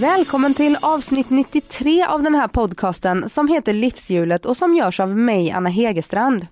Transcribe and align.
Välkommen 0.00 0.54
till 0.54 0.76
avsnitt 0.82 1.30
93 1.30 2.04
av 2.04 2.22
den 2.22 2.34
här 2.34 2.48
podcasten 2.48 3.28
som 3.28 3.48
heter 3.48 3.72
Livshjulet 3.72 4.46
och 4.46 4.56
som 4.56 4.74
görs 4.74 5.00
av 5.00 5.16
mig, 5.16 5.50
Anna 5.50 5.68
Hegerstrand. 5.68 6.46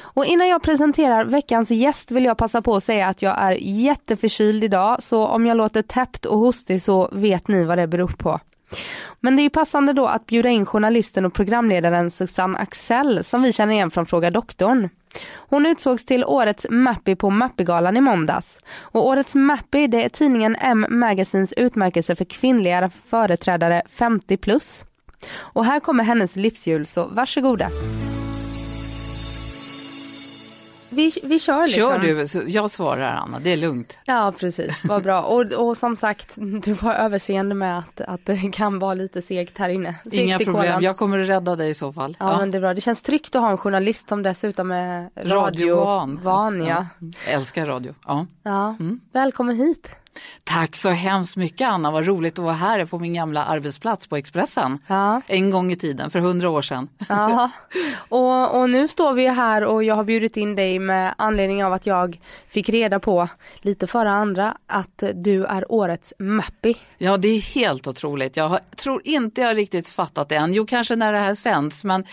Och 0.00 0.26
innan 0.26 0.48
jag 0.48 0.62
presenterar 0.62 1.24
veckans 1.24 1.70
gäst 1.70 2.10
vill 2.10 2.24
jag 2.24 2.38
passa 2.38 2.62
på 2.62 2.76
att 2.76 2.84
säga 2.84 3.08
att 3.08 3.22
jag 3.22 3.38
är 3.38 3.52
jätteförkyld 3.60 4.64
idag 4.64 5.02
så 5.02 5.26
om 5.26 5.46
jag 5.46 5.56
låter 5.56 5.82
täppt 5.82 6.24
och 6.24 6.38
hostig 6.38 6.82
så 6.82 7.08
vet 7.12 7.48
ni 7.48 7.64
vad 7.64 7.78
det 7.78 7.86
beror 7.86 8.14
på. 8.18 8.40
Men 9.20 9.36
det 9.36 9.42
är 9.42 9.44
ju 9.44 9.50
passande 9.50 9.92
då 9.92 10.06
att 10.06 10.26
bjuda 10.26 10.48
in 10.48 10.66
journalisten 10.66 11.26
och 11.26 11.34
programledaren 11.34 12.10
Susanne 12.10 12.58
Axel 12.58 13.24
som 13.24 13.42
vi 13.42 13.52
känner 13.52 13.72
igen 13.72 13.90
från 13.90 14.06
Fråga 14.06 14.30
doktorn. 14.30 14.88
Hon 15.36 15.66
utsågs 15.66 16.04
till 16.04 16.24
årets 16.24 16.66
Mappy 16.70 17.16
på 17.16 17.30
Mappygalan 17.30 17.96
i 17.96 18.00
måndags. 18.00 18.60
Och 18.80 19.06
årets 19.06 19.34
Mappy 19.34 19.86
det 19.86 20.04
är 20.04 20.08
tidningen 20.08 20.56
M 20.60 20.86
Magazines 20.88 21.52
utmärkelse 21.52 22.16
för 22.16 22.24
kvinnliga 22.24 22.90
företrädare 23.06 23.82
50 23.88 24.36
plus. 24.36 24.84
Och 25.34 25.64
här 25.64 25.80
kommer 25.80 26.04
hennes 26.04 26.36
livshjul 26.36 26.86
så 26.86 27.08
varsågoda. 27.08 27.70
Vi, 30.90 31.12
vi 31.22 31.38
kör 31.38 31.62
liksom. 31.66 31.82
Kör 31.82 31.98
du, 31.98 32.28
så 32.28 32.42
jag 32.46 32.70
svarar 32.70 33.12
Anna, 33.16 33.38
det 33.38 33.52
är 33.52 33.56
lugnt. 33.56 33.98
Ja 34.04 34.32
precis, 34.38 34.84
vad 34.84 35.02
bra. 35.02 35.22
Och, 35.22 35.52
och 35.52 35.76
som 35.76 35.96
sagt, 35.96 36.34
du 36.62 36.74
får 36.74 36.90
överseende 36.92 37.54
med 37.54 37.78
att, 37.78 38.00
att 38.00 38.26
det 38.26 38.52
kan 38.52 38.78
vara 38.78 38.94
lite 38.94 39.22
segt 39.22 39.58
här 39.58 39.68
inne. 39.68 39.94
Segt 40.04 40.14
Inga 40.14 40.38
problem, 40.38 40.82
jag 40.82 40.96
kommer 40.96 41.18
att 41.18 41.28
rädda 41.28 41.56
dig 41.56 41.70
i 41.70 41.74
så 41.74 41.92
fall. 41.92 42.16
Ja, 42.20 42.38
men 42.38 42.50
det 42.50 42.58
är 42.58 42.60
bra. 42.60 42.74
Det 42.74 42.80
känns 42.80 43.02
tryggt 43.02 43.34
att 43.36 43.42
ha 43.42 43.50
en 43.50 43.58
journalist 43.58 44.08
som 44.08 44.22
dessutom 44.22 44.70
är 44.70 45.10
radiovan. 45.16 46.20
Radiovan. 46.24 46.66
ja. 46.66 46.86
Älskar 47.26 47.66
radio. 47.66 47.94
Ja. 48.06 48.26
Ja. 48.42 48.76
Mm. 48.80 49.00
Välkommen 49.12 49.56
hit. 49.56 49.96
Tack 50.44 50.76
så 50.76 50.88
hemskt 50.90 51.36
mycket 51.36 51.68
Anna, 51.68 51.90
vad 51.90 52.06
roligt 52.06 52.38
att 52.38 52.44
vara 52.44 52.54
här 52.54 52.84
på 52.84 52.98
min 52.98 53.14
gamla 53.14 53.44
arbetsplats 53.44 54.06
på 54.06 54.16
Expressen. 54.16 54.78
Ja. 54.86 55.22
En 55.26 55.50
gång 55.50 55.72
i 55.72 55.76
tiden, 55.76 56.10
för 56.10 56.18
hundra 56.18 56.50
år 56.50 56.62
sedan. 56.62 56.88
Ja. 57.08 57.50
Och, 58.08 58.60
och 58.60 58.70
nu 58.70 58.88
står 58.88 59.12
vi 59.12 59.28
här 59.28 59.64
och 59.64 59.84
jag 59.84 59.94
har 59.94 60.04
bjudit 60.04 60.36
in 60.36 60.54
dig 60.54 60.78
med 60.78 61.14
anledning 61.18 61.64
av 61.64 61.72
att 61.72 61.86
jag 61.86 62.20
fick 62.48 62.68
reda 62.68 63.00
på 63.00 63.28
lite 63.60 63.86
före 63.86 64.10
andra 64.10 64.56
att 64.66 65.02
du 65.14 65.44
är 65.44 65.72
årets 65.72 66.14
Mappy. 66.18 66.74
Ja, 66.98 67.16
det 67.16 67.28
är 67.28 67.40
helt 67.40 67.86
otroligt. 67.86 68.36
Jag 68.36 68.48
har, 68.48 68.60
tror 68.76 69.02
inte 69.04 69.40
jag 69.40 69.56
riktigt 69.56 69.88
fattat 69.88 70.28
det 70.28 70.36
än. 70.36 70.52
Jo, 70.52 70.66
kanske 70.66 70.96
när 70.96 71.12
det 71.12 71.18
här 71.18 71.34
sänds, 71.34 71.84
men 71.84 72.04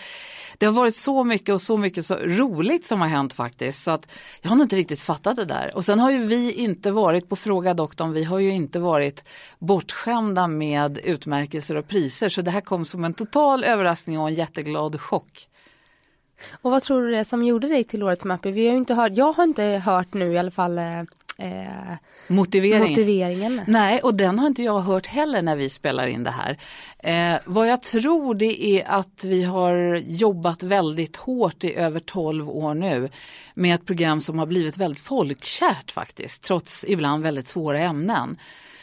det 0.58 0.66
har 0.66 0.72
varit 0.72 0.94
så 0.94 1.24
mycket 1.24 1.54
och 1.54 1.62
så 1.62 1.78
mycket 1.78 2.06
så 2.06 2.14
roligt 2.14 2.86
som 2.86 3.00
har 3.00 3.08
hänt 3.08 3.32
faktiskt. 3.32 3.82
Så 3.82 3.90
att 3.90 4.12
jag 4.42 4.48
har 4.48 4.56
nog 4.56 4.64
inte 4.64 4.76
riktigt 4.76 5.00
fattat 5.00 5.36
det 5.36 5.44
där. 5.44 5.76
Och 5.76 5.84
sen 5.84 5.98
har 6.00 6.10
ju 6.10 6.26
vi 6.26 6.52
inte 6.52 6.90
varit 6.90 7.28
på 7.28 7.36
Fråga 7.36 7.74
doktorn, 7.74 8.12
vi 8.12 8.24
har 8.24 8.38
ju 8.38 8.50
inte 8.50 8.78
varit 8.80 9.24
bortskämda 9.58 10.48
med 10.48 10.98
utmärkelser 10.98 11.76
och 11.76 11.88
priser. 11.88 12.28
Så 12.28 12.42
det 12.42 12.50
här 12.50 12.60
kom 12.60 12.84
som 12.84 13.04
en 13.04 13.14
total 13.14 13.64
överraskning 13.64 14.18
och 14.20 14.28
en 14.28 14.34
jätteglad 14.34 15.00
chock. 15.00 15.48
Och 16.62 16.70
vad 16.70 16.82
tror 16.82 17.02
du 17.02 17.10
det 17.10 17.18
är 17.18 17.24
som 17.24 17.44
gjorde 17.44 17.68
dig 17.68 17.84
till 17.84 18.02
årets 18.02 18.24
Mappy? 18.24 18.50
Vi 18.50 18.66
har 18.66 18.72
ju 18.72 18.78
inte 18.78 18.94
hört, 18.94 19.12
jag 19.14 19.32
har 19.32 19.44
inte 19.44 19.64
hört 19.64 20.14
nu 20.14 20.32
i 20.32 20.38
alla 20.38 20.50
fall 20.50 20.78
eh, 20.78 21.02
eh, 21.38 21.94
Motiveringen. 22.26 22.88
motiveringen. 22.88 23.64
Nej, 23.66 24.00
och 24.00 24.14
den 24.14 24.38
har 24.38 24.46
inte 24.46 24.62
jag 24.62 24.80
hört 24.80 25.06
heller 25.06 25.42
när 25.42 25.56
vi 25.56 25.68
spelar 25.68 26.06
in 26.06 26.24
det 26.24 26.30
här. 26.30 26.58
Eh, 26.98 27.40
vad 27.44 27.68
jag 27.68 27.82
tror 27.82 28.34
det 28.34 28.64
är 28.64 28.84
att 28.88 29.24
vi 29.24 29.42
har 29.42 30.02
jobbat 30.06 30.62
väldigt 30.62 31.16
hårt 31.16 31.64
i 31.64 31.74
över 31.74 32.00
12 32.00 32.50
år 32.50 32.74
nu 32.74 33.08
med 33.54 33.74
ett 33.74 33.86
program 33.86 34.20
som 34.20 34.38
har 34.38 34.46
blivit 34.46 34.76
väldigt 34.76 35.02
folkkärt 35.02 35.90
faktiskt, 35.90 36.42
trots 36.42 36.84
ibland 36.88 37.22
väldigt 37.22 37.48
svåra 37.48 37.80
ämnen. 37.80 38.38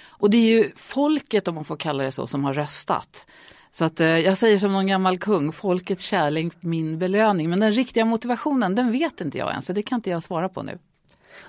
Och 0.10 0.30
det 0.30 0.38
är 0.38 0.58
ju 0.58 0.72
folket, 0.76 1.48
om 1.48 1.56
man 1.56 1.66
får 1.66 1.78
kalla 1.78 2.04
det 2.04 2.12
så, 2.12 2.28
som 2.28 2.44
har 2.44 2.54
röstat. 2.54 3.26
Så 3.72 3.86
att 3.86 4.00
eh, 4.00 4.08
jag 4.08 4.38
säger 4.38 4.58
som 4.58 4.74
någon 4.74 4.88
gammal 4.88 5.18
kung, 5.18 5.52
folkets 5.52 6.04
kärlek 6.04 6.54
min 6.60 7.00
belöning. 7.00 7.50
Men 7.50 7.60
den 7.60 7.72
riktiga 7.72 8.06
motivationen, 8.06 8.76
den 8.76 8.92
vet 8.92 9.22
inte 9.22 9.38
jag 9.38 9.56
än, 9.56 9.62
så 9.62 9.74
det 9.74 9.82
kan 9.82 9.96
inte 9.96 10.10
jag 10.10 10.24
svara 10.24 10.50
på 10.50 10.64
nu. 10.64 10.80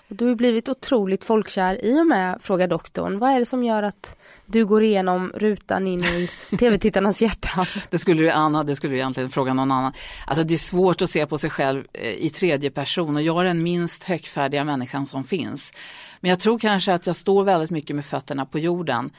Och 0.09 0.17
du 0.17 0.27
har 0.27 0.35
blivit 0.35 0.69
otroligt 0.69 1.25
folkkär 1.25 1.85
i 1.85 2.01
och 2.01 2.07
med 2.07 2.39
Fråga 2.41 2.67
doktorn. 2.67 3.19
Vad 3.19 3.31
är 3.31 3.39
det 3.39 3.47
som 3.47 3.65
gör 3.65 3.83
att 3.83 4.17
du 4.47 4.67
går 4.67 4.83
igenom 4.83 5.33
rutan 5.35 5.87
in 5.87 6.05
i 6.05 6.29
tv-tittarnas 6.59 7.23
hjärtan? 7.23 7.67
Det 7.91 7.99
skulle 7.99 8.23
du 8.23 8.31
Anna, 8.31 8.65
det 8.65 8.77
skulle 8.77 8.93
du 8.93 8.97
egentligen 8.97 9.31
fråga 9.31 9.55
någon 9.55 9.71
annan. 9.71 9.93
Alltså 10.27 10.45
det 10.45 10.55
är 10.55 10.59
svårt 10.59 11.03
att 11.03 11.11
se 11.11 11.27
på 11.27 11.39
sig 11.39 11.51
själv 11.51 11.85
eh, 11.93 12.11
i 12.11 12.31
tredje 12.31 12.71
person 12.71 13.17
och 13.17 13.23
jag 13.23 13.41
är 13.41 13.45
den 13.45 13.63
minst 13.63 14.05
högfärdiga 14.05 14.65
människan 14.65 15.07
som 15.07 15.25
finns. 15.25 15.73
Men 16.21 16.29
jag 16.29 16.41
tror 16.41 16.59
kanske 16.59 16.95
att 16.95 17.07
jag 17.07 17.17
står 17.17 17.45
väldigt 17.45 17.71
mycket 17.71 17.97
med 17.97 18.05
fötterna 18.05 18.47
på 18.47 18.59
jorden. 18.59 19.11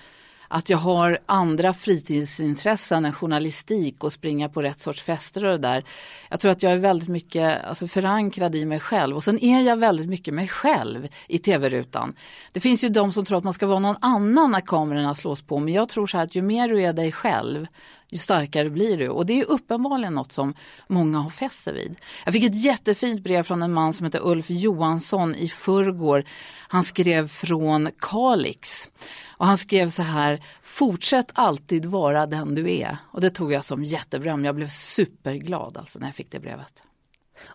Att 0.47 0.69
jag 0.69 0.77
har 0.77 1.19
andra 1.25 1.73
fritidsintressen 1.73 3.05
än 3.05 3.13
journalistik 3.13 4.03
och 4.03 4.13
springa 4.13 4.49
på 4.49 4.61
rätt 4.61 4.81
sorts 4.81 5.01
fester 5.01 5.45
och 5.45 5.51
det 5.51 5.67
där. 5.67 5.83
Jag 6.29 6.39
tror 6.39 6.51
att 6.51 6.63
jag 6.63 6.73
är 6.73 6.77
väldigt 6.77 7.09
mycket 7.09 7.65
alltså, 7.65 7.87
förankrad 7.87 8.55
i 8.55 8.65
mig 8.65 8.79
själv 8.79 9.15
och 9.15 9.23
sen 9.23 9.43
är 9.43 9.61
jag 9.61 9.77
väldigt 9.77 10.09
mycket 10.09 10.33
mig 10.33 10.47
själv 10.47 11.07
i 11.27 11.39
tv-rutan. 11.39 12.13
Det 12.51 12.59
finns 12.59 12.83
ju 12.83 12.89
de 12.89 13.11
som 13.11 13.25
tror 13.25 13.37
att 13.37 13.43
man 13.43 13.53
ska 13.53 13.67
vara 13.67 13.79
någon 13.79 13.97
annan 14.01 14.51
när 14.51 14.61
kamerorna 14.61 15.15
slås 15.15 15.41
på 15.41 15.59
men 15.59 15.73
jag 15.73 15.89
tror 15.89 16.07
så 16.07 16.17
här 16.17 16.23
att 16.23 16.35
ju 16.35 16.41
mer 16.41 16.67
du 16.67 16.83
är 16.83 16.93
dig 16.93 17.11
själv 17.11 17.67
ju 18.09 18.17
starkare 18.17 18.69
blir 18.69 18.97
du 18.97 19.09
och 19.09 19.25
det 19.25 19.41
är 19.41 19.45
uppenbarligen 19.45 20.13
något 20.13 20.31
som 20.31 20.53
många 20.87 21.19
har 21.19 21.29
fäst 21.29 21.63
sig 21.63 21.73
vid. 21.73 21.95
Jag 22.25 22.33
fick 22.33 22.43
ett 22.43 22.63
jättefint 22.63 23.23
brev 23.23 23.43
från 23.43 23.63
en 23.63 23.73
man 23.73 23.93
som 23.93 24.05
heter 24.05 24.27
Ulf 24.27 24.49
Johansson 24.49 25.35
i 25.35 25.49
förrgår. 25.49 26.23
Han 26.67 26.83
skrev 26.83 27.27
från 27.27 27.89
Kalix 27.99 28.89
och 29.37 29.45
han 29.45 29.57
skrev 29.57 29.89
så 29.89 30.01
här, 30.01 30.43
fortsätt 30.61 31.31
alltid 31.33 31.85
vara 31.85 32.25
den 32.25 32.55
du 32.55 32.71
är. 32.71 32.97
Och 33.11 33.21
det 33.21 33.29
tog 33.29 33.53
jag 33.53 33.65
som 33.65 33.83
jätteberöm, 33.83 34.45
jag 34.45 34.55
blev 34.55 34.67
superglad 34.67 35.77
alltså 35.77 35.99
när 35.99 36.07
jag 36.07 36.15
fick 36.15 36.31
det 36.31 36.39
brevet. 36.39 36.83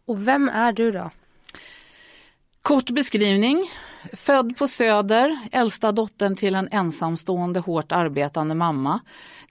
Och 0.06 0.28
vem 0.28 0.48
är 0.48 0.72
du 0.72 0.92
då? 0.92 1.10
Kort 2.62 2.90
beskrivning. 2.90 3.70
Född 4.12 4.56
på 4.56 4.68
Söder, 4.68 5.38
äldsta 5.52 5.92
dottern 5.92 6.36
till 6.36 6.54
en 6.54 6.68
ensamstående 6.70 7.60
hårt 7.60 7.92
arbetande 7.92 8.54
mamma. 8.54 9.00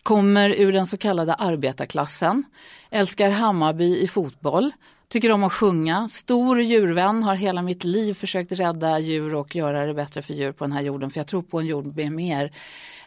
Kommer 0.03 0.49
ur 0.49 0.73
den 0.73 0.87
så 0.87 0.97
kallade 0.97 1.33
arbetarklassen. 1.33 2.43
Älskar 2.89 3.29
Hammarby 3.29 3.97
i 3.97 4.07
fotboll. 4.07 4.71
Tycker 5.07 5.31
om 5.31 5.43
att 5.43 5.53
sjunga. 5.53 6.09
Stor 6.09 6.61
djurvän. 6.61 7.23
Har 7.23 7.35
hela 7.35 7.61
mitt 7.61 7.83
liv 7.83 8.13
försökt 8.13 8.51
rädda 8.51 8.99
djur 8.99 9.35
och 9.35 9.55
göra 9.55 9.85
det 9.85 9.93
bättre 9.93 10.21
för 10.21 10.33
djur 10.33 10.51
på 10.51 10.63
den 10.63 10.71
här 10.71 10.81
jorden. 10.81 11.11
För 11.11 11.19
jag 11.19 11.27
tror 11.27 11.41
på 11.41 11.59
en 11.59 11.65
jord 11.65 11.95
med 11.95 12.11
mer 12.11 12.51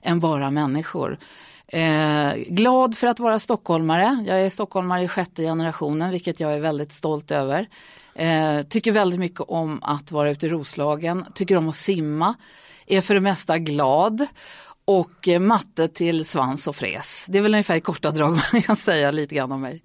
än 0.02 0.20
bara 0.20 0.50
människor. 0.50 1.18
Eh, 1.66 2.34
glad 2.46 2.96
för 2.96 3.06
att 3.06 3.20
vara 3.20 3.38
stockholmare. 3.38 4.24
Jag 4.26 4.40
är 4.40 4.50
stockholmare 4.50 5.02
i 5.02 5.08
sjätte 5.08 5.42
generationen 5.42 6.10
vilket 6.10 6.40
jag 6.40 6.54
är 6.54 6.60
väldigt 6.60 6.92
stolt 6.92 7.30
över. 7.30 7.68
Eh, 8.14 8.62
tycker 8.62 8.92
väldigt 8.92 9.18
mycket 9.18 9.40
om 9.40 9.82
att 9.82 10.12
vara 10.12 10.30
ute 10.30 10.46
i 10.46 10.48
Roslagen. 10.48 11.24
Tycker 11.34 11.56
om 11.56 11.68
att 11.68 11.76
simma. 11.76 12.34
Är 12.86 13.00
för 13.00 13.14
det 13.14 13.20
mesta 13.20 13.58
glad. 13.58 14.26
Och 14.84 15.28
eh, 15.28 15.40
matte 15.40 15.88
till 15.88 16.24
svans 16.24 16.66
och 16.66 16.76
fräs. 16.76 17.26
Det 17.28 17.38
är 17.38 17.42
väl 17.42 17.54
ungefär 17.54 17.76
i 17.76 17.80
korta 17.80 18.10
drag 18.10 18.30
man 18.52 18.62
kan 18.62 18.76
säga 18.76 19.10
lite 19.10 19.34
grann 19.34 19.52
om 19.52 19.60
mig. 19.60 19.82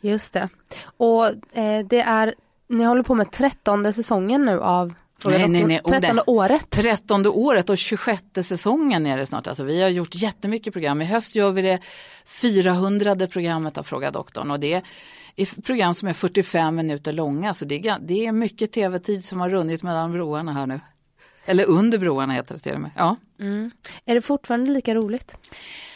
Just 0.00 0.32
det. 0.32 0.48
Och 0.96 1.26
eh, 1.56 1.86
det 1.86 2.00
är, 2.00 2.34
ni 2.68 2.84
håller 2.84 3.02
på 3.02 3.14
med 3.14 3.32
trettonde 3.32 3.92
säsongen 3.92 4.44
nu 4.44 4.60
av 4.60 4.94
Nej, 5.24 5.48
nej, 5.48 5.64
nej. 5.64 5.80
Trettonde 5.88 6.22
året. 6.26 6.70
Trettonde 6.70 7.28
året 7.28 7.70
och 7.70 7.78
26 7.78 8.22
säsongen 8.42 9.06
är 9.06 9.16
det 9.16 9.26
snart. 9.26 9.46
Alltså, 9.46 9.64
vi 9.64 9.82
har 9.82 9.88
gjort 9.88 10.14
jättemycket 10.14 10.72
program. 10.72 11.02
I 11.02 11.04
höst 11.04 11.34
gör 11.34 11.50
vi 11.50 11.62
det 11.62 11.78
400 12.26 13.16
programmet 13.26 13.78
av 13.78 13.82
Fråga 13.82 14.10
doktorn 14.10 14.50
och 14.50 14.60
det 14.60 14.82
är 15.36 15.62
program 15.62 15.94
som 15.94 16.08
är 16.08 16.12
45 16.12 16.76
minuter 16.76 17.12
långa. 17.12 17.54
Så 17.54 17.64
det 17.64 17.86
är, 17.86 17.98
det 18.00 18.26
är 18.26 18.32
mycket 18.32 18.72
tv-tid 18.72 19.24
som 19.24 19.40
har 19.40 19.50
runnit 19.50 19.82
mellan 19.82 20.12
broarna 20.12 20.52
här 20.52 20.66
nu. 20.66 20.80
Eller 21.44 21.68
under 21.68 21.98
broarna 21.98 22.32
heter 22.32 22.54
det 22.54 22.60
till 22.60 22.74
och 22.74 22.80
med. 22.80 22.90
Ja. 22.96 23.16
Mm. 23.40 23.70
Är 24.04 24.14
det 24.14 24.22
fortfarande 24.22 24.72
lika 24.72 24.94
roligt? 24.94 25.36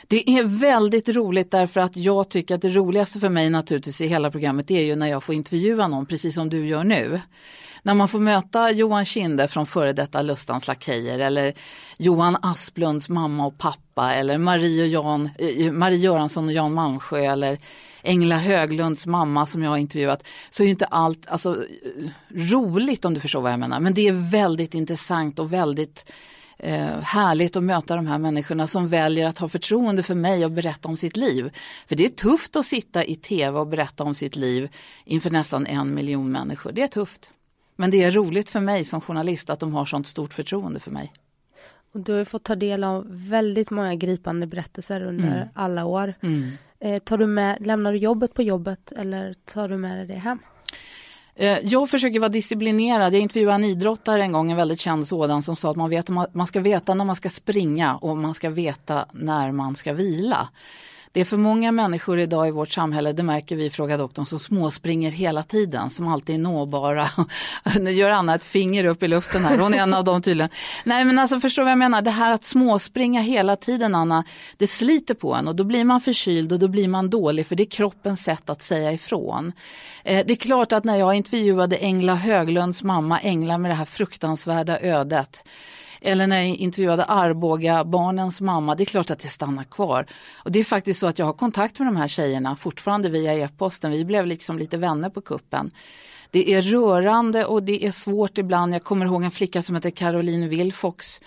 Det 0.08 0.30
är 0.30 0.44
väldigt 0.44 1.08
roligt 1.08 1.50
därför 1.50 1.80
att 1.80 1.96
jag 1.96 2.28
tycker 2.28 2.54
att 2.54 2.62
det 2.62 2.68
roligaste 2.68 3.20
för 3.20 3.28
mig 3.28 3.50
naturligtvis 3.50 4.00
i 4.00 4.06
hela 4.06 4.30
programmet 4.30 4.70
är 4.70 4.82
ju 4.82 4.96
när 4.96 5.06
jag 5.06 5.24
får 5.24 5.34
intervjua 5.34 5.88
någon, 5.88 6.06
precis 6.06 6.34
som 6.34 6.48
du 6.48 6.66
gör 6.66 6.84
nu. 6.84 7.20
När 7.82 7.94
man 7.94 8.08
får 8.08 8.18
möta 8.18 8.70
Johan 8.70 9.04
Kinde 9.04 9.48
från 9.48 9.66
före 9.66 9.92
detta 9.92 10.22
Lustans 10.22 10.68
Lakejer 10.68 11.18
eller 11.18 11.54
Johan 11.98 12.36
Asplunds 12.42 13.08
mamma 13.08 13.46
och 13.46 13.58
pappa 13.58 14.14
eller 14.14 14.38
Marie, 14.38 14.82
och 14.82 14.88
Jan, 14.88 15.30
eh, 15.38 15.72
Marie 15.72 15.98
Göransson 15.98 16.46
och 16.46 16.52
Jan 16.52 16.74
Malmsjö 16.74 17.18
eller 17.18 17.58
Engla 18.06 18.38
Höglunds 18.38 19.06
mamma 19.06 19.46
som 19.46 19.62
jag 19.62 19.70
har 19.70 19.76
intervjuat, 19.78 20.26
så 20.50 20.64
är 20.64 20.68
inte 20.68 20.84
allt 20.84 21.26
alltså, 21.28 21.64
roligt 22.28 23.04
om 23.04 23.14
du 23.14 23.20
förstår 23.20 23.40
vad 23.40 23.52
jag 23.52 23.60
menar. 23.60 23.80
Men 23.80 23.94
det 23.94 24.08
är 24.08 24.30
väldigt 24.30 24.74
intressant 24.74 25.38
och 25.38 25.52
väldigt 25.52 26.12
eh, 26.58 27.00
härligt 27.02 27.56
att 27.56 27.62
möta 27.62 27.96
de 27.96 28.06
här 28.06 28.18
människorna 28.18 28.66
som 28.66 28.88
väljer 28.88 29.26
att 29.26 29.38
ha 29.38 29.48
förtroende 29.48 30.02
för 30.02 30.14
mig 30.14 30.44
och 30.44 30.50
berätta 30.50 30.88
om 30.88 30.96
sitt 30.96 31.16
liv. 31.16 31.50
För 31.86 31.96
det 31.96 32.04
är 32.04 32.10
tufft 32.10 32.56
att 32.56 32.66
sitta 32.66 33.04
i 33.04 33.16
tv 33.16 33.58
och 33.58 33.66
berätta 33.66 34.04
om 34.04 34.14
sitt 34.14 34.36
liv 34.36 34.68
inför 35.04 35.30
nästan 35.30 35.66
en 35.66 35.94
miljon 35.94 36.32
människor. 36.32 36.72
Det 36.72 36.82
är 36.82 36.88
tufft. 36.88 37.30
Men 37.76 37.90
det 37.90 38.02
är 38.02 38.10
roligt 38.10 38.50
för 38.50 38.60
mig 38.60 38.84
som 38.84 39.00
journalist 39.00 39.50
att 39.50 39.60
de 39.60 39.74
har 39.74 39.86
sånt 39.86 40.06
stort 40.06 40.34
förtroende 40.34 40.80
för 40.80 40.90
mig. 40.90 41.12
Och 41.92 42.00
du 42.00 42.12
har 42.12 42.24
fått 42.24 42.44
ta 42.44 42.54
del 42.54 42.84
av 42.84 43.06
väldigt 43.08 43.70
många 43.70 43.94
gripande 43.94 44.46
berättelser 44.46 45.02
under 45.02 45.36
mm. 45.36 45.48
alla 45.54 45.84
år. 45.84 46.14
Mm. 46.20 46.52
Eh, 46.80 46.98
tar 46.98 47.18
du 47.18 47.26
med, 47.26 47.66
lämnar 47.66 47.92
du 47.92 47.98
jobbet 47.98 48.34
på 48.34 48.42
jobbet 48.42 48.92
eller 48.92 49.34
tar 49.34 49.68
du 49.68 49.76
med 49.76 49.98
dig 49.98 50.06
det 50.06 50.14
hem? 50.14 50.38
Eh, 51.34 51.58
jag 51.62 51.90
försöker 51.90 52.20
vara 52.20 52.28
disciplinerad. 52.28 53.14
Jag 53.14 53.20
intervjuade 53.20 53.54
en 53.54 53.64
idrottare 53.64 54.22
en 54.22 54.32
gång, 54.32 54.50
en 54.50 54.56
väldigt 54.56 54.80
känd 54.80 55.08
sådan, 55.08 55.42
som 55.42 55.56
sa 55.56 55.70
att 55.70 55.76
man, 55.76 55.90
vet, 55.90 56.08
man 56.08 56.46
ska 56.46 56.60
veta 56.60 56.94
när 56.94 57.04
man 57.04 57.16
ska 57.16 57.30
springa 57.30 57.96
och 57.96 58.16
man 58.16 58.34
ska 58.34 58.50
veta 58.50 59.06
när 59.12 59.52
man 59.52 59.76
ska 59.76 59.92
vila. 59.92 60.48
Det 61.16 61.20
är 61.20 61.24
för 61.24 61.36
många 61.36 61.72
människor 61.72 62.18
idag 62.18 62.48
i 62.48 62.50
vårt 62.50 62.70
samhälle, 62.70 63.12
det 63.12 63.22
märker 63.22 63.56
vi 63.56 63.64
i 63.64 63.70
Fråga 63.70 63.96
doktorn, 63.96 64.26
som 64.26 64.38
småspringer 64.38 65.10
hela 65.10 65.42
tiden, 65.42 65.90
som 65.90 66.08
alltid 66.08 66.34
är 66.34 66.38
nåbara. 66.38 67.08
nu 67.80 67.90
gör 67.90 68.10
Anna 68.10 68.34
ett 68.34 68.44
finger 68.44 68.84
upp 68.84 69.02
i 69.02 69.08
luften 69.08 69.44
här, 69.44 69.58
hon 69.58 69.74
är 69.74 69.78
en 69.78 69.94
av 69.94 70.04
dem 70.04 70.22
tydligen. 70.22 70.50
Nej 70.84 71.04
men 71.04 71.18
alltså 71.18 71.40
förstår 71.40 71.62
vad 71.62 71.70
jag 71.70 71.78
menar, 71.78 72.02
det 72.02 72.10
här 72.10 72.32
att 72.32 72.44
småspringa 72.44 73.20
hela 73.20 73.56
tiden 73.56 73.94
Anna, 73.94 74.24
det 74.56 74.66
sliter 74.66 75.14
på 75.14 75.34
en 75.34 75.48
och 75.48 75.56
då 75.56 75.64
blir 75.64 75.84
man 75.84 76.00
förkyld 76.00 76.52
och 76.52 76.58
då 76.58 76.68
blir 76.68 76.88
man 76.88 77.10
dålig 77.10 77.46
för 77.46 77.56
det 77.56 77.62
är 77.62 77.70
kroppens 77.70 78.24
sätt 78.24 78.50
att 78.50 78.62
säga 78.62 78.92
ifrån. 78.92 79.52
Eh, 80.04 80.26
det 80.26 80.32
är 80.32 80.36
klart 80.36 80.72
att 80.72 80.84
när 80.84 80.96
jag 80.96 81.14
intervjuade 81.14 81.76
Engla 81.76 82.14
Höglunds 82.14 82.82
mamma, 82.82 83.18
Engla 83.22 83.58
med 83.58 83.70
det 83.70 83.74
här 83.74 83.84
fruktansvärda 83.84 84.80
ödet, 84.80 85.44
eller 86.00 86.26
när 86.26 86.36
jag 86.36 86.46
intervjuade 86.46 87.04
Arboga 87.04 87.84
barnens 87.84 88.40
mamma, 88.40 88.74
det 88.74 88.82
är 88.82 88.84
klart 88.84 89.10
att 89.10 89.18
det 89.18 89.28
stannar 89.28 89.64
kvar. 89.64 90.06
Och 90.44 90.52
det 90.52 90.60
är 90.60 90.64
faktiskt 90.64 91.00
så 91.00 91.06
att 91.06 91.18
jag 91.18 91.26
har 91.26 91.32
kontakt 91.32 91.78
med 91.78 91.88
de 91.88 91.96
här 91.96 92.08
tjejerna 92.08 92.56
fortfarande 92.56 93.08
via 93.08 93.34
e-posten. 93.34 93.90
Vi 93.90 94.04
blev 94.04 94.26
liksom 94.26 94.58
lite 94.58 94.76
vänner 94.76 95.10
på 95.10 95.20
kuppen. 95.20 95.70
Det 96.30 96.52
är 96.52 96.62
rörande 96.62 97.44
och 97.44 97.62
det 97.62 97.86
är 97.86 97.92
svårt 97.92 98.38
ibland. 98.38 98.74
Jag 98.74 98.84
kommer 98.84 99.06
ihåg 99.06 99.24
en 99.24 99.30
flicka 99.30 99.62
som 99.62 99.74
heter 99.74 99.90
Caroline 99.90 100.48
Wilfox 100.48 101.20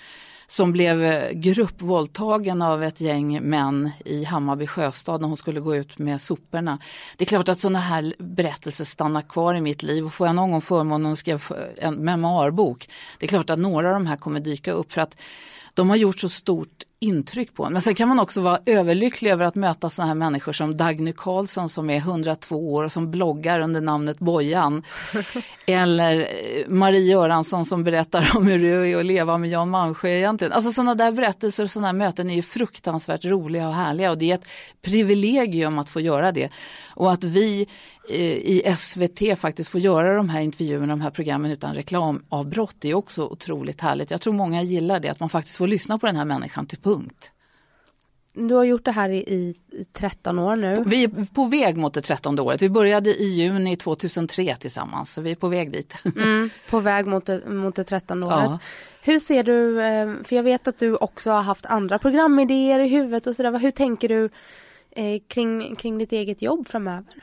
som 0.50 0.72
blev 0.72 1.04
eh, 1.04 1.32
gruppvåldtagen 1.32 2.62
av 2.62 2.84
ett 2.84 3.02
gäng 3.02 3.42
män 3.42 3.90
i 4.06 4.24
Hammarby 4.24 4.68
sjöstad 4.68 5.22
när 5.22 5.28
hon 5.28 5.38
skulle 5.38 5.60
gå 5.60 5.76
ut 5.76 5.98
med 5.98 6.22
soporna. 6.22 6.80
Det 7.18 7.24
är 7.24 7.28
klart 7.28 7.50
att 7.50 7.60
sådana 7.60 7.80
här 7.80 8.14
berättelser 8.20 8.86
stannar 8.86 9.22
kvar 9.22 9.54
i 9.54 9.62
mitt 9.62 9.84
liv 9.84 10.06
och 10.06 10.14
får 10.14 10.28
jag 10.28 10.36
någon 10.36 10.52
gång 10.52 10.62
förmånen 10.62 11.12
att 11.12 11.20
skriva 11.20 11.40
en 11.78 11.96
memoarbok, 11.96 12.90
det 13.20 13.26
är 13.26 13.28
klart 13.28 13.50
att 13.50 13.60
några 13.60 13.88
av 13.88 13.94
de 13.94 14.06
här 14.06 14.18
kommer 14.18 14.40
dyka 14.40 14.72
upp 14.72 14.92
för 14.92 15.02
att 15.02 15.16
de 15.74 15.90
har 15.90 15.96
gjort 15.96 16.20
så 16.20 16.30
stort 16.30 16.84
intryck 17.02 17.54
på 17.54 17.66
en. 17.66 17.74
Men 17.74 17.82
sen 17.82 17.96
kan 17.96 18.08
man 18.08 18.20
också 18.20 18.42
vara 18.42 18.60
överlycklig 18.66 19.32
över 19.32 19.46
att 19.46 19.56
möta 19.56 19.90
sådana 19.90 20.08
här 20.08 20.16
människor 20.16 20.54
som 20.54 20.78
Dagny 20.78 21.14
Karlsson 21.14 21.70
som 21.70 21.90
är 21.90 21.98
102 21.98 22.74
år 22.74 22.84
och 22.84 22.92
som 22.92 23.12
bloggar 23.12 23.60
under 23.60 23.82
namnet 23.82 24.20
Bojan. 24.20 24.84
Eller 25.66 26.20
eh, 26.20 26.68
Marie 26.68 27.12
Göransson 27.12 27.66
som 27.66 27.84
berättar 27.84 28.32
om 28.36 28.48
hur 28.48 28.60
det 28.60 28.92
är 28.92 28.98
att 28.98 29.06
leva 29.06 29.38
med 29.38 29.50
Jan 29.50 29.70
Malmsjö 29.70 30.10
egentligen. 30.10 30.54
Alltså 30.54 30.72
sådana 30.72 30.96
där 30.96 31.12
berättelser 31.12 31.64
och 31.64 31.72
sådana 31.72 31.88
här 31.88 31.94
möten 31.94 32.30
är 32.30 32.36
ju 32.36 32.42
fruktansvärt 32.42 33.26
roliga 33.26 33.68
och 33.68 33.74
härliga 33.74 34.12
och 34.12 34.18
det 34.18 34.32
är 34.32 34.36
ett 34.36 34.50
privilegium 34.82 35.80
att 35.80 35.90
få 35.90 36.00
göra 36.00 36.32
det. 36.32 36.50
Och 36.90 37.12
att 37.12 37.24
vi 37.24 37.68
eh, 38.10 38.20
i 38.22 38.76
SVT 38.78 39.40
faktiskt 39.40 39.70
får 39.70 39.82
göra 39.82 40.16
de 40.16 40.30
här 40.30 40.42
intervjuerna, 40.42 40.88
de 40.88 41.02
här 41.02 41.12
programmen 41.12 41.52
utan 41.52 41.76
reklamavbrott 41.76 42.86
är 42.86 42.94
också 42.94 43.24
otroligt 43.24 43.82
härligt. 43.82 44.12
Jag 44.12 44.22
tror 44.22 44.34
många 44.34 44.64
gillar 44.64 45.00
det, 45.00 45.10
att 45.10 45.20
man 45.20 45.30
faktiskt 45.30 45.59
får 45.60 45.68
lyssna 45.68 46.00
på 46.00 46.06
den 46.06 46.16
här 46.16 46.26
människan 46.26 46.66
till 46.66 46.78
punkt. 46.78 47.32
Du 48.34 48.56
har 48.56 48.64
gjort 48.64 48.86
det 48.86 48.92
här 48.92 49.10
i, 49.10 49.18
i 49.18 49.56
13 49.94 50.40
år 50.40 50.56
nu. 50.56 50.84
Vi 50.86 51.04
är 51.04 51.34
på 51.34 51.46
väg 51.46 51.78
mot 51.78 51.94
det 51.94 52.02
13 52.02 52.40
året. 52.40 52.62
Vi 52.62 52.70
började 52.70 53.22
i 53.22 53.26
juni 53.26 53.76
2003 53.76 54.56
tillsammans, 54.56 55.14
så 55.14 55.22
vi 55.22 55.32
är 55.32 55.36
på 55.36 55.48
väg 55.48 55.72
dit. 55.72 55.96
Mm, 56.16 56.50
på 56.70 56.80
väg 56.80 57.08
mot 57.08 57.26
det, 57.26 57.50
mot 57.50 57.76
det 57.76 57.84
13 57.84 58.24
året. 58.24 58.44
Ja. 58.44 58.60
Hur 59.02 59.20
ser 59.20 59.44
du, 59.44 59.82
eh, 59.82 60.14
för 60.24 60.36
jag 60.36 60.44
vet 60.44 60.68
att 60.68 60.78
du 60.78 60.96
också 60.96 61.32
har 61.32 61.42
haft 61.42 61.66
andra 61.66 62.00
programidéer 62.00 62.80
i 62.80 62.88
huvudet 62.88 63.28
och 63.28 63.36
sådär. 63.36 63.60
Hur 63.60 63.72
tänker 63.72 64.10
du 64.10 64.30
eh, 64.92 65.22
kring, 65.28 65.76
kring 65.76 65.98
ditt 65.98 66.12
eget 66.12 66.42
jobb 66.42 66.68
framöver? 66.68 67.14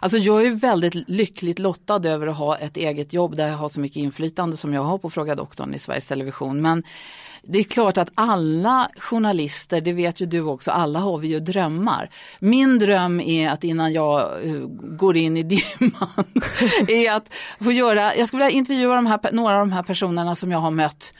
Alltså 0.00 0.18
jag 0.18 0.46
är 0.46 0.50
väldigt 0.50 1.08
lyckligt 1.08 1.58
lottad 1.58 2.08
över 2.08 2.26
att 2.26 2.36
ha 2.36 2.56
ett 2.56 2.76
eget 2.76 3.12
jobb 3.12 3.36
där 3.36 3.48
jag 3.48 3.56
har 3.56 3.68
så 3.68 3.80
mycket 3.80 3.96
inflytande 3.96 4.56
som 4.56 4.74
jag 4.74 4.82
har 4.82 4.98
på 4.98 5.10
Fråga 5.10 5.34
doktorn 5.34 5.74
i 5.74 5.78
Sveriges 5.78 6.06
Television. 6.06 6.62
Men 6.62 6.82
det 7.42 7.58
är 7.58 7.64
klart 7.64 7.98
att 7.98 8.10
alla 8.14 8.90
journalister, 8.96 9.80
det 9.80 9.92
vet 9.92 10.20
ju 10.20 10.26
du 10.26 10.40
också, 10.40 10.70
alla 10.70 10.98
har 10.98 11.18
vi 11.18 11.28
ju 11.28 11.40
drömmar. 11.40 12.10
Min 12.38 12.78
dröm 12.78 13.20
är 13.20 13.50
att 13.50 13.64
innan 13.64 13.92
jag 13.92 14.20
eh, 14.20 14.66
går 14.98 15.16
in 15.16 15.36
i 15.36 15.42
dimman, 15.42 16.24
är 16.88 17.12
att 17.12 17.34
få 17.60 17.72
göra, 17.72 18.16
jag 18.16 18.28
skulle 18.28 18.44
vilja 18.44 18.58
intervjua 18.58 18.94
de 18.94 19.06
här, 19.06 19.32
några 19.32 19.54
av 19.54 19.60
de 19.60 19.72
här 19.72 19.82
personerna 19.82 20.36
som 20.36 20.52
jag 20.52 20.58
har 20.58 20.70
mött 20.70 21.14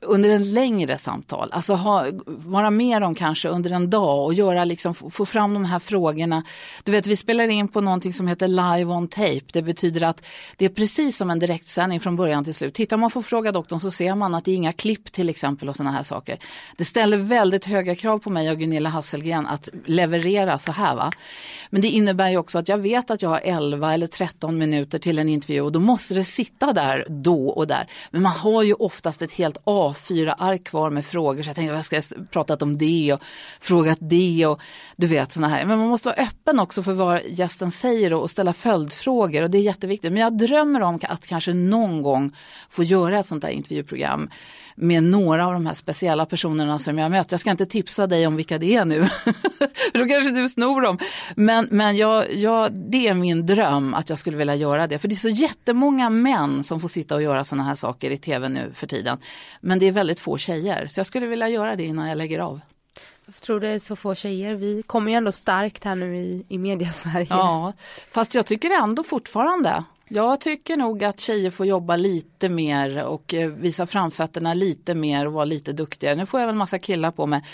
under 0.00 0.30
en 0.30 0.52
längre 0.52 0.98
samtal, 0.98 1.48
alltså 1.52 1.74
ha, 1.74 2.06
vara 2.26 2.70
med 2.70 3.02
dem 3.02 3.14
kanske 3.14 3.48
under 3.48 3.70
en 3.70 3.90
dag 3.90 4.24
och 4.24 4.34
göra 4.34 4.64
liksom, 4.64 4.94
få 4.94 5.26
fram 5.26 5.54
de 5.54 5.64
här 5.64 5.78
frågorna. 5.78 6.42
Du 6.84 6.92
vet, 6.92 7.06
vi 7.06 7.16
spelar 7.16 7.50
in 7.50 7.68
på 7.68 7.80
någonting 7.80 8.12
som 8.12 8.28
heter 8.28 8.48
live 8.48 8.84
on 8.84 9.08
tape. 9.08 9.40
Det 9.52 9.62
betyder 9.62 10.06
att 10.06 10.22
det 10.56 10.64
är 10.64 10.68
precis 10.68 11.16
som 11.16 11.30
en 11.30 11.38
direktsändning 11.38 12.00
från 12.00 12.16
början 12.16 12.44
till 12.44 12.54
slut. 12.54 12.74
Tittar 12.74 12.96
man 12.96 13.10
på 13.10 13.22
Fråga 13.22 13.52
doktorn 13.52 13.80
så 13.80 13.90
ser 13.90 14.14
man 14.14 14.34
att 14.34 14.44
det 14.44 14.50
är 14.50 14.56
inga 14.56 14.72
klipp 14.72 15.12
till 15.12 15.28
exempel 15.28 15.68
och 15.68 15.76
sådana 15.76 15.96
här 15.96 16.02
saker. 16.02 16.38
Det 16.76 16.84
ställer 16.84 17.16
väldigt 17.16 17.64
höga 17.64 17.94
krav 17.94 18.18
på 18.18 18.30
mig 18.30 18.50
och 18.50 18.58
Gunilla 18.58 18.88
Hasselgren 18.88 19.46
att 19.46 19.68
leverera 19.84 20.58
så 20.58 20.72
här. 20.72 20.96
Va? 20.96 21.12
Men 21.70 21.82
det 21.82 21.88
innebär 21.88 22.30
ju 22.30 22.36
också 22.36 22.58
att 22.58 22.68
jag 22.68 22.78
vet 22.78 23.10
att 23.10 23.22
jag 23.22 23.30
har 23.30 23.40
11 23.44 23.94
eller 23.94 24.06
13 24.06 24.58
minuter 24.58 24.98
till 24.98 25.18
en 25.18 25.28
intervju 25.28 25.60
och 25.60 25.72
då 25.72 25.80
måste 25.80 26.14
det 26.14 26.24
sitta 26.24 26.72
där 26.72 27.06
då 27.08 27.48
och 27.48 27.66
där. 27.66 27.86
Men 28.10 28.22
man 28.22 28.32
har 28.32 28.62
ju 28.62 28.74
oftast 28.74 29.22
ett 29.22 29.32
helt 29.32 29.58
A4-ark 29.74 30.64
kvar 30.64 30.90
med 30.90 31.06
frågor 31.06 31.42
så 31.42 31.48
jag 31.48 31.56
tänkte 31.56 31.78
att 31.78 31.92
jag 31.92 32.04
ska 32.04 32.14
pratat 32.30 32.62
om 32.62 32.78
det 32.78 33.12
och 33.12 33.20
frågat 33.60 33.98
det 34.00 34.46
och 34.46 34.60
du 34.96 35.06
vet 35.06 35.32
sådana 35.32 35.54
här. 35.54 35.66
Men 35.66 35.78
man 35.78 35.88
måste 35.88 36.08
vara 36.08 36.16
öppen 36.16 36.60
också 36.60 36.82
för 36.82 36.92
vad 36.92 37.20
gästen 37.26 37.70
säger 37.70 38.12
och 38.12 38.30
ställa 38.30 38.52
följdfrågor 38.52 39.42
och 39.42 39.50
det 39.50 39.58
är 39.58 39.62
jätteviktigt. 39.62 40.12
Men 40.12 40.22
jag 40.22 40.38
drömmer 40.38 40.80
om 40.80 41.00
att 41.02 41.26
kanske 41.26 41.54
någon 41.54 42.02
gång 42.02 42.36
få 42.70 42.82
göra 42.82 43.18
ett 43.18 43.26
sånt 43.26 43.42
där 43.42 43.48
intervjuprogram 43.48 44.30
med 44.74 45.02
några 45.02 45.46
av 45.46 45.52
de 45.52 45.66
här 45.66 45.74
speciella 45.74 46.26
personerna 46.26 46.78
som 46.78 46.98
jag 46.98 47.10
möter. 47.10 47.32
Jag 47.32 47.40
ska 47.40 47.50
inte 47.50 47.66
tipsa 47.66 48.06
dig 48.06 48.26
om 48.26 48.36
vilka 48.36 48.58
det 48.58 48.76
är 48.76 48.84
nu, 48.84 49.06
för 49.92 49.98
då 49.98 50.06
kanske 50.06 50.30
du 50.30 50.48
snor 50.48 50.82
dem. 50.82 50.98
Men, 51.36 51.68
men 51.70 51.96
jag, 51.96 52.34
jag, 52.34 52.72
det 52.72 53.08
är 53.08 53.14
min 53.14 53.46
dröm 53.46 53.94
att 53.94 54.08
jag 54.10 54.18
skulle 54.18 54.36
vilja 54.36 54.54
göra 54.54 54.86
det. 54.86 54.98
För 54.98 55.08
det 55.08 55.14
är 55.14 55.16
så 55.16 55.28
jättemånga 55.28 56.10
män 56.10 56.64
som 56.64 56.80
får 56.80 56.88
sitta 56.88 57.14
och 57.14 57.22
göra 57.22 57.44
sådana 57.44 57.64
här 57.64 57.74
saker 57.74 58.10
i 58.10 58.18
tv 58.18 58.48
nu 58.48 58.72
för 58.74 58.86
tiden. 58.86 59.18
Men 59.60 59.78
det 59.78 59.88
är 59.88 59.92
väldigt 59.92 60.20
få 60.20 60.38
tjejer, 60.38 60.86
så 60.86 61.00
jag 61.00 61.06
skulle 61.06 61.26
vilja 61.26 61.48
göra 61.48 61.76
det 61.76 61.84
innan 61.84 62.08
jag 62.08 62.18
lägger 62.18 62.38
av. 62.38 62.60
Jag 63.26 63.34
tror 63.34 63.60
det 63.60 63.68
är 63.68 63.78
så 63.78 63.96
få 63.96 64.14
tjejer. 64.14 64.54
Vi 64.54 64.82
kommer 64.86 65.10
ju 65.10 65.16
ändå 65.16 65.32
starkt 65.32 65.84
här 65.84 65.94
nu 65.94 66.16
i, 66.16 66.46
i 66.48 66.58
mediasverige. 66.58 67.26
Ja, 67.30 67.72
fast 68.10 68.34
jag 68.34 68.46
tycker 68.46 68.70
ändå 68.70 69.02
fortfarande 69.02 69.84
jag 70.14 70.40
tycker 70.40 70.76
nog 70.76 71.04
att 71.04 71.20
tjejer 71.20 71.50
får 71.50 71.66
jobba 71.66 71.96
lite 71.96 72.48
mer 72.48 73.04
och 73.04 73.34
eh, 73.34 73.50
visa 73.50 73.86
framfötterna 73.86 74.54
lite 74.54 74.94
mer 74.94 75.26
och 75.26 75.32
vara 75.32 75.44
lite 75.44 75.72
duktigare. 75.72 76.14
Nu 76.14 76.26
får 76.26 76.40
jag 76.40 76.46
väl 76.46 76.56
massa 76.56 76.78
killar 76.78 77.10
på 77.10 77.26
mig. 77.26 77.44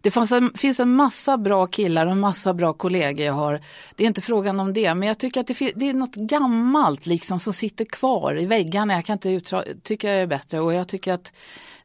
Det 0.00 0.10
finns 0.10 0.32
en, 0.32 0.52
finns 0.54 0.80
en 0.80 0.94
massa 0.94 1.38
bra 1.38 1.66
killar 1.66 2.06
och 2.06 2.12
en 2.12 2.20
massa 2.20 2.54
bra 2.54 2.72
kollegor 2.72 3.26
jag 3.26 3.32
har. 3.32 3.60
Det 3.96 4.04
är 4.04 4.06
inte 4.06 4.20
frågan 4.20 4.60
om 4.60 4.72
det, 4.72 4.94
men 4.94 5.08
jag 5.08 5.18
tycker 5.18 5.40
att 5.40 5.46
det, 5.46 5.72
det 5.74 5.88
är 5.88 5.94
något 5.94 6.14
gammalt 6.14 7.06
liksom 7.06 7.40
som 7.40 7.52
sitter 7.52 7.84
kvar 7.84 8.40
i 8.40 8.46
väggarna. 8.46 8.94
Jag 8.94 9.04
kan 9.04 9.14
inte 9.14 9.30
uttra, 9.30 9.64
tycka 9.82 10.08
det 10.08 10.14
är 10.18 10.26
bättre 10.26 10.60
och 10.60 10.74
jag 10.74 10.88
tycker 10.88 11.12
att 11.12 11.32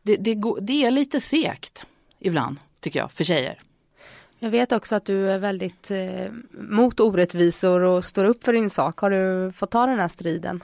det, 0.04 0.16
det, 0.16 0.38
det 0.62 0.86
är 0.86 0.92
lite 0.92 1.22
segt 1.22 1.86
ibland, 2.20 2.58
tycker 2.80 3.00
jag, 3.00 3.12
för 3.12 3.24
tjejer. 3.24 3.65
Jag 4.40 4.50
vet 4.50 4.72
också 4.72 4.96
att 4.96 5.06
du 5.06 5.32
är 5.32 5.40
väldigt 5.40 5.92
eh, 5.92 6.32
mot 6.52 7.00
orättvisor 7.00 7.82
och 7.82 8.06
står 8.06 8.26
upp 8.26 8.44
för 8.44 8.54
din 8.54 8.70
sak. 8.70 9.00
Har 9.00 9.10
du 9.10 9.52
fått 9.52 9.72
ta 9.72 9.86
den 9.86 10.00
här 10.00 10.08
striden? 10.08 10.64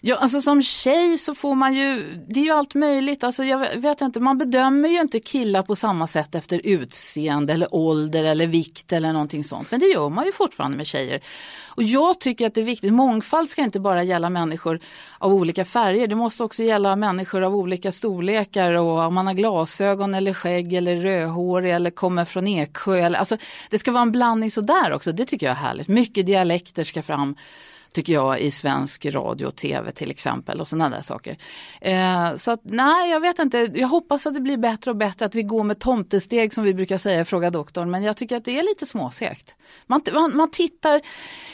Ja, 0.00 0.16
alltså 0.16 0.40
som 0.40 0.62
tjej 0.62 1.18
så 1.18 1.34
får 1.34 1.54
man 1.54 1.74
ju, 1.74 2.02
det 2.28 2.40
är 2.40 2.44
ju 2.44 2.50
allt 2.50 2.74
möjligt. 2.74 3.24
Alltså 3.24 3.44
jag 3.44 3.76
vet 3.76 4.00
inte, 4.00 4.20
man 4.20 4.38
bedömer 4.38 4.88
ju 4.88 5.00
inte 5.00 5.20
killar 5.20 5.62
på 5.62 5.76
samma 5.76 6.06
sätt 6.06 6.34
efter 6.34 6.60
utseende 6.64 7.52
eller 7.52 7.74
ålder 7.74 8.24
eller 8.24 8.46
vikt 8.46 8.92
eller 8.92 9.12
någonting 9.12 9.44
sånt. 9.44 9.70
Men 9.70 9.80
det 9.80 9.86
gör 9.86 10.08
man 10.08 10.26
ju 10.26 10.32
fortfarande 10.32 10.76
med 10.76 10.86
tjejer. 10.86 11.20
Och 11.66 11.82
jag 11.82 12.20
tycker 12.20 12.46
att 12.46 12.54
det 12.54 12.60
är 12.60 12.64
viktigt, 12.64 12.92
mångfald 12.92 13.48
ska 13.48 13.62
inte 13.62 13.80
bara 13.80 14.02
gälla 14.02 14.30
människor 14.30 14.80
av 15.18 15.32
olika 15.32 15.64
färger. 15.64 16.06
Det 16.06 16.14
måste 16.14 16.42
också 16.42 16.62
gälla 16.62 16.96
människor 16.96 17.42
av 17.42 17.56
olika 17.56 17.92
storlekar 17.92 18.72
och 18.72 18.98
om 18.98 19.14
man 19.14 19.26
har 19.26 19.34
glasögon 19.34 20.14
eller 20.14 20.32
skägg 20.32 20.72
eller 20.72 20.96
rödhårig 20.96 21.72
eller 21.72 21.90
kommer 21.90 22.24
från 22.24 22.48
Eksjö. 22.48 22.98
Eller, 22.98 23.18
alltså, 23.18 23.36
det 23.70 23.78
ska 23.78 23.92
vara 23.92 24.02
en 24.02 24.12
blandning 24.12 24.50
sådär 24.50 24.92
också, 24.92 25.12
det 25.12 25.24
tycker 25.24 25.46
jag 25.46 25.56
är 25.56 25.60
härligt. 25.60 25.88
Mycket 25.88 26.26
dialekter 26.26 26.84
ska 26.84 27.02
fram 27.02 27.34
tycker 27.92 28.12
jag, 28.12 28.40
i 28.40 28.50
svensk 28.50 29.06
radio 29.06 29.46
och 29.46 29.56
tv 29.56 29.92
till 29.92 30.10
exempel 30.10 30.60
och 30.60 30.68
sådana 30.68 30.96
där 30.96 31.02
saker. 31.02 31.36
Eh, 31.80 32.36
så 32.36 32.50
att 32.50 32.60
nej, 32.62 33.10
jag 33.10 33.20
vet 33.20 33.38
inte, 33.38 33.70
jag 33.74 33.88
hoppas 33.88 34.26
att 34.26 34.34
det 34.34 34.40
blir 34.40 34.56
bättre 34.56 34.90
och 34.90 34.96
bättre, 34.96 35.26
att 35.26 35.34
vi 35.34 35.42
går 35.42 35.64
med 35.64 35.78
tomtesteg 35.78 36.52
som 36.52 36.64
vi 36.64 36.74
brukar 36.74 36.98
säga 36.98 37.20
i 37.20 37.24
Fråga 37.24 37.50
doktorn, 37.50 37.90
men 37.90 38.02
jag 38.02 38.16
tycker 38.16 38.36
att 38.36 38.44
det 38.44 38.58
är 38.58 38.62
lite 38.62 38.86
småsegt. 38.86 39.54
Man, 39.86 40.02
man, 40.12 40.36
man 40.36 40.50
tittar 40.50 41.00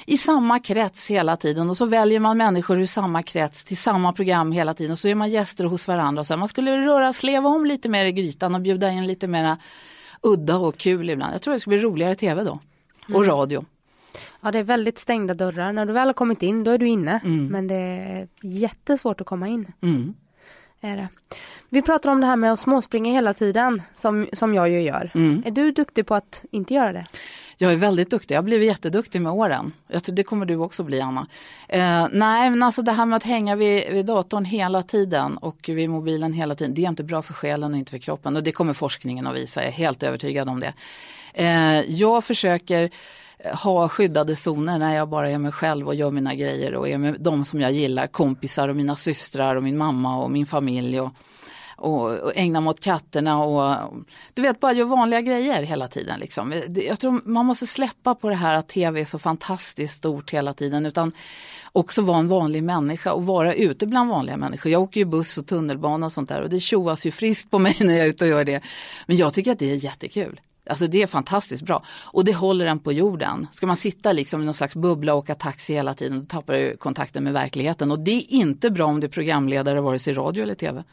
i 0.06 0.18
samma 0.18 0.58
krets 0.58 1.10
hela 1.10 1.36
tiden 1.36 1.70
och 1.70 1.76
så 1.76 1.86
väljer 1.86 2.20
man 2.20 2.38
människor 2.38 2.80
ur 2.80 2.86
samma 2.86 3.22
krets 3.22 3.64
till 3.64 3.76
samma 3.76 4.12
program 4.12 4.52
hela 4.52 4.74
tiden 4.74 4.92
och 4.92 4.98
så 4.98 5.08
är 5.08 5.14
man 5.14 5.30
gäster 5.30 5.64
hos 5.64 5.88
varandra. 5.88 6.20
Och 6.20 6.26
så 6.26 6.36
man 6.36 6.48
skulle 6.48 6.86
röra, 6.86 7.12
sleva 7.12 7.48
om 7.48 7.66
lite 7.66 7.88
mer 7.88 8.04
i 8.04 8.12
grytan 8.12 8.54
och 8.54 8.60
bjuda 8.60 8.90
in 8.90 9.06
lite 9.06 9.26
mera 9.26 9.58
udda 10.20 10.56
och 10.56 10.76
kul 10.76 11.10
ibland. 11.10 11.34
Jag 11.34 11.42
tror 11.42 11.54
det 11.54 11.60
skulle 11.60 11.76
bli 11.76 11.84
roligare 11.86 12.14
tv 12.14 12.44
då. 12.44 12.60
Och 13.04 13.24
mm. 13.24 13.28
radio. 13.28 13.64
Ja 14.44 14.50
det 14.50 14.58
är 14.58 14.64
väldigt 14.64 14.98
stängda 14.98 15.34
dörrar. 15.34 15.72
När 15.72 15.86
du 15.86 15.92
väl 15.92 16.08
har 16.08 16.12
kommit 16.12 16.42
in 16.42 16.64
då 16.64 16.70
är 16.70 16.78
du 16.78 16.88
inne. 16.88 17.20
Mm. 17.24 17.46
Men 17.46 17.66
det 17.66 17.74
är 17.74 18.28
jättesvårt 18.42 19.20
att 19.20 19.26
komma 19.26 19.48
in. 19.48 19.72
Mm. 19.80 20.14
Är 20.80 20.96
det. 20.96 21.08
Vi 21.68 21.82
pratar 21.82 22.10
om 22.10 22.20
det 22.20 22.26
här 22.26 22.36
med 22.36 22.52
att 22.52 22.60
småspringa 22.60 23.12
hela 23.12 23.34
tiden 23.34 23.82
som, 23.94 24.28
som 24.32 24.54
jag 24.54 24.70
ju 24.70 24.82
gör. 24.82 25.10
Mm. 25.14 25.42
Är 25.46 25.50
du 25.50 25.72
duktig 25.72 26.06
på 26.06 26.14
att 26.14 26.44
inte 26.50 26.74
göra 26.74 26.92
det? 26.92 27.06
Jag 27.56 27.72
är 27.72 27.76
väldigt 27.76 28.10
duktig, 28.10 28.34
jag 28.34 28.38
har 28.38 28.44
blivit 28.44 28.66
jätteduktig 28.66 29.22
med 29.22 29.32
åren. 29.32 29.72
Jag 29.88 30.04
tror, 30.04 30.16
det 30.16 30.22
kommer 30.22 30.46
du 30.46 30.56
också 30.56 30.82
bli 30.82 31.00
Anna. 31.00 31.26
Eh, 31.68 32.08
nej 32.12 32.50
men 32.50 32.62
alltså 32.62 32.82
det 32.82 32.92
här 32.92 33.06
med 33.06 33.16
att 33.16 33.24
hänga 33.24 33.56
vid, 33.56 33.92
vid 33.92 34.06
datorn 34.06 34.44
hela 34.44 34.82
tiden 34.82 35.38
och 35.38 35.68
vid 35.68 35.90
mobilen 35.90 36.32
hela 36.32 36.54
tiden, 36.54 36.74
det 36.74 36.84
är 36.84 36.88
inte 36.88 37.04
bra 37.04 37.22
för 37.22 37.34
själen 37.34 37.72
och 37.72 37.78
inte 37.78 37.90
för 37.90 37.98
kroppen. 37.98 38.36
Och 38.36 38.42
det 38.42 38.52
kommer 38.52 38.72
forskningen 38.72 39.26
att 39.26 39.36
visa, 39.36 39.60
jag 39.60 39.68
är 39.68 39.72
helt 39.72 40.02
övertygad 40.02 40.48
om 40.48 40.60
det. 40.60 40.74
Eh, 41.34 41.80
jag 41.80 42.24
försöker 42.24 42.90
Eh, 43.38 43.56
ha 43.56 43.88
skyddade 43.88 44.36
zoner 44.36 44.78
när 44.78 44.94
jag 44.94 45.08
bara 45.08 45.30
är 45.30 45.38
mig 45.38 45.52
själv 45.52 45.88
och 45.88 45.94
gör 45.94 46.10
mina 46.10 46.34
grejer 46.34 46.74
och 46.74 46.88
är 46.88 46.98
med 46.98 47.16
de 47.20 47.44
som 47.44 47.60
jag 47.60 47.72
gillar, 47.72 48.06
kompisar 48.06 48.68
och 48.68 48.76
mina 48.76 48.96
systrar 48.96 49.56
och 49.56 49.62
min 49.62 49.76
mamma 49.76 50.16
och 50.16 50.30
min 50.30 50.46
familj. 50.46 51.00
Och, 51.00 51.10
och, 51.76 52.10
och 52.10 52.32
ägna 52.36 52.60
mig 52.60 52.70
åt 52.70 52.80
katterna 52.80 53.44
och 53.44 53.92
du 54.34 54.42
vet 54.42 54.60
bara 54.60 54.72
gör 54.72 54.84
vanliga 54.84 55.20
grejer 55.20 55.62
hela 55.62 55.88
tiden. 55.88 56.20
Liksom. 56.20 56.52
Eh, 56.52 56.78
jag 56.86 57.00
tror 57.00 57.20
man 57.24 57.46
måste 57.46 57.66
släppa 57.66 58.14
på 58.14 58.28
det 58.28 58.34
här 58.34 58.54
att 58.54 58.68
tv 58.68 59.00
är 59.00 59.04
så 59.04 59.18
fantastiskt 59.18 59.94
stort 59.94 60.30
hela 60.30 60.54
tiden 60.54 60.86
utan 60.86 61.12
också 61.72 62.02
vara 62.02 62.18
en 62.18 62.28
vanlig 62.28 62.62
människa 62.62 63.12
och 63.12 63.26
vara 63.26 63.54
ute 63.54 63.86
bland 63.86 64.10
vanliga 64.10 64.36
människor. 64.36 64.72
Jag 64.72 64.82
åker 64.82 65.00
ju 65.00 65.04
buss 65.04 65.38
och 65.38 65.46
tunnelbana 65.46 66.06
och 66.06 66.12
sånt 66.12 66.28
där 66.28 66.42
och 66.42 66.50
det 66.50 66.60
tjoas 66.60 67.06
ju 67.06 67.10
friskt 67.10 67.50
på 67.50 67.58
mig 67.58 67.76
när 67.80 67.94
jag 67.94 68.04
är 68.04 68.08
ute 68.08 68.24
och 68.24 68.30
gör 68.30 68.44
det. 68.44 68.62
Men 69.06 69.16
jag 69.16 69.34
tycker 69.34 69.52
att 69.52 69.58
det 69.58 69.70
är 69.70 69.76
jättekul. 69.76 70.40
Alltså 70.70 70.86
det 70.86 71.02
är 71.02 71.06
fantastiskt 71.06 71.62
bra. 71.62 71.84
Och 72.04 72.24
det 72.24 72.34
håller 72.34 72.66
en 72.66 72.78
på 72.78 72.92
jorden. 72.92 73.46
Ska 73.52 73.66
man 73.66 73.76
sitta 73.76 74.12
liksom 74.12 74.42
i 74.42 74.44
någon 74.44 74.54
slags 74.54 74.74
bubbla 74.74 75.12
och 75.12 75.18
åka 75.18 75.34
taxi 75.34 75.74
hela 75.74 75.94
tiden, 75.94 76.20
då 76.20 76.26
tappar 76.26 76.54
du 76.54 76.76
kontakten 76.76 77.24
med 77.24 77.32
verkligheten. 77.32 77.90
Och 77.90 78.00
det 78.00 78.10
är 78.10 78.32
inte 78.32 78.70
bra 78.70 78.86
om 78.86 79.00
du 79.00 79.06
är 79.06 79.10
programledare 79.10 79.80
vare 79.80 79.98
sig 79.98 80.14
radio 80.14 80.42
eller 80.42 80.54
tv. 80.54 80.84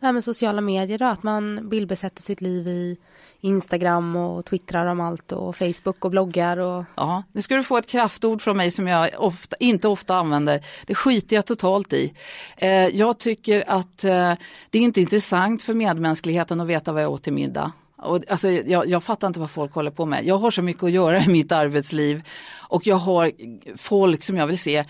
Det 0.00 0.06
här 0.06 0.12
med 0.12 0.24
sociala 0.24 0.60
medier 0.60 0.98
då, 0.98 1.04
att 1.04 1.22
man 1.22 1.68
bildbesätter 1.68 2.22
sitt 2.22 2.40
liv 2.40 2.68
i 2.68 2.96
Instagram 3.40 4.16
och 4.16 4.44
twittrar 4.44 4.86
om 4.86 5.00
allt 5.00 5.32
och 5.32 5.56
Facebook 5.56 6.04
och 6.04 6.10
bloggar. 6.10 6.56
Och... 6.56 6.84
Ja, 6.94 7.22
nu 7.32 7.42
ska 7.42 7.56
du 7.56 7.64
få 7.64 7.76
ett 7.76 7.86
kraftord 7.86 8.42
från 8.42 8.56
mig 8.56 8.70
som 8.70 8.88
jag 8.88 9.10
ofta, 9.18 9.56
inte 9.60 9.88
ofta 9.88 10.16
använder. 10.16 10.64
Det 10.86 10.94
skiter 10.94 11.36
jag 11.36 11.46
totalt 11.46 11.92
i. 11.92 12.14
Eh, 12.56 12.68
jag 12.70 13.18
tycker 13.18 13.64
att 13.66 14.04
eh, 14.04 14.34
det 14.70 14.78
är 14.78 14.82
inte 14.82 15.00
intressant 15.00 15.62
för 15.62 15.74
medmänskligheten 15.74 16.60
att 16.60 16.66
veta 16.66 16.92
vad 16.92 17.02
jag 17.02 17.10
åt 17.12 17.22
till 17.22 17.32
middag. 17.32 17.72
Och, 18.02 18.20
alltså, 18.28 18.50
jag, 18.50 18.88
jag, 18.88 19.02
fattar 19.02 19.26
inte 19.26 19.40
vad 19.40 19.50
folk 19.50 19.74
håller 19.74 19.90
på 19.90 20.06
med. 20.06 20.26
Jag 20.26 20.38
har 20.38 20.50
så 20.50 20.62
mycket 20.62 20.82
att 20.82 20.90
göra 20.90 21.20
i 21.20 21.28
mitt 21.28 21.52
arbetsliv 21.52 22.22
och 22.68 22.86
jag 22.86 22.96
har 22.96 23.32
folk 23.76 24.22
som 24.22 24.36
jag 24.36 24.46
vill 24.46 24.58
se 24.58 24.84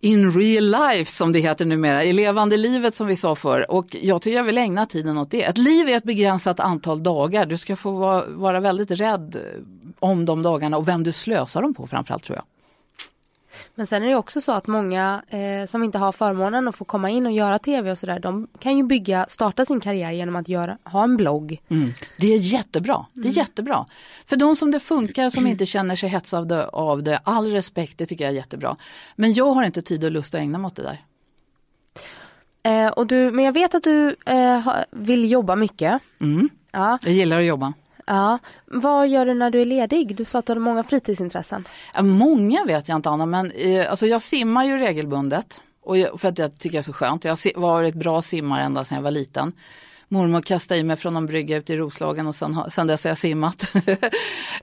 in 0.00 0.32
real 0.32 0.64
life 0.64 1.12
som 1.12 1.32
det 1.32 1.38
heter 1.38 1.64
numera, 1.64 2.04
i 2.04 2.12
levande 2.12 2.56
livet 2.56 2.94
som 2.94 3.06
vi 3.06 3.16
sa 3.16 3.34
förr. 3.34 3.70
Och 3.70 3.96
jag 4.00 4.22
tycker 4.22 4.36
jag 4.36 4.44
vill 4.44 4.58
ägna 4.58 4.86
tiden 4.86 5.18
åt 5.18 5.30
det. 5.30 5.42
Ett 5.42 5.58
liv 5.58 5.88
är 5.88 5.96
ett 5.96 6.04
begränsat 6.04 6.60
antal 6.60 7.02
dagar. 7.02 7.46
Du 7.46 7.58
ska 7.58 7.76
få 7.76 7.90
vara, 7.90 8.24
vara 8.26 8.60
väldigt 8.60 8.90
rädd 8.90 9.36
om 9.98 10.24
de 10.24 10.42
dagarna 10.42 10.76
och 10.76 10.88
vem 10.88 11.04
du 11.04 11.12
slösar 11.12 11.62
dem 11.62 11.74
på 11.74 11.86
framförallt 11.86 12.24
tror 12.24 12.36
jag. 12.36 12.44
Men 13.74 13.86
sen 13.86 14.02
är 14.02 14.08
det 14.08 14.16
också 14.16 14.40
så 14.40 14.52
att 14.52 14.66
många 14.66 15.22
eh, 15.28 15.66
som 15.66 15.84
inte 15.84 15.98
har 15.98 16.12
förmånen 16.12 16.68
att 16.68 16.76
få 16.76 16.84
komma 16.84 17.10
in 17.10 17.26
och 17.26 17.32
göra 17.32 17.58
tv 17.58 17.90
och 17.90 17.98
sådär, 17.98 18.18
de 18.20 18.48
kan 18.58 18.76
ju 18.76 18.82
bygga, 18.82 19.26
starta 19.28 19.64
sin 19.64 19.80
karriär 19.80 20.10
genom 20.10 20.36
att 20.36 20.48
göra, 20.48 20.78
ha 20.84 21.04
en 21.04 21.16
blogg. 21.16 21.62
Mm. 21.68 21.92
Det 22.16 22.34
är 22.34 22.38
jättebra, 22.38 23.06
det 23.12 23.20
är 23.20 23.24
mm. 23.24 23.32
jättebra. 23.32 23.86
För 24.26 24.36
de 24.36 24.56
som 24.56 24.70
det 24.70 24.80
funkar, 24.80 25.30
som 25.30 25.46
inte 25.46 25.66
känner 25.66 25.96
sig 25.96 26.08
hetsade 26.08 26.66
av 26.66 27.02
det, 27.02 27.20
all 27.24 27.52
respekt, 27.52 27.98
det 27.98 28.06
tycker 28.06 28.24
jag 28.24 28.30
är 28.30 28.36
jättebra. 28.36 28.76
Men 29.16 29.32
jag 29.32 29.52
har 29.52 29.64
inte 29.64 29.82
tid 29.82 30.04
och 30.04 30.10
lust 30.10 30.34
att 30.34 30.40
ägna 30.40 30.58
mig 30.58 30.66
åt 30.66 30.76
det 30.76 30.82
där. 30.82 31.00
Eh, 32.62 32.88
och 32.92 33.06
du, 33.06 33.30
men 33.30 33.44
jag 33.44 33.52
vet 33.52 33.74
att 33.74 33.82
du 33.82 34.16
eh, 34.26 34.68
vill 34.90 35.30
jobba 35.30 35.56
mycket. 35.56 36.02
Mm. 36.20 36.48
Ja. 36.72 36.98
Jag 37.02 37.12
gillar 37.12 37.38
att 37.38 37.44
jobba. 37.44 37.72
Ja. 38.12 38.38
Vad 38.66 39.08
gör 39.08 39.26
du 39.26 39.34
när 39.34 39.50
du 39.50 39.60
är 39.60 39.66
ledig? 39.66 40.16
Du 40.16 40.24
sa 40.24 40.38
att 40.38 40.46
du 40.46 40.50
hade 40.50 40.60
många 40.60 40.82
fritidsintressen. 40.82 41.68
många 42.00 42.64
vet 42.64 42.88
jag 42.88 42.98
inte 42.98 43.08
Anna, 43.08 43.26
men 43.26 43.50
eh, 43.50 43.90
alltså 43.90 44.06
jag 44.06 44.22
simmar 44.22 44.64
ju 44.64 44.78
regelbundet. 44.78 45.60
Och 45.82 45.98
jag, 45.98 46.20
för 46.20 46.28
att 46.28 46.38
jag 46.38 46.58
tycker 46.58 46.78
det 46.78 46.80
är 46.80 46.82
så 46.82 46.92
skönt. 46.92 47.24
Jag 47.24 47.32
har 47.32 47.60
varit 47.60 47.94
bra 47.94 48.22
simmare 48.22 48.62
ända 48.62 48.84
sedan 48.84 48.96
jag 48.96 49.02
var 49.02 49.10
liten. 49.10 49.52
Mormor 50.08 50.40
kastade 50.40 50.80
i 50.80 50.84
mig 50.84 50.96
från 50.96 51.16
en 51.16 51.26
brygga 51.26 51.56
ute 51.56 51.72
i 51.72 51.76
Roslagen 51.76 52.26
och 52.26 52.34
sen, 52.34 52.58
sen 52.70 52.86
dess 52.86 53.04
har 53.04 53.10
jag 53.10 53.18
simmat. 53.18 53.74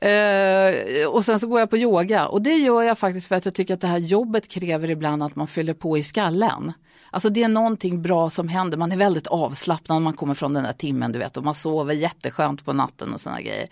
eh, 0.02 1.10
och 1.10 1.26
sen 1.26 1.40
så 1.40 1.48
går 1.48 1.60
jag 1.60 1.70
på 1.70 1.78
yoga 1.78 2.28
och 2.28 2.42
det 2.42 2.54
gör 2.54 2.82
jag 2.82 2.98
faktiskt 2.98 3.28
för 3.28 3.36
att 3.36 3.46
jag 3.46 3.54
tycker 3.54 3.74
att 3.74 3.82
det 3.82 3.88
här 3.88 3.98
jobbet 3.98 4.48
kräver 4.48 4.90
ibland 4.90 5.24
att 5.24 5.36
man 5.36 5.48
fyller 5.48 5.74
på 5.74 5.98
i 5.98 6.04
skallen. 6.04 6.74
Alltså 7.12 7.30
det 7.30 7.44
är 7.44 7.48
någonting 7.48 8.02
bra 8.02 8.30
som 8.30 8.48
händer, 8.48 8.78
man 8.78 8.92
är 8.92 8.98
väldigt 8.98 9.28
avslappnad 9.28 9.96
när 9.96 10.04
man 10.04 10.14
kommer 10.14 10.34
från 10.34 10.54
den 10.54 10.64
där 10.64 10.74
timmen 10.74 11.12
du 11.12 11.20
vet 11.20 11.38
och 11.38 11.44
man 11.44 11.56
sover 11.56 11.94
jätteskönt 11.94 12.66
på 12.66 12.74
natten 12.74 13.14
och 13.14 13.22
sådana 13.22 13.42
grejer. 13.42 13.68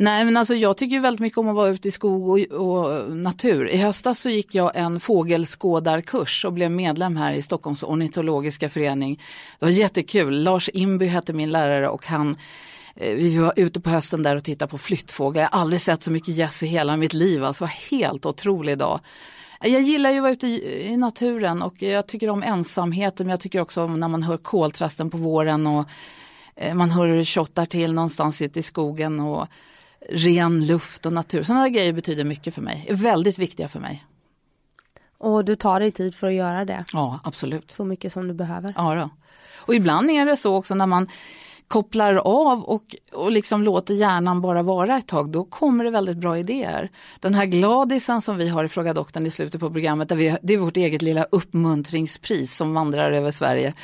Nej 0.00 0.24
men 0.24 0.36
alltså 0.36 0.54
jag 0.54 0.76
tycker 0.76 1.00
väldigt 1.00 1.20
mycket 1.20 1.38
om 1.38 1.48
att 1.48 1.54
vara 1.54 1.68
ute 1.68 1.88
i 1.88 1.90
skog 1.90 2.28
och, 2.28 2.60
och, 2.60 3.16
natur. 3.16 3.68
I 3.68 3.76
höstas 3.76 4.20
så 4.20 4.28
gick 4.28 4.54
jag 4.54 4.72
en 4.74 5.00
fågelskådarkurs 5.00 6.44
och 6.44 6.52
blev 6.52 6.70
medlem 6.70 7.16
här 7.16 7.32
i 7.32 7.42
Stockholms 7.42 7.82
ornitologiska 7.82 8.70
förening. 8.70 9.22
Det 9.58 9.64
var 9.64 9.72
jättekul, 9.72 10.42
Lars 10.42 10.70
Imby 10.72 11.06
hette 11.06 11.32
min 11.32 11.50
lärare 11.50 11.88
och 11.88 12.06
han 12.06 12.36
eh, 12.94 13.14
vi 13.14 13.38
var 13.38 13.52
ute 13.56 13.80
på 13.80 13.90
hösten 13.90 14.22
där 14.22 14.36
och 14.36 14.44
tittade 14.44 14.70
på 14.70 14.78
flyttfåglar. 14.78 15.42
Jag 15.42 15.48
har 15.48 15.60
aldrig 15.60 15.80
sett 15.80 16.02
så 16.02 16.10
mycket 16.10 16.34
gäss 16.34 16.62
i 16.62 16.66
hela 16.66 16.96
mitt 16.96 17.14
liv. 17.14 17.44
Alltså, 17.44 17.64
det 17.64 17.70
var 17.70 17.98
helt 17.98 18.26
otrolig 18.26 18.78
dag. 18.78 19.00
Jag 19.60 19.82
gillar 19.82 20.10
ju 20.10 20.16
att 20.16 20.22
vara 20.22 20.32
ute 20.32 20.46
i, 20.46 20.96
naturen 20.96 21.62
och 21.62 21.82
jag 21.82 22.06
tycker 22.06 22.30
om 22.30 22.42
ensamheten 22.42 23.26
men 23.26 23.30
jag 23.30 23.40
tycker 23.40 23.60
också 23.60 23.84
om 23.84 24.00
när 24.00 24.08
man 24.08 24.22
hör 24.22 24.36
koltrasten 24.36 25.10
på 25.10 25.16
våren 25.16 25.66
och 25.66 25.88
eh, 26.56 26.74
man 26.74 26.90
hör 26.90 27.24
tjottar 27.24 27.64
till 27.64 27.92
någonstans 27.92 28.42
ute 28.42 28.58
i 28.58 28.62
skogen 28.62 29.20
och 29.20 29.46
ren 30.10 30.66
luft 30.66 31.06
och 31.06 31.12
natur. 31.12 31.42
Sådana 31.42 31.68
grejer 31.68 31.92
betyder 31.92 32.24
mycket 32.24 32.54
för 32.54 32.62
mig, 32.62 32.86
är 32.88 32.94
väldigt 32.94 33.38
viktiga 33.38 33.68
för 33.68 33.80
mig. 33.80 34.04
Och 35.18 35.44
du 35.44 35.54
tar 35.54 35.80
dig 35.80 35.92
tid 35.92 36.14
för 36.14 36.26
att 36.26 36.34
göra 36.34 36.64
det? 36.64 36.84
Ja, 36.92 37.20
absolut. 37.24 37.70
Så 37.70 37.84
mycket 37.84 38.12
som 38.12 38.28
du 38.28 38.34
behöver? 38.34 38.74
Ja, 38.76 38.94
då. 38.94 39.10
och 39.56 39.74
ibland 39.74 40.10
är 40.10 40.26
det 40.26 40.36
så 40.36 40.56
också 40.56 40.74
när 40.74 40.86
man 40.86 41.08
kopplar 41.68 42.14
av 42.14 42.64
och, 42.64 42.96
och 43.12 43.32
liksom 43.32 43.62
låter 43.62 43.94
hjärnan 43.94 44.40
bara 44.40 44.62
vara 44.62 44.96
ett 44.96 45.06
tag, 45.06 45.30
då 45.30 45.44
kommer 45.44 45.84
det 45.84 45.90
väldigt 45.90 46.16
bra 46.16 46.38
idéer. 46.38 46.90
Den 47.20 47.34
här 47.34 47.46
gladisen 47.46 48.22
som 48.22 48.36
vi 48.36 48.48
har 48.48 48.64
i 48.64 48.68
Fråga 48.68 48.94
doktorn 48.94 49.26
i 49.26 49.30
slutet 49.30 49.60
på 49.60 49.70
programmet, 49.70 50.08
där 50.08 50.16
vi, 50.16 50.36
det 50.42 50.54
är 50.54 50.58
vårt 50.58 50.76
eget 50.76 51.02
lilla 51.02 51.24
uppmuntringspris 51.24 52.56
som 52.56 52.74
vandrar 52.74 53.12
över 53.12 53.30
Sverige. 53.30 53.74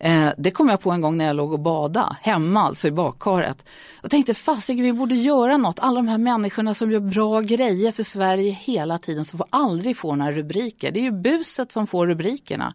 Eh, 0.00 0.28
det 0.38 0.50
kom 0.50 0.68
jag 0.68 0.80
på 0.80 0.90
en 0.90 1.00
gång 1.00 1.16
när 1.16 1.24
jag 1.24 1.36
låg 1.36 1.52
och 1.52 1.60
bada 1.60 2.16
hemma, 2.22 2.60
alltså 2.60 2.88
i 2.88 2.90
badkaret. 2.90 3.64
Och 4.02 4.10
tänkte 4.10 4.34
fasiken 4.34 4.84
vi 4.84 4.92
borde 4.92 5.14
göra 5.14 5.56
något, 5.56 5.78
alla 5.78 5.96
de 5.96 6.08
här 6.08 6.18
människorna 6.18 6.74
som 6.74 6.92
gör 6.92 7.00
bra 7.00 7.40
grejer 7.40 7.92
för 7.92 8.02
Sverige 8.02 8.52
hela 8.52 8.98
tiden 8.98 9.24
som 9.24 9.38
får 9.38 9.46
aldrig 9.50 9.96
få 9.96 10.14
några 10.14 10.32
rubriker. 10.32 10.92
Det 10.92 11.00
är 11.00 11.02
ju 11.02 11.12
buset 11.12 11.72
som 11.72 11.86
får 11.86 12.06
rubrikerna. 12.06 12.74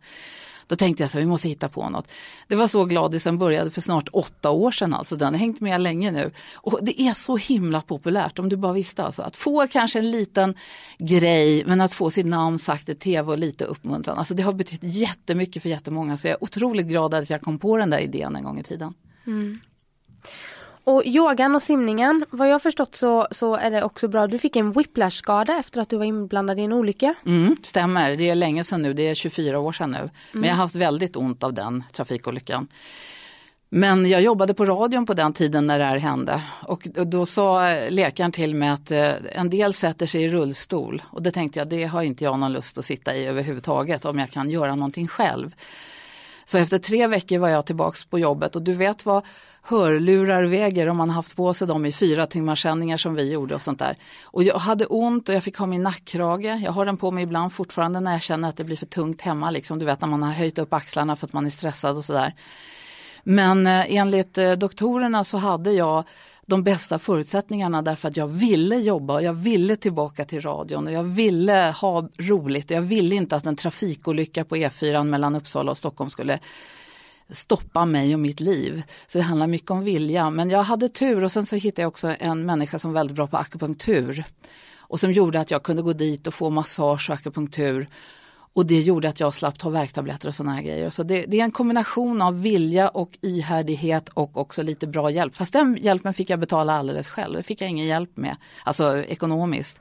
Då 0.68 0.76
tänkte 0.76 1.04
jag 1.04 1.12
så 1.12 1.18
vi 1.18 1.26
måste 1.26 1.50
hitta 1.50 1.70
på 1.70 1.90
något. 1.90 2.08
Det 2.48 2.56
var 2.56 2.68
så 2.68 2.86
Gladisen 2.86 3.38
började 3.38 3.72
för 3.72 3.82
snart 3.82 4.10
åtta 4.12 4.52
år 4.52 4.72
sedan 4.72 4.94
alltså, 4.94 5.16
den 5.16 5.34
har 5.34 5.40
hängt 5.40 5.62
med 5.62 5.82
länge 5.82 6.12
nu. 6.12 6.32
Och 6.56 6.80
det 6.82 7.02
är 7.02 7.14
så 7.14 7.38
himla 7.38 7.82
populärt 7.82 8.40
om 8.40 8.50
du 8.50 8.58
bara 8.58 8.74
visste 8.74 9.04
alltså. 9.04 9.22
Att 9.22 9.36
få 9.36 9.68
kanske 9.68 10.00
en 10.00 10.12
liten 10.12 10.56
grej 10.98 11.64
men 11.66 11.82
att 11.82 11.94
få 11.94 12.12
sitt 12.12 12.26
namn 12.26 12.60
sagt 12.60 12.90
i 12.90 12.96
tv 12.96 13.32
och 13.32 13.38
lite 13.38 13.66
uppmuntran. 13.66 14.18
Alltså 14.18 14.34
det 14.34 14.44
har 14.44 14.54
betytt 14.54 14.84
jättemycket 14.84 15.62
för 15.62 15.70
jättemånga 15.70 16.18
så 16.18 16.28
jag 16.28 16.34
är 16.34 16.44
otroligt 16.44 16.88
glad 16.88 17.14
att 17.14 17.30
jag 17.30 17.42
kom 17.42 17.60
på 17.60 17.78
den 17.78 17.90
där 17.90 18.00
idén 18.00 18.36
en 18.36 18.44
gång 18.44 18.60
i 18.60 18.64
tiden. 18.64 18.94
Mm. 19.28 19.60
Och 20.86 21.06
yogan 21.06 21.56
och 21.56 21.62
simningen, 21.62 22.26
vad 22.30 22.50
jag 22.50 22.62
förstått 22.62 22.96
så, 22.96 23.28
så 23.32 23.56
är 23.56 23.72
det 23.72 23.84
också 23.84 24.08
bra. 24.08 24.28
Du 24.28 24.40
fick 24.40 24.56
en 24.56 24.72
whiplash-skada 24.72 25.60
efter 25.60 25.82
att 25.82 25.90
du 25.90 25.98
var 25.98 26.06
inblandad 26.06 26.60
i 26.60 26.62
en 26.62 26.74
olycka. 26.74 27.16
Mm, 27.26 27.56
stämmer, 27.64 28.16
det 28.16 28.30
är 28.30 28.36
länge 28.36 28.64
sedan 28.64 28.82
nu, 28.82 28.94
det 28.94 29.08
är 29.08 29.16
24 29.16 29.60
år 29.60 29.72
sedan 29.72 29.92
nu. 29.92 29.98
Mm. 29.98 30.12
Men 30.32 30.44
jag 30.44 30.56
har 30.56 30.64
haft 30.64 30.76
väldigt 30.76 31.16
ont 31.16 31.44
av 31.44 31.54
den 31.54 31.84
trafikolyckan. 31.92 32.68
Men 33.70 34.10
jag 34.10 34.22
jobbade 34.22 34.54
på 34.54 34.66
radion 34.66 35.06
på 35.06 35.14
den 35.14 35.34
tiden 35.34 35.68
när 35.68 35.80
det 35.80 35.86
här 35.86 35.98
hände 35.98 36.42
och 36.62 36.88
då 36.94 37.26
sa 37.26 37.70
läkaren 37.90 38.32
till 38.32 38.56
mig 38.56 38.70
att 38.70 38.92
eh, 38.92 39.14
en 39.32 39.50
del 39.50 39.74
sätter 39.74 40.06
sig 40.06 40.24
i 40.24 40.30
rullstol 40.30 41.04
och 41.12 41.22
det 41.22 41.32
tänkte 41.32 41.60
jag, 41.60 41.68
det 41.68 41.84
har 41.84 42.02
inte 42.02 42.24
jag 42.24 42.40
någon 42.40 42.54
lust 42.54 42.78
att 42.78 42.86
sitta 42.86 43.16
i 43.16 43.26
överhuvudtaget 43.26 44.06
om 44.06 44.20
jag 44.20 44.32
kan 44.32 44.50
göra 44.50 44.76
någonting 44.76 45.08
själv. 45.08 45.56
Så 46.46 46.58
efter 46.58 46.78
tre 46.78 47.08
veckor 47.08 47.40
var 47.40 47.50
jag 47.50 47.66
tillbaks 47.66 48.06
på 48.06 48.20
jobbet 48.20 48.56
och 48.56 48.62
du 48.62 48.74
vet 48.74 49.06
vad 49.06 49.24
hörlurar 49.68 50.44
väger 50.44 50.90
om 50.90 50.98
man 50.98 51.10
haft 51.10 51.36
på 51.36 51.54
sig 51.54 51.68
dem 51.68 51.86
i 51.86 51.92
fyra 51.92 52.28
timmars 52.28 52.62
sändningar 52.62 52.98
som 52.98 53.16
vi 53.16 53.32
gjorde 53.32 53.56
och 53.56 53.62
sånt 53.62 53.80
där. 53.80 53.98
Och 54.24 54.44
jag 54.44 54.56
hade 54.58 54.86
ont 54.86 55.30
och 55.30 55.36
jag 55.36 55.44
fick 55.44 55.58
ha 55.58 55.66
min 55.66 55.84
nackkrage. 55.84 56.46
Jag 56.46 56.72
har 56.72 56.86
den 56.86 56.98
på 56.98 57.12
mig 57.12 57.24
ibland 57.24 57.54
fortfarande 57.54 58.00
när 58.00 58.12
jag 58.12 58.22
känner 58.22 58.50
att 58.50 58.58
det 58.58 58.64
blir 58.64 58.78
för 58.78 58.86
tungt 58.86 59.22
hemma. 59.22 59.52
Liksom. 59.52 59.80
Du 59.80 59.86
vet 59.86 60.02
när 60.02 60.08
man 60.08 60.24
har 60.24 60.32
höjt 60.32 60.58
upp 60.58 60.74
axlarna 60.74 61.16
för 61.16 61.28
att 61.28 61.34
man 61.34 61.46
är 61.46 61.50
stressad 61.50 61.98
och 61.98 62.06
sådär. 62.06 62.34
Men 63.24 63.68
eh, 63.68 63.96
enligt 63.96 64.38
eh, 64.38 64.52
doktorerna 64.52 65.24
så 65.24 65.38
hade 65.38 65.72
jag 65.72 66.04
de 66.46 66.64
bästa 66.64 67.00
förutsättningarna 67.00 67.82
därför 67.82 68.08
att 68.08 68.18
jag 68.18 68.28
ville 68.28 68.76
jobba 68.76 69.14
och 69.14 69.24
jag 69.24 69.34
ville 69.34 69.76
tillbaka 69.76 70.26
till 70.26 70.42
radion 70.42 70.88
och 70.88 70.94
jag 70.94 71.04
ville 71.04 71.74
ha 71.82 72.10
roligt. 72.18 72.72
Jag 72.72 72.82
ville 72.82 73.16
inte 73.16 73.36
att 73.36 73.46
en 73.46 73.56
trafikolycka 73.56 74.46
på 74.46 74.56
E4 74.56 75.04
mellan 75.04 75.36
Uppsala 75.36 75.72
och 75.72 75.78
Stockholm 75.78 76.10
skulle 76.10 76.40
stoppa 77.30 77.86
mig 77.86 78.14
och 78.14 78.20
mitt 78.20 78.40
liv. 78.40 78.84
Så 79.08 79.18
det 79.18 79.24
handlar 79.24 79.48
mycket 79.48 79.72
om 79.72 79.84
vilja. 79.84 80.30
Men 80.30 80.50
jag 80.50 80.64
hade 80.64 80.90
tur 80.90 81.24
och 81.24 81.32
sen 81.32 81.46
så 81.46 81.56
hittade 81.56 81.82
jag 81.82 81.88
också 81.88 82.16
en 82.20 82.46
människa 82.46 82.80
som 82.80 82.94
var 82.94 83.00
väldigt 83.00 83.16
bra 83.16 83.28
på 83.28 83.38
akupunktur. 83.38 84.24
Och 84.78 85.00
som 85.00 85.12
gjorde 85.12 85.40
att 85.40 85.52
jag 85.52 85.64
kunde 85.64 85.82
gå 85.82 85.94
dit 85.94 86.28
och 86.28 86.34
få 86.34 86.50
massage 86.50 87.10
och 87.10 87.16
akupunktur. 87.16 87.88
Och 88.56 88.66
det 88.66 88.82
gjorde 88.82 89.10
att 89.10 89.20
jag 89.20 89.34
slapp 89.34 89.60
ta 89.60 89.70
värktabletter 89.70 90.28
och 90.28 90.36
sådana 90.36 90.56
här 90.56 90.62
grejer. 90.62 90.90
Så 90.90 91.04
det, 91.04 91.26
det, 91.28 91.40
är 91.40 91.44
en 91.44 91.52
kombination 91.52 92.22
av 92.22 92.42
vilja 92.42 92.90
och 92.90 93.18
ihärdighet 93.22 94.10
och 94.10 94.38
också 94.38 94.64
lite 94.64 94.88
bra 94.88 95.10
hjälp. 95.10 95.36
Fast 95.36 95.54
den 95.54 95.78
hjälpen 95.82 96.14
fick 96.14 96.30
jag 96.30 96.40
betala 96.40 96.74
alldeles 96.74 97.10
själv. 97.10 97.36
Det 97.36 97.44
fick 97.44 97.62
jag 97.62 97.70
ingen 97.70 97.86
hjälp 97.86 98.18
med, 98.18 98.36
alltså 98.64 99.04
ekonomiskt. 99.04 99.80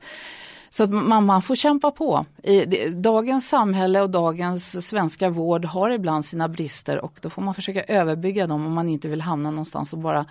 Så 0.75 0.83
att 0.83 0.89
man, 0.89 1.25
man 1.25 1.41
får 1.41 1.55
kämpa 1.55 1.91
på. 1.91 2.25
I, 2.43 2.65
dagens 2.89 3.49
samhälle 3.49 4.01
och 4.01 4.09
dagens 4.09 4.87
svenska 4.87 5.29
vård 5.29 5.65
har 5.65 5.89
ibland 5.89 6.25
sina 6.25 6.47
brister 6.47 6.99
och 6.99 7.19
då 7.21 7.29
får 7.29 7.41
man 7.41 7.53
försöka 7.53 7.83
överbygga 7.83 8.47
dem 8.47 8.65
om 8.65 8.73
man 8.73 8.89
inte 8.89 9.07
vill 9.07 9.21
hamna 9.21 9.51
någonstans 9.51 9.93
och 9.93 9.99
bara 9.99 10.25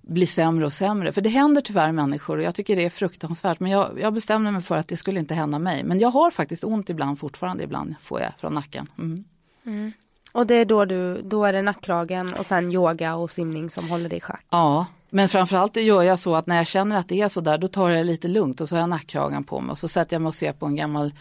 bli 0.00 0.26
sämre 0.26 0.66
och 0.66 0.72
sämre. 0.72 1.12
För 1.12 1.20
det 1.20 1.28
händer 1.28 1.60
tyvärr 1.60 1.92
människor 1.92 2.36
och 2.36 2.42
jag 2.42 2.54
tycker 2.54 2.76
det 2.76 2.84
är 2.84 2.90
fruktansvärt. 2.90 3.60
Men 3.60 3.70
jag, 3.70 4.00
jag 4.00 4.12
bestämde 4.12 4.50
mig 4.50 4.62
för 4.62 4.76
att 4.76 4.88
det 4.88 4.96
skulle 4.96 5.20
inte 5.20 5.34
hända 5.34 5.58
mig. 5.58 5.84
Men 5.84 5.98
jag 5.98 6.08
har 6.08 6.30
faktiskt 6.30 6.64
ont 6.64 6.90
ibland 6.90 7.18
fortfarande, 7.18 7.64
ibland 7.64 7.94
får 8.00 8.20
jag 8.20 8.32
från 8.38 8.52
nacken. 8.52 8.86
Mm. 8.98 9.24
Mm. 9.66 9.92
Och 10.32 10.46
det 10.46 10.54
är 10.54 10.64
då 10.64 10.84
du, 10.84 11.22
då 11.22 11.44
är 11.44 11.52
det 11.52 11.62
nackkragen 11.62 12.34
och 12.34 12.46
sen 12.46 12.72
yoga 12.72 13.16
och 13.16 13.30
simning 13.30 13.70
som 13.70 13.88
håller 13.88 14.08
dig 14.08 14.18
i 14.18 14.20
schack? 14.20 14.44
Ja, 14.50 14.86
men 15.10 15.28
framförallt 15.28 15.76
gör 15.76 16.02
jag 16.02 16.18
så 16.18 16.34
att 16.34 16.46
när 16.46 16.56
jag 16.56 16.66
känner 16.66 16.96
att 16.96 17.08
det 17.08 17.20
är 17.20 17.28
så 17.28 17.40
där 17.40 17.58
då 17.58 17.68
tar 17.68 17.90
jag 17.90 17.98
det 17.98 18.04
lite 18.04 18.28
lugnt 18.28 18.60
och 18.60 18.68
så 18.68 18.74
har 18.74 18.80
jag 18.80 18.88
nackkragen 18.88 19.44
på 19.44 19.60
mig 19.60 19.70
och 19.70 19.78
så 19.78 19.88
sätter 19.88 20.14
jag 20.14 20.22
mig 20.22 20.28
och 20.28 20.34
ser 20.34 20.52
på 20.52 20.66
en 20.66 20.76
gammal 20.76 21.12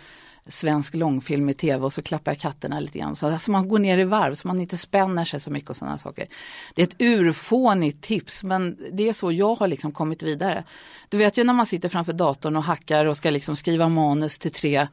svensk 0.50 0.96
långfilm 0.96 1.50
i 1.50 1.53
tv 1.53 1.86
och 1.86 1.94
så 1.94 2.01
klappar 2.01 2.32
jag 2.32 2.39
katterna 2.39 2.79
lite 2.79 3.00
grann. 3.00 3.15
Så 3.15 3.27
alltså 3.27 3.51
man 3.51 3.67
går 3.67 3.79
ner 3.79 3.98
i 3.98 4.03
varv 4.03 4.36
så 4.36 4.48
man 4.48 4.62
inte 4.62 4.77
spänner 4.77 5.25
sig 5.25 5.39
så 5.39 5.51
mycket 5.51 5.70
och 5.70 5.75
sådana 5.75 5.98
saker. 5.98 6.27
Det 6.75 6.82
är 6.82 6.88
ett 6.88 6.96
urfånigt 7.01 8.03
tips 8.03 8.44
men 8.44 8.77
det 8.91 9.10
är 9.10 9.13
så 9.13 9.32
jag 9.32 9.56
har 9.56 9.67
liksom 9.67 9.91
kommit 9.91 10.24
vidare. 10.24 10.63
Du 11.10 11.17
vet 11.17 11.38
ju 11.38 11.44
när 11.44 11.53
man 11.53 11.65
sitter 11.65 11.89
framför 11.89 12.13
datorn 12.13 12.56
och 12.56 12.63
hackar 12.63 13.06
och 13.06 13.17
ska 13.17 13.29
liksom 13.29 13.56
skriva 13.56 13.89
manus 13.89 14.39
till 14.39 14.51
tre 14.51 14.88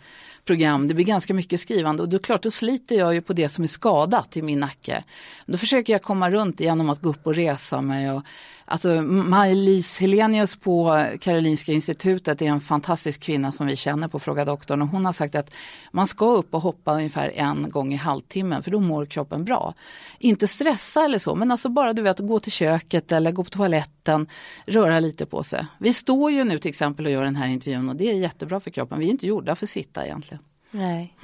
program. 0.44 0.88
Det 0.88 0.94
blir 0.94 1.04
ganska 1.04 1.34
mycket 1.34 1.60
skrivande 1.60 2.02
och 2.02 2.08
då 2.08 2.18
klart 2.18 2.42
då 2.42 2.50
sliter 2.50 2.96
jag 2.96 3.14
ju 3.14 3.22
på 3.22 3.32
det 3.32 3.48
som 3.48 3.64
är 3.64 3.68
skadat 3.68 4.36
i 4.36 4.42
min 4.42 4.60
nacke. 4.60 5.04
Då 5.46 5.58
försöker 5.58 5.92
jag 5.92 6.02
komma 6.02 6.30
runt 6.30 6.60
genom 6.60 6.90
att 6.90 7.02
gå 7.02 7.08
upp 7.08 7.26
och 7.26 7.34
resa 7.34 7.80
mig 7.80 8.10
och 8.10 8.22
Alltså 8.66 9.02
Maj-Lis 9.02 10.00
Helenius 10.00 10.56
på 10.56 11.06
Karolinska 11.20 11.72
institutet 11.72 12.42
är 12.42 12.46
en 12.46 12.60
fantastisk 12.60 13.20
kvinna 13.20 13.52
som 13.52 13.66
vi 13.66 13.76
känner 13.76 14.08
på 14.08 14.18
Fråga 14.18 14.44
doktorn 14.44 14.82
och 14.82 14.88
hon 14.88 15.04
har 15.04 15.12
sagt 15.12 15.34
att 15.34 15.50
man 15.90 16.06
ska 16.06 16.26
upp 16.26 16.54
och 16.54 16.60
hoppa 16.60 16.94
ungefär 16.94 17.32
en 17.34 17.70
gång 17.70 17.92
i 17.92 17.96
halvtimmen 17.96 18.62
för 18.62 18.70
då 18.70 18.80
mår 18.80 19.06
kroppen 19.06 19.44
bra. 19.44 19.74
Inte 20.18 20.48
stressa 20.48 21.04
eller 21.04 21.18
så 21.18 21.34
men 21.34 21.50
alltså 21.50 21.68
bara 21.68 21.92
du 21.92 22.02
vet 22.02 22.18
gå 22.18 22.40
till 22.40 22.52
köket 22.52 23.12
eller 23.12 23.32
gå 23.32 23.44
på 23.44 23.50
toaletten, 23.50 24.26
röra 24.66 25.00
lite 25.00 25.26
på 25.26 25.42
sig. 25.42 25.66
Vi 25.78 25.92
står 25.92 26.30
ju 26.30 26.44
nu 26.44 26.58
till 26.58 26.68
exempel 26.68 27.06
och 27.06 27.12
gör 27.12 27.24
den 27.24 27.36
här 27.36 27.48
intervjun 27.48 27.88
och 27.88 27.96
det 27.96 28.10
är 28.10 28.14
jättebra 28.14 28.60
för 28.60 28.70
kroppen. 28.70 28.98
Vi 28.98 29.06
är 29.06 29.10
inte 29.10 29.26
gjorda 29.26 29.56
för 29.56 29.66
att 29.66 29.70
sitta 29.70 30.04
egentligen. 30.04 30.42
Nej. 30.70 31.14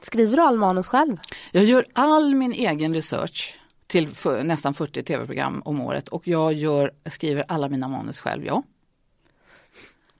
Skriver 0.00 0.36
du 0.36 0.42
all 0.42 0.58
manus 0.58 0.86
själv? 0.86 1.16
Jag 1.52 1.64
gör 1.64 1.84
all 1.92 2.34
min 2.34 2.52
egen 2.52 2.94
research 2.94 3.59
till 3.90 4.08
för, 4.08 4.44
nästan 4.44 4.74
40 4.74 5.02
tv-program 5.02 5.62
om 5.64 5.80
året 5.80 6.08
och 6.08 6.28
jag 6.28 6.52
gör, 6.52 6.92
skriver 7.06 7.44
alla 7.48 7.68
mina 7.68 7.88
manus 7.88 8.20
själv, 8.20 8.44
ja. 8.46 8.62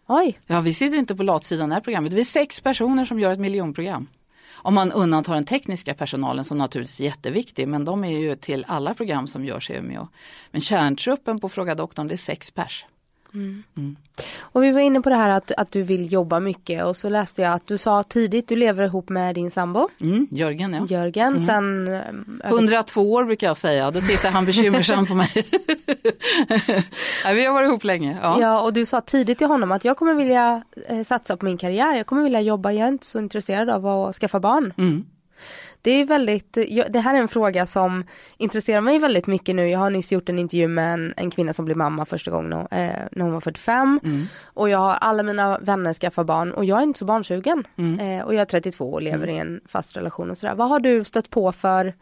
Oj. 0.06 0.40
Ja, 0.46 0.60
vi 0.60 0.74
sitter 0.74 0.96
inte 0.96 1.16
på 1.16 1.22
latsidan 1.22 1.66
i 1.66 1.68
det 1.68 1.74
här 1.74 1.80
programmet. 1.80 2.12
Vi 2.12 2.20
är 2.20 2.24
sex 2.24 2.60
personer 2.60 3.04
som 3.04 3.20
gör 3.20 3.32
ett 3.32 3.40
miljonprogram. 3.40 4.08
Om 4.52 4.74
man 4.74 4.92
undantar 4.92 5.34
den 5.34 5.44
tekniska 5.44 5.94
personalen 5.94 6.44
som 6.44 6.58
naturligtvis 6.58 7.00
är 7.00 7.04
jätteviktig, 7.04 7.68
men 7.68 7.84
de 7.84 8.04
är 8.04 8.18
ju 8.18 8.36
till 8.36 8.64
alla 8.68 8.94
program 8.94 9.26
som 9.26 9.44
görs 9.44 9.70
i 9.70 9.74
Umeå. 9.74 10.08
Men 10.50 10.60
kärntruppen 10.60 11.40
på 11.40 11.48
Fråga 11.48 11.74
doktorn, 11.74 12.08
det 12.08 12.14
är 12.14 12.16
sex 12.16 12.50
pers. 12.50 12.86
Mm. 13.34 13.62
Mm. 13.76 13.96
Och 14.40 14.62
vi 14.62 14.72
var 14.72 14.80
inne 14.80 15.00
på 15.00 15.10
det 15.10 15.16
här 15.16 15.30
att, 15.30 15.52
att 15.52 15.72
du 15.72 15.82
vill 15.82 16.12
jobba 16.12 16.40
mycket 16.40 16.84
och 16.84 16.96
så 16.96 17.08
läste 17.08 17.42
jag 17.42 17.52
att 17.52 17.66
du 17.66 17.78
sa 17.78 18.02
tidigt 18.02 18.48
du 18.48 18.56
lever 18.56 18.84
ihop 18.84 19.08
med 19.08 19.34
din 19.34 19.50
sambo. 19.50 19.88
Mm, 20.00 20.28
Jörgen 20.30 20.72
ja. 20.72 20.86
Jörgen, 20.86 21.36
mm. 21.36 21.46
sen... 21.46 22.00
102 22.44 23.00
eh, 23.00 23.06
år 23.06 23.24
brukar 23.24 23.46
jag 23.46 23.56
säga, 23.56 23.90
då 23.90 24.00
tittar 24.00 24.30
han 24.30 24.46
bekymmersamt 24.46 25.08
på 25.08 25.14
mig. 25.14 25.28
ja, 27.24 27.32
vi 27.32 27.44
har 27.46 27.52
varit 27.52 27.68
ihop 27.68 27.84
länge. 27.84 28.18
Ja. 28.22 28.40
ja, 28.40 28.60
och 28.60 28.72
du 28.72 28.86
sa 28.86 29.00
tidigt 29.00 29.38
till 29.38 29.46
honom 29.46 29.72
att 29.72 29.84
jag 29.84 29.96
kommer 29.96 30.14
vilja 30.14 30.62
eh, 30.88 31.02
satsa 31.02 31.36
på 31.36 31.44
min 31.44 31.58
karriär, 31.58 31.94
jag 31.94 32.06
kommer 32.06 32.22
vilja 32.22 32.40
jobba, 32.40 32.72
jag 32.72 32.84
är 32.84 32.92
inte 32.92 33.06
så 33.06 33.18
intresserad 33.18 33.70
av 33.70 33.86
att 33.86 34.16
skaffa 34.16 34.40
barn. 34.40 34.72
Det 35.82 35.90
är 35.90 36.04
väldigt, 36.04 36.52
det 36.90 37.00
här 37.00 37.14
är 37.14 37.18
en 37.18 37.28
fråga 37.28 37.66
som 37.66 38.04
intresserar 38.36 38.80
mig 38.80 38.98
väldigt 38.98 39.26
mycket 39.26 39.54
nu. 39.54 39.68
Jag 39.68 39.78
har 39.78 39.90
nyss 39.90 40.12
gjort 40.12 40.28
en 40.28 40.38
intervju 40.38 40.68
med 40.68 40.94
en, 40.94 41.14
en 41.16 41.30
kvinna 41.30 41.52
som 41.52 41.64
blev 41.64 41.76
mamma 41.76 42.04
första 42.04 42.30
gången 42.30 42.52
eh, 42.52 42.66
när 43.12 43.20
hon 43.20 43.32
var 43.32 43.40
45. 43.40 44.00
Mm. 44.04 44.26
Och 44.44 44.70
jag 44.70 44.78
har 44.78 44.94
alla 44.94 45.22
mina 45.22 45.58
vänner 45.58 45.92
skaffat 45.92 46.26
barn 46.26 46.52
och 46.52 46.64
jag 46.64 46.78
är 46.78 46.82
inte 46.82 46.98
så 46.98 47.04
barnsugen. 47.04 47.64
Mm. 47.76 48.00
Eh, 48.00 48.24
och 48.24 48.34
jag 48.34 48.40
är 48.40 48.44
32 48.44 48.92
och 48.92 49.02
lever 49.02 49.28
mm. 49.28 49.36
i 49.36 49.38
en 49.38 49.60
fast 49.66 49.96
relation 49.96 50.30
och 50.30 50.38
sådär. 50.38 50.54
Vad 50.54 50.68
har 50.68 50.80
du 50.80 51.04
stött 51.04 51.30
på 51.30 51.52
för 51.52 51.94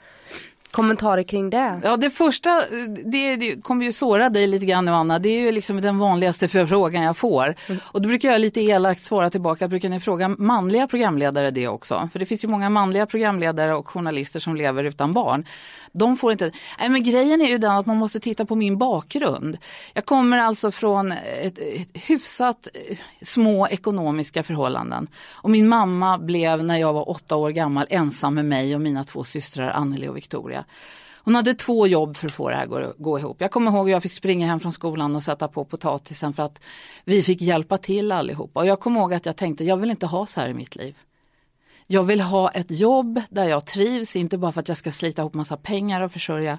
kommentarer 0.70 1.22
kring 1.22 1.50
det? 1.50 1.81
Ja 1.85 1.96
det 1.96 2.11
första, 2.11 2.62
det, 3.04 3.37
det 3.37 3.62
kommer 3.62 3.85
ju 3.85 3.92
såra 3.92 4.28
dig 4.28 4.46
lite 4.46 4.66
grann 4.66 4.85
nu 4.85 4.90
Anna, 4.90 5.18
det 5.18 5.28
är 5.28 5.40
ju 5.40 5.52
liksom 5.52 5.81
den 5.81 5.98
vanligaste 5.98 6.48
frågan 6.48 7.02
jag 7.02 7.16
får. 7.16 7.54
Mm. 7.68 7.81
Och 7.85 8.02
då 8.02 8.09
brukar 8.09 8.33
jag 8.33 8.40
lite 8.40 8.61
elakt 8.61 9.02
svara 9.02 9.31
tillbaka, 9.31 9.68
brukar 9.68 9.88
ni 9.88 10.00
fråga 10.00 10.28
manliga 10.28 10.87
programledare 10.87 11.50
det 11.50 11.68
också? 11.68 12.09
För 12.12 12.18
det 12.18 12.26
finns 12.26 12.44
ju 12.44 12.48
många 12.48 12.70
manliga 12.70 13.07
programledare 13.07 13.74
och 13.74 13.88
journalister 13.88 14.40
som 14.40 14.57
lever 14.57 14.85
utan 14.85 15.12
barn. 15.12 15.46
De 15.92 16.16
får 16.16 16.33
inte, 16.33 16.50
nej 16.78 16.88
men 16.88 17.02
grejen 17.02 17.42
är 17.42 17.48
ju 17.48 17.59
den 17.59 17.72
att 17.72 17.87
man 17.87 17.96
måste 17.96 18.20
titta 18.20 18.44
på 18.44 18.57
min 18.57 18.78
bakgrund. 18.78 19.59
Jag 19.94 20.04
kommer 20.04 20.38
alltså 20.38 20.70
från 20.70 21.12
ett, 21.12 21.59
ett 21.59 21.88
hyfsat 21.94 22.68
eh, 22.88 22.98
små 23.22 23.68
ekonomiska 23.68 24.42
förhållanden. 24.42 25.09
Och 25.35 25.50
min 25.50 25.68
mamma 25.68 26.18
blev 26.18 26.64
när 26.64 26.76
jag 26.76 26.92
var 26.92 27.11
åtta 27.11 27.37
år 27.37 27.50
gammal 27.50 27.87
ensam 27.90 28.35
med 28.35 28.44
mig 28.44 28.74
och 28.74 28.81
mina 28.81 29.04
två 29.04 29.24
systrar 29.24 29.70
Anneli 29.70 30.09
och 30.09 30.16
Victoria. 30.16 30.58
Hon 31.29 31.35
hade 31.35 31.55
två 31.55 31.87
jobb 31.87 32.16
för 32.16 32.27
att 32.27 32.33
få 32.33 32.49
det 32.51 32.57
här 32.57 32.83
att 32.83 32.97
gå 32.99 33.18
ihop. 33.18 33.37
Jag 33.40 33.51
kommer 33.51 33.71
ihåg 33.71 33.88
att 33.88 33.92
jag 33.92 34.03
fick 34.03 34.12
springa 34.12 34.47
hem 34.47 34.61
från 34.61 34.73
skolan 34.73 35.16
och 35.16 35.23
sätta 35.23 35.49
på 35.49 35.64
potatisen 35.64 36.33
för 36.33 36.42
att 36.42 36.61
vi 37.05 37.23
fick 37.23 37.40
hjälpa 37.40 37.79
till 37.79 38.12
allihopa. 38.12 38.61
Och 38.61 38.66
jag 38.66 38.81
kommer 38.81 39.01
ihåg 39.01 39.14
att 39.14 39.27
jag 39.27 39.37
tänkte, 39.37 39.64
jag 39.64 39.77
vill 39.77 39.90
inte 39.90 40.07
ha 40.07 40.27
så 40.27 40.40
här 40.40 40.49
i 40.49 40.55
mitt 40.55 40.77
liv. 40.77 40.97
Jag 41.87 42.03
vill 42.03 42.21
ha 42.21 42.51
ett 42.51 42.71
jobb 42.71 43.21
där 43.31 43.49
jag 43.49 43.66
trivs, 43.66 44.16
inte 44.16 44.38
bara 44.38 44.53
för 44.53 44.61
att 44.61 44.68
jag 44.68 44.77
ska 44.77 44.92
slita 44.92 45.23
ihop 45.23 45.35
massa 45.35 45.57
pengar 45.57 46.01
och 46.01 46.12
försörja 46.12 46.59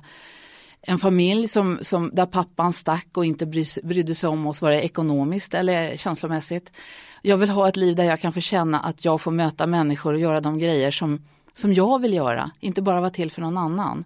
en 0.82 1.00
familj 1.00 1.48
som, 1.48 1.80
som, 1.82 2.12
där 2.14 2.26
pappan 2.26 2.74
stack 2.74 3.08
och 3.14 3.26
inte 3.26 3.46
bry, 3.46 3.66
brydde 3.84 4.16
sig 4.16 4.30
om 4.30 4.48
oss, 4.48 4.62
vare 4.62 4.82
ekonomiskt 4.82 5.54
eller 5.54 5.98
känslomässigt. 5.98 6.72
Jag 7.22 7.38
vill 7.38 7.50
ha 7.50 7.68
ett 7.68 7.76
liv 7.76 7.96
där 7.96 8.04
jag 8.04 8.22
kan 8.22 8.34
få 8.34 8.40
känna 8.40 8.80
att 8.80 9.06
jag 9.06 9.22
får 9.22 9.32
möta 9.32 9.68
människor 9.68 10.14
och 10.14 10.20
göra 10.20 10.42
de 10.42 10.60
grejer 10.60 10.92
som 10.92 11.26
som 11.54 11.74
jag 11.74 12.02
vill 12.02 12.14
göra, 12.14 12.52
inte 12.60 12.82
bara 12.82 13.00
vara 13.00 13.10
till 13.10 13.32
för 13.32 13.42
någon 13.42 13.58
annan. 13.58 14.04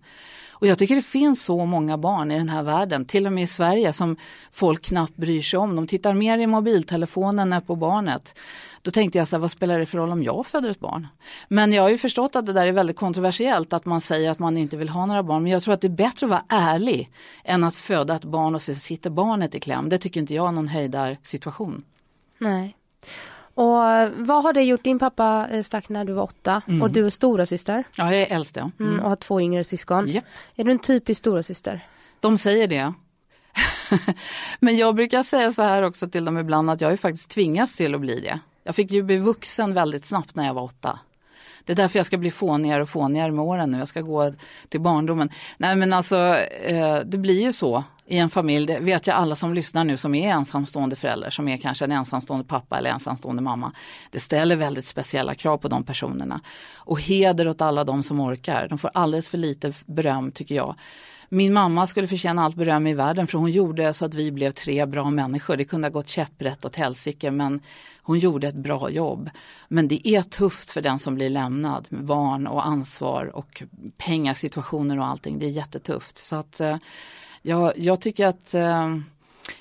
Och 0.63 0.67
jag 0.67 0.77
tycker 0.77 0.95
det 0.95 1.01
finns 1.01 1.43
så 1.43 1.65
många 1.65 1.97
barn 1.97 2.31
i 2.31 2.37
den 2.37 2.49
här 2.49 2.63
världen, 2.63 3.05
till 3.05 3.25
och 3.25 3.33
med 3.33 3.43
i 3.43 3.47
Sverige, 3.47 3.93
som 3.93 4.15
folk 4.51 4.81
knappt 4.81 5.15
bryr 5.15 5.41
sig 5.41 5.59
om. 5.59 5.75
De 5.75 5.87
tittar 5.87 6.13
mer 6.13 6.37
i 6.37 6.47
mobiltelefonen 6.47 7.53
än 7.53 7.61
på 7.61 7.75
barnet. 7.75 8.39
Då 8.81 8.91
tänkte 8.91 9.17
jag 9.17 9.27
så 9.27 9.35
här, 9.35 9.41
vad 9.41 9.51
spelar 9.51 9.79
det 9.79 9.85
för 9.85 9.97
roll 9.97 10.11
om 10.11 10.23
jag 10.23 10.45
föder 10.45 10.69
ett 10.69 10.79
barn? 10.79 11.07
Men 11.47 11.73
jag 11.73 11.83
har 11.83 11.89
ju 11.89 11.97
förstått 11.97 12.35
att 12.35 12.45
det 12.45 12.53
där 12.53 12.65
är 12.65 12.71
väldigt 12.71 12.95
kontroversiellt, 12.95 13.73
att 13.73 13.85
man 13.85 14.01
säger 14.01 14.31
att 14.31 14.39
man 14.39 14.57
inte 14.57 14.77
vill 14.77 14.89
ha 14.89 15.05
några 15.05 15.23
barn. 15.23 15.43
Men 15.43 15.51
jag 15.51 15.63
tror 15.63 15.73
att 15.73 15.81
det 15.81 15.87
är 15.87 15.89
bättre 15.89 16.25
att 16.25 16.29
vara 16.29 16.43
ärlig 16.49 17.09
än 17.43 17.63
att 17.63 17.75
föda 17.75 18.15
ett 18.15 18.23
barn 18.23 18.55
och 18.55 18.61
så 18.61 18.75
sitter 18.75 19.09
barnet 19.09 19.55
i 19.55 19.59
kläm. 19.59 19.89
Det 19.89 19.97
tycker 19.97 20.19
inte 20.19 20.33
jag 20.33 20.47
är 20.47 20.51
någon 20.51 20.67
höjdar 20.67 21.17
situation. 21.23 21.83
Nej. 22.37 22.75
Och 23.55 23.73
vad 24.15 24.43
har 24.43 24.53
det 24.53 24.61
gjort? 24.63 24.83
Din 24.83 24.99
pappa 24.99 25.47
eh, 25.51 25.63
stack 25.63 25.89
när 25.89 26.05
du 26.05 26.13
var 26.13 26.23
åtta 26.23 26.61
Mm. 26.67 26.81
och 26.81 26.91
du 26.91 27.05
är 27.05 27.09
stora 27.09 27.45
syster 27.45 27.83
Ja, 27.97 28.13
jag 28.13 28.21
är 28.21 28.35
äldst 28.35 28.55
ja. 28.55 28.71
mm. 28.79 28.99
och 28.99 29.09
har 29.09 29.15
två 29.15 29.41
yngre 29.41 29.63
syskon. 29.63 30.07
Japp. 30.07 30.23
Är 30.55 30.63
du 30.63 30.71
en 30.71 30.79
typisk 30.79 31.19
stora 31.19 31.43
syster? 31.43 31.87
De 32.19 32.37
säger 32.37 32.67
det. 32.67 32.93
Men 34.59 34.77
jag 34.77 34.95
brukar 34.95 35.23
säga 35.23 35.53
så 35.53 35.61
här 35.61 35.81
också 35.81 36.09
till 36.09 36.25
dem 36.25 36.37
ibland 36.37 36.69
att 36.69 36.81
jag 36.81 36.87
har 36.87 36.91
ju 36.93 36.97
faktiskt 36.97 37.29
tvingats 37.29 37.75
till 37.75 37.95
att 37.95 38.01
bli 38.01 38.19
det. 38.19 38.39
Jag 38.63 38.75
fick 38.75 38.91
ju 38.91 39.03
bli 39.03 39.17
vuxen 39.17 39.73
väldigt 39.73 40.05
snabbt 40.05 40.35
när 40.35 40.45
jag 40.45 40.53
var 40.53 40.63
åtta. 40.63 40.99
Det 41.65 41.71
är 41.73 41.75
därför 41.75 41.99
jag 41.99 42.05
ska 42.05 42.17
bli 42.17 42.31
fånigare 42.31 42.81
och 42.81 42.89
fånigare 42.89 43.31
med 43.31 43.45
åren 43.45 43.71
nu. 43.71 43.77
Jag 43.79 43.87
ska 43.87 44.01
gå 44.01 44.33
till 44.69 44.81
barndomen. 44.81 45.29
Nej 45.57 45.75
men 45.75 45.93
alltså, 45.93 46.15
eh, 46.63 46.97
det 47.05 47.17
blir 47.17 47.41
ju 47.41 47.53
så 47.53 47.83
i 48.05 48.17
en 48.17 48.29
familj. 48.29 48.65
Det 48.65 48.79
vet 48.79 49.07
jag 49.07 49.15
alla 49.15 49.35
som 49.35 49.53
lyssnar 49.53 49.83
nu 49.83 49.97
som 49.97 50.15
är 50.15 50.29
ensamstående 50.29 50.95
föräldrar, 50.95 51.29
som 51.29 51.47
är 51.47 51.57
kanske 51.57 51.85
en 51.85 51.91
ensamstående 51.91 52.45
pappa 52.45 52.77
eller 52.77 52.89
ensamstående 52.89 53.41
mamma. 53.41 53.71
Det 54.11 54.19
ställer 54.19 54.55
väldigt 54.55 54.85
speciella 54.85 55.35
krav 55.35 55.57
på 55.57 55.67
de 55.67 55.83
personerna. 55.83 56.41
Och 56.75 57.01
heder 57.01 57.47
åt 57.47 57.61
alla 57.61 57.83
de 57.83 58.03
som 58.03 58.19
orkar. 58.19 58.67
De 58.67 58.77
får 58.77 58.91
alldeles 58.93 59.29
för 59.29 59.37
lite 59.37 59.73
beröm 59.85 60.31
tycker 60.31 60.55
jag. 60.55 60.75
Min 61.29 61.53
mamma 61.53 61.87
skulle 61.87 62.07
förtjäna 62.07 62.43
allt 62.43 62.55
beröm 62.55 62.87
i 62.87 62.93
världen 62.93 63.27
för 63.27 63.37
hon 63.37 63.51
gjorde 63.51 63.93
så 63.93 64.05
att 64.05 64.13
vi 64.13 64.31
blev 64.31 64.51
tre 64.51 64.85
bra 64.85 65.09
människor. 65.09 65.57
Det 65.57 65.65
kunde 65.65 65.87
ha 65.87 65.91
gått 65.91 66.09
käpprätt 66.09 66.65
åt 66.65 66.75
helsike 66.75 67.31
men 67.31 67.61
hon 68.01 68.19
gjorde 68.19 68.47
ett 68.47 68.55
bra 68.55 68.89
jobb. 68.89 69.29
Men 69.67 69.87
det 69.87 70.07
är 70.07 70.21
tufft 70.21 70.71
för 70.71 70.81
den 70.81 70.99
som 70.99 71.15
blir 71.15 71.29
lämnad 71.29 71.87
med 71.89 72.05
barn 72.05 72.47
och 72.47 72.65
ansvar 72.65 73.25
och 73.25 73.63
pengasituationer 73.97 74.99
och 74.99 75.07
allting. 75.07 75.39
Det 75.39 75.45
är 75.45 75.49
jättetufft. 75.49 76.17
Så 76.17 76.35
att 76.35 76.59
eh, 76.59 76.77
jag, 77.43 77.73
jag 77.75 78.01
tycker 78.01 78.27
att 78.27 78.53
eh, 78.53 78.97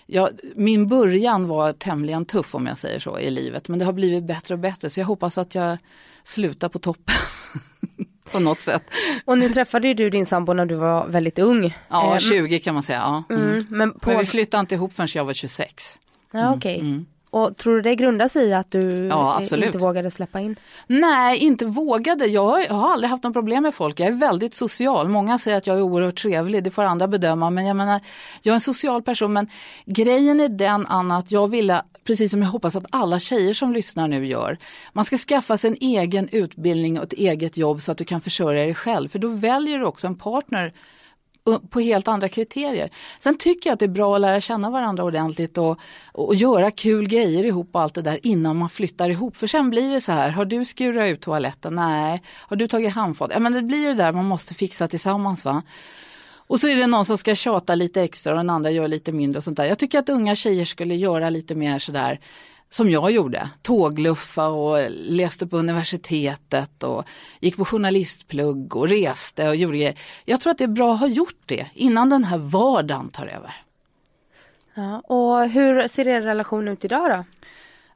Ja, 0.06 0.30
min 0.54 0.88
början 0.88 1.48
var 1.48 1.72
tämligen 1.72 2.24
tuff 2.24 2.54
om 2.54 2.66
jag 2.66 2.78
säger 2.78 3.00
så 3.00 3.18
i 3.18 3.30
livet 3.30 3.68
men 3.68 3.78
det 3.78 3.84
har 3.84 3.92
blivit 3.92 4.24
bättre 4.24 4.54
och 4.54 4.58
bättre 4.58 4.90
så 4.90 5.00
jag 5.00 5.06
hoppas 5.06 5.38
att 5.38 5.54
jag 5.54 5.78
slutar 6.24 6.68
på 6.68 6.78
toppen. 6.78 7.14
på 8.32 8.40
något 8.40 8.60
sätt. 8.60 8.82
Och 9.24 9.38
nu 9.38 9.48
träffade 9.48 9.94
du 9.94 10.10
din 10.10 10.26
sambo 10.26 10.52
när 10.52 10.66
du 10.66 10.74
var 10.74 11.06
väldigt 11.08 11.38
ung. 11.38 11.76
Ja, 11.88 12.14
Eh, 12.14 12.18
20 12.18 12.60
kan 12.60 12.74
man 12.74 12.82
säga. 12.82 12.98
Ja. 12.98 13.34
Mm. 13.34 13.50
Mm, 13.50 13.66
men 13.68 13.92
på... 13.92 14.10
Men 14.10 14.18
vi 14.18 14.26
flyttade 14.26 14.60
inte 14.60 14.74
ihop 14.74 14.92
förrän 14.92 15.08
jag 15.14 15.24
var 15.24 15.34
26. 15.34 16.00
ja, 16.32 16.54
okej. 16.54 16.80
Mm. 16.80 17.06
Och 17.32 17.56
tror 17.56 17.74
du 17.76 17.82
det 17.82 17.94
grundar 17.96 18.28
sig 18.28 18.46
i 18.48 18.52
att 18.52 18.70
du 18.70 19.06
Ja, 19.06 19.40
inte 19.66 19.78
vågade 19.78 20.10
släppa 20.10 20.40
in? 20.40 20.56
Nej, 20.86 21.38
inte 21.38 21.66
vågade. 21.66 22.26
Jag, 22.26 22.46
har- 22.46 22.58
jag 22.60 22.74
har 22.74 22.92
aldrig 22.92 23.10
haft 23.10 23.24
något 23.24 23.32
problem 23.32 23.62
med 23.62 23.74
folk. 23.74 24.00
Jag 24.00 24.08
är 24.08 24.12
väldigt 24.12 24.54
social. 24.54 25.08
Många 25.08 25.38
säger 25.38 25.58
att 25.58 25.66
jag 25.66 25.76
är 25.76 25.82
oerhört 25.82 26.22
trevlig. 26.22 26.64
Det 26.64 26.70
får 26.70 26.82
andra 26.82 27.08
bedöma. 27.08 27.50
Men 27.50 27.66
jag 27.66 27.76
menar, 27.76 28.00
jag 28.42 28.52
är 28.52 28.54
en 28.54 28.60
social 28.60 29.02
person. 29.02 29.32
Men 29.32 29.48
grejen 29.86 30.40
är 30.40 30.48
den, 30.48 30.86
Anna, 30.86 31.16
att 31.16 31.30
jag 31.30 31.48
ville, 31.50 31.82
precis 32.04 32.30
som 32.30 32.42
jag 32.42 32.48
hoppas 32.48 32.76
att 32.76 32.84
alla 32.90 33.18
tjejer 33.18 33.54
som 33.54 33.72
lyssnar 33.72 34.08
nu 34.08 34.26
gör. 34.26 34.58
Man 34.92 35.04
ska 35.04 35.16
skaffa 35.18 35.58
sig 35.58 35.70
en 35.70 35.76
egen 35.80 36.28
utbildning 36.32 36.98
och 36.98 37.04
ett 37.04 37.12
eget 37.12 37.56
jobb 37.56 37.82
så 37.82 37.92
att 37.92 37.98
du 37.98 38.04
kan 38.04 38.20
försörja 38.20 38.64
dig 38.64 38.74
själv. 38.74 39.08
För 39.08 39.18
då 39.18 39.28
väljer 39.28 39.78
du 39.78 39.84
också 39.84 40.06
en 40.06 40.16
partner 40.18 40.72
på 41.70 41.80
helt 41.80 42.08
andra 42.08 42.28
kriterier. 42.28 42.90
Sen 43.20 43.38
tycker 43.38 43.70
jag 43.70 43.74
att 43.74 43.80
det 43.80 43.86
är 43.86 43.88
bra 43.88 44.14
att 44.14 44.20
lära 44.20 44.40
känna 44.40 44.70
varandra 44.70 45.04
ordentligt 45.04 45.58
och, 45.58 45.80
och 46.12 46.34
göra 46.34 46.70
kul 46.70 47.08
grejer 47.08 47.44
ihop 47.44 47.68
och 47.72 47.80
allt 47.80 47.94
det 47.94 48.02
där 48.02 48.20
innan 48.22 48.56
man 48.56 48.70
flyttar 48.70 49.10
ihop. 49.10 49.36
För 49.36 49.46
sen 49.46 49.70
blir 49.70 49.90
det 49.90 50.00
så 50.00 50.12
här, 50.12 50.30
har 50.30 50.44
du 50.44 50.64
skurat 50.64 51.10
ut 51.10 51.20
toaletten? 51.20 51.74
Nej. 51.74 52.22
Har 52.48 52.56
du 52.56 52.68
tagit 52.68 52.94
handfat? 52.94 53.30
Ja 53.34 53.40
men 53.40 53.52
det 53.52 53.62
blir 53.62 53.88
det 53.88 53.94
där 53.94 54.12
man 54.12 54.24
måste 54.24 54.54
fixa 54.54 54.88
tillsammans 54.88 55.44
va. 55.44 55.62
Och 56.46 56.60
så 56.60 56.68
är 56.68 56.76
det 56.76 56.86
någon 56.86 57.04
som 57.04 57.18
ska 57.18 57.34
tjata 57.34 57.74
lite 57.74 58.02
extra 58.02 58.32
och 58.32 58.36
den 58.36 58.50
andra 58.50 58.70
gör 58.70 58.88
lite 58.88 59.12
mindre 59.12 59.38
och 59.38 59.44
sånt 59.44 59.56
där. 59.56 59.64
Jag 59.64 59.78
tycker 59.78 59.98
att 59.98 60.08
unga 60.08 60.36
tjejer 60.36 60.64
skulle 60.64 60.94
göra 60.94 61.30
lite 61.30 61.54
mer 61.54 61.78
sådär 61.78 62.18
som 62.72 62.90
jag 62.90 63.10
gjorde. 63.10 63.48
Tågluffa 63.62 64.48
och 64.48 64.78
läste 64.90 65.46
på 65.46 65.58
universitetet 65.58 66.82
och 66.82 67.04
gick 67.40 67.56
på 67.56 67.64
journalistplugg 67.64 68.76
och 68.76 68.88
reste 68.88 69.48
och 69.48 69.56
gjorde 69.56 69.76
grejer. 69.76 69.98
Jag 70.24 70.40
tror 70.40 70.50
att 70.50 70.58
det 70.58 70.64
är 70.64 70.68
bra 70.68 70.94
att 70.94 71.00
ha 71.00 71.06
gjort 71.06 71.42
det 71.46 71.66
innan 71.74 72.10
den 72.10 72.24
här 72.24 72.38
vardagen 72.38 73.08
tar 73.08 73.26
över. 73.26 73.54
Ja. 74.74 75.00
Och 75.00 75.48
hur 75.48 75.88
ser 75.88 76.08
er 76.08 76.20
relation 76.20 76.68
ut 76.68 76.84
idag 76.84 77.10
då? 77.10 77.24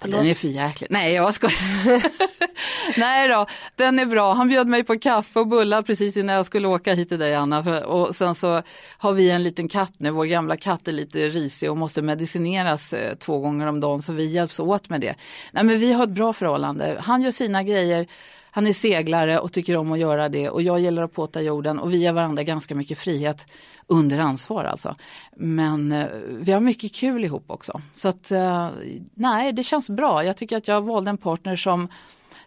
Ja, 0.00 0.06
den 0.06 0.26
är 0.26 0.35
för 0.35 0.48
jäklig. 0.48 0.88
Nej 0.90 1.12
jag 1.12 1.35
skojar. 1.35 1.56
Nej 3.00 3.28
då, 3.28 3.46
den 3.76 3.98
är 3.98 4.06
bra. 4.06 4.35
Han 4.35 4.48
bjöd 4.48 4.66
mig 4.66 4.85
på 4.85 4.98
kaffe 4.98 5.40
och 5.40 5.46
bullar 5.46 5.82
precis 5.82 6.16
innan 6.16 6.37
jag 6.37 6.46
skulle 6.46 6.68
åka 6.68 6.94
hit 6.94 7.09
till 7.09 7.18
dig 7.18 7.35
Anna. 7.35 7.85
Och 7.87 8.16
sen 8.16 8.35
så 8.35 8.62
har 8.98 9.12
vi 9.12 9.30
en 9.30 9.42
liten 9.42 9.68
katt 9.68 9.92
nu. 9.98 10.11
Vår 10.11 10.24
gamla 10.24 10.56
katt 10.56 10.88
är 10.88 10.92
lite 10.92 11.28
risig 11.28 11.70
och 11.70 11.76
måste 11.76 12.02
medicineras 12.02 12.92
eh, 12.92 13.14
två 13.14 13.38
gånger 13.38 13.66
om 13.66 13.80
dagen 13.80 14.02
så 14.02 14.12
vi 14.12 14.24
hjälps 14.26 14.61
åt 14.61 14.88
med 14.88 15.00
det. 15.00 15.14
Nej 15.52 15.64
men 15.64 15.80
vi 15.80 15.92
har 15.92 16.04
ett 16.04 16.11
bra 16.11 16.32
förhållande. 16.32 16.96
Han 17.00 17.22
gör 17.22 17.30
sina 17.30 17.62
grejer. 17.62 18.06
Han 18.57 18.66
är 18.66 18.73
seglare 18.73 19.38
och 19.38 19.53
tycker 19.53 19.77
om 19.77 19.92
att 19.92 19.99
göra 19.99 20.29
det 20.29 20.51
och 20.51 20.62
jag 20.62 20.81
gillar 20.81 21.03
att 21.03 21.12
påta 21.12 21.42
jorden 21.42 21.79
och 21.79 21.92
vi 21.92 21.97
ger 21.97 22.12
varandra 22.12 22.42
ganska 22.42 22.75
mycket 22.75 22.99
frihet 22.99 23.47
under 23.87 24.19
ansvar 24.19 24.64
alltså. 24.64 24.97
Men 25.37 25.92
eh, 25.92 26.07
vi 26.40 26.53
har 26.53 26.61
mycket 26.61 26.95
kul 26.95 27.25
ihop 27.25 27.45
också. 27.47 27.81
Så 27.95 28.09
att 28.09 28.31
eh, 28.31 28.69
nej, 29.14 29.53
det 29.53 29.62
känns 29.62 29.90
bra. 29.90 30.25
Jag 30.25 30.37
tycker 30.37 30.57
att 30.57 30.69
jag 30.69 30.83
valde 30.83 31.11
en 31.11 31.19
partner 31.19 31.57
som 31.57 31.88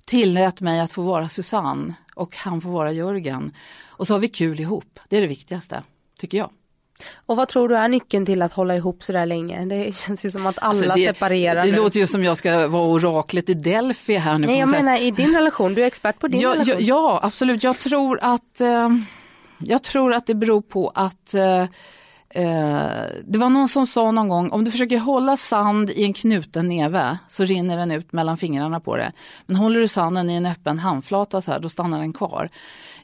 tillät 0.06 0.62
mig 0.62 0.80
att 0.80 0.92
få 0.92 1.02
vara 1.02 1.30
Susanne 1.30 1.94
och 2.16 2.36
han 2.36 2.62
får 2.62 2.70
vara 2.70 2.92
Jörgen. 2.92 3.52
Och 3.88 4.08
så 4.08 4.14
har 4.14 4.20
vi 4.20 4.28
kul 4.28 4.60
ihop. 4.60 5.00
Det 5.10 5.18
är 5.18 5.22
det 5.22 5.28
viktigaste, 5.28 5.84
tycker 6.20 6.38
jag. 6.38 6.50
Och 7.16 7.38
vad 7.38 7.48
tror 7.48 7.70
du 7.70 7.78
är 7.78 7.88
nyckeln 7.88 8.26
till 8.26 8.42
att 8.42 8.54
hålla 8.54 8.76
ihop 8.76 9.04
så 9.04 9.12
där 9.14 9.26
länge? 9.26 9.66
Det 9.66 9.96
känns 9.96 10.26
ju 10.26 10.32
som 10.32 10.46
att 10.46 10.60
alla 10.60 10.70
Alltså, 10.70 10.94
det, 10.96 11.06
separerar 11.16 11.64
Det 11.66 11.72
nu. 11.72 11.78
låter 11.78 12.00
ju 12.00 12.08
som 12.08 12.24
jag 12.24 12.38
ska 12.38 12.68
vara 12.68 12.84
oraklet 12.84 13.50
i 13.50 13.54
Delphi 13.54 14.16
här 14.16 14.38
nu. 14.38 14.48
Nej 14.48 14.60
jag 14.60 14.70
menar 14.70 15.02
i 15.02 15.12
din 15.12 15.36
relation, 15.36 15.74
du 15.74 15.82
är 15.82 15.88
expert 15.88 16.20
på 16.20 16.28
din 16.28 16.40
ja, 16.42 16.50
relation. 16.50 16.76
ja, 16.80 16.80
ja, 16.80 17.20
absolut. 17.24 17.64
Jag 17.64 17.80
tror 17.80 18.20
att, 18.22 18.62
eh, 18.62 18.90
jag 19.60 19.84
tror 19.84 20.14
att 20.14 20.28
det 20.28 20.36
beror 20.36 20.62
på 20.62 20.92
att 20.96 21.34
eh, 21.34 21.62
eh, 21.62 21.68
det 23.26 23.38
var 23.38 23.50
någon 23.50 23.68
som 23.70 23.88
sa 23.88 24.12
någon 24.12 24.28
gång, 24.30 24.52
om 24.52 24.64
du 24.64 24.72
försöker 24.72 24.98
hålla 24.98 25.38
sand 25.38 25.90
i 25.90 26.04
en 26.04 26.14
knuten 26.14 26.70
neve 26.70 27.18
så 27.30 27.44
rinner 27.44 27.78
den 27.78 27.92
ut 27.92 28.14
mellan 28.14 28.38
fingrarna 28.38 28.80
på 28.80 28.98
det. 28.98 29.12
Men 29.46 29.56
håller 29.56 29.80
du 29.80 29.88
sanden 29.88 30.30
i 30.30 30.36
en 30.36 30.46
öppen 30.46 30.80
handflata 30.80 31.42
så 31.42 31.52
här, 31.52 31.60
då 31.60 31.70
stannar 31.70 32.00
den 32.00 32.14
kvar. 32.14 32.50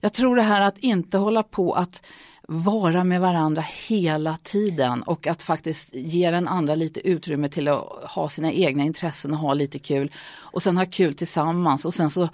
Jag 0.01 0.13
tror 0.13 0.35
det 0.35 0.41
här 0.41 0.61
att 0.61 0.77
inte 0.77 1.17
hålla 1.17 1.43
på 1.43 1.73
att 1.73 2.05
vara 2.47 3.03
med 3.03 3.21
varandra 3.21 3.63
hela 3.87 4.37
tiden 4.43 5.03
och 5.03 5.27
att 5.27 5.41
faktiskt 5.41 5.95
ge 5.95 6.31
den 6.31 6.47
andra 6.47 6.75
lite 6.75 7.07
utrymme 7.07 7.49
till 7.49 7.67
att 7.67 7.87
ha 8.03 8.29
sina 8.29 8.51
egna 8.51 8.83
intressen 8.83 9.33
och 9.33 9.39
ha 9.39 9.53
lite 9.53 9.79
kul. 9.79 10.11
Och 10.37 10.63
sen 10.63 10.77
ha 10.77 10.85
kul 10.85 11.13
tillsammans 11.13 11.85
och 11.85 11.93
sen 11.93 12.09
så 12.09 12.29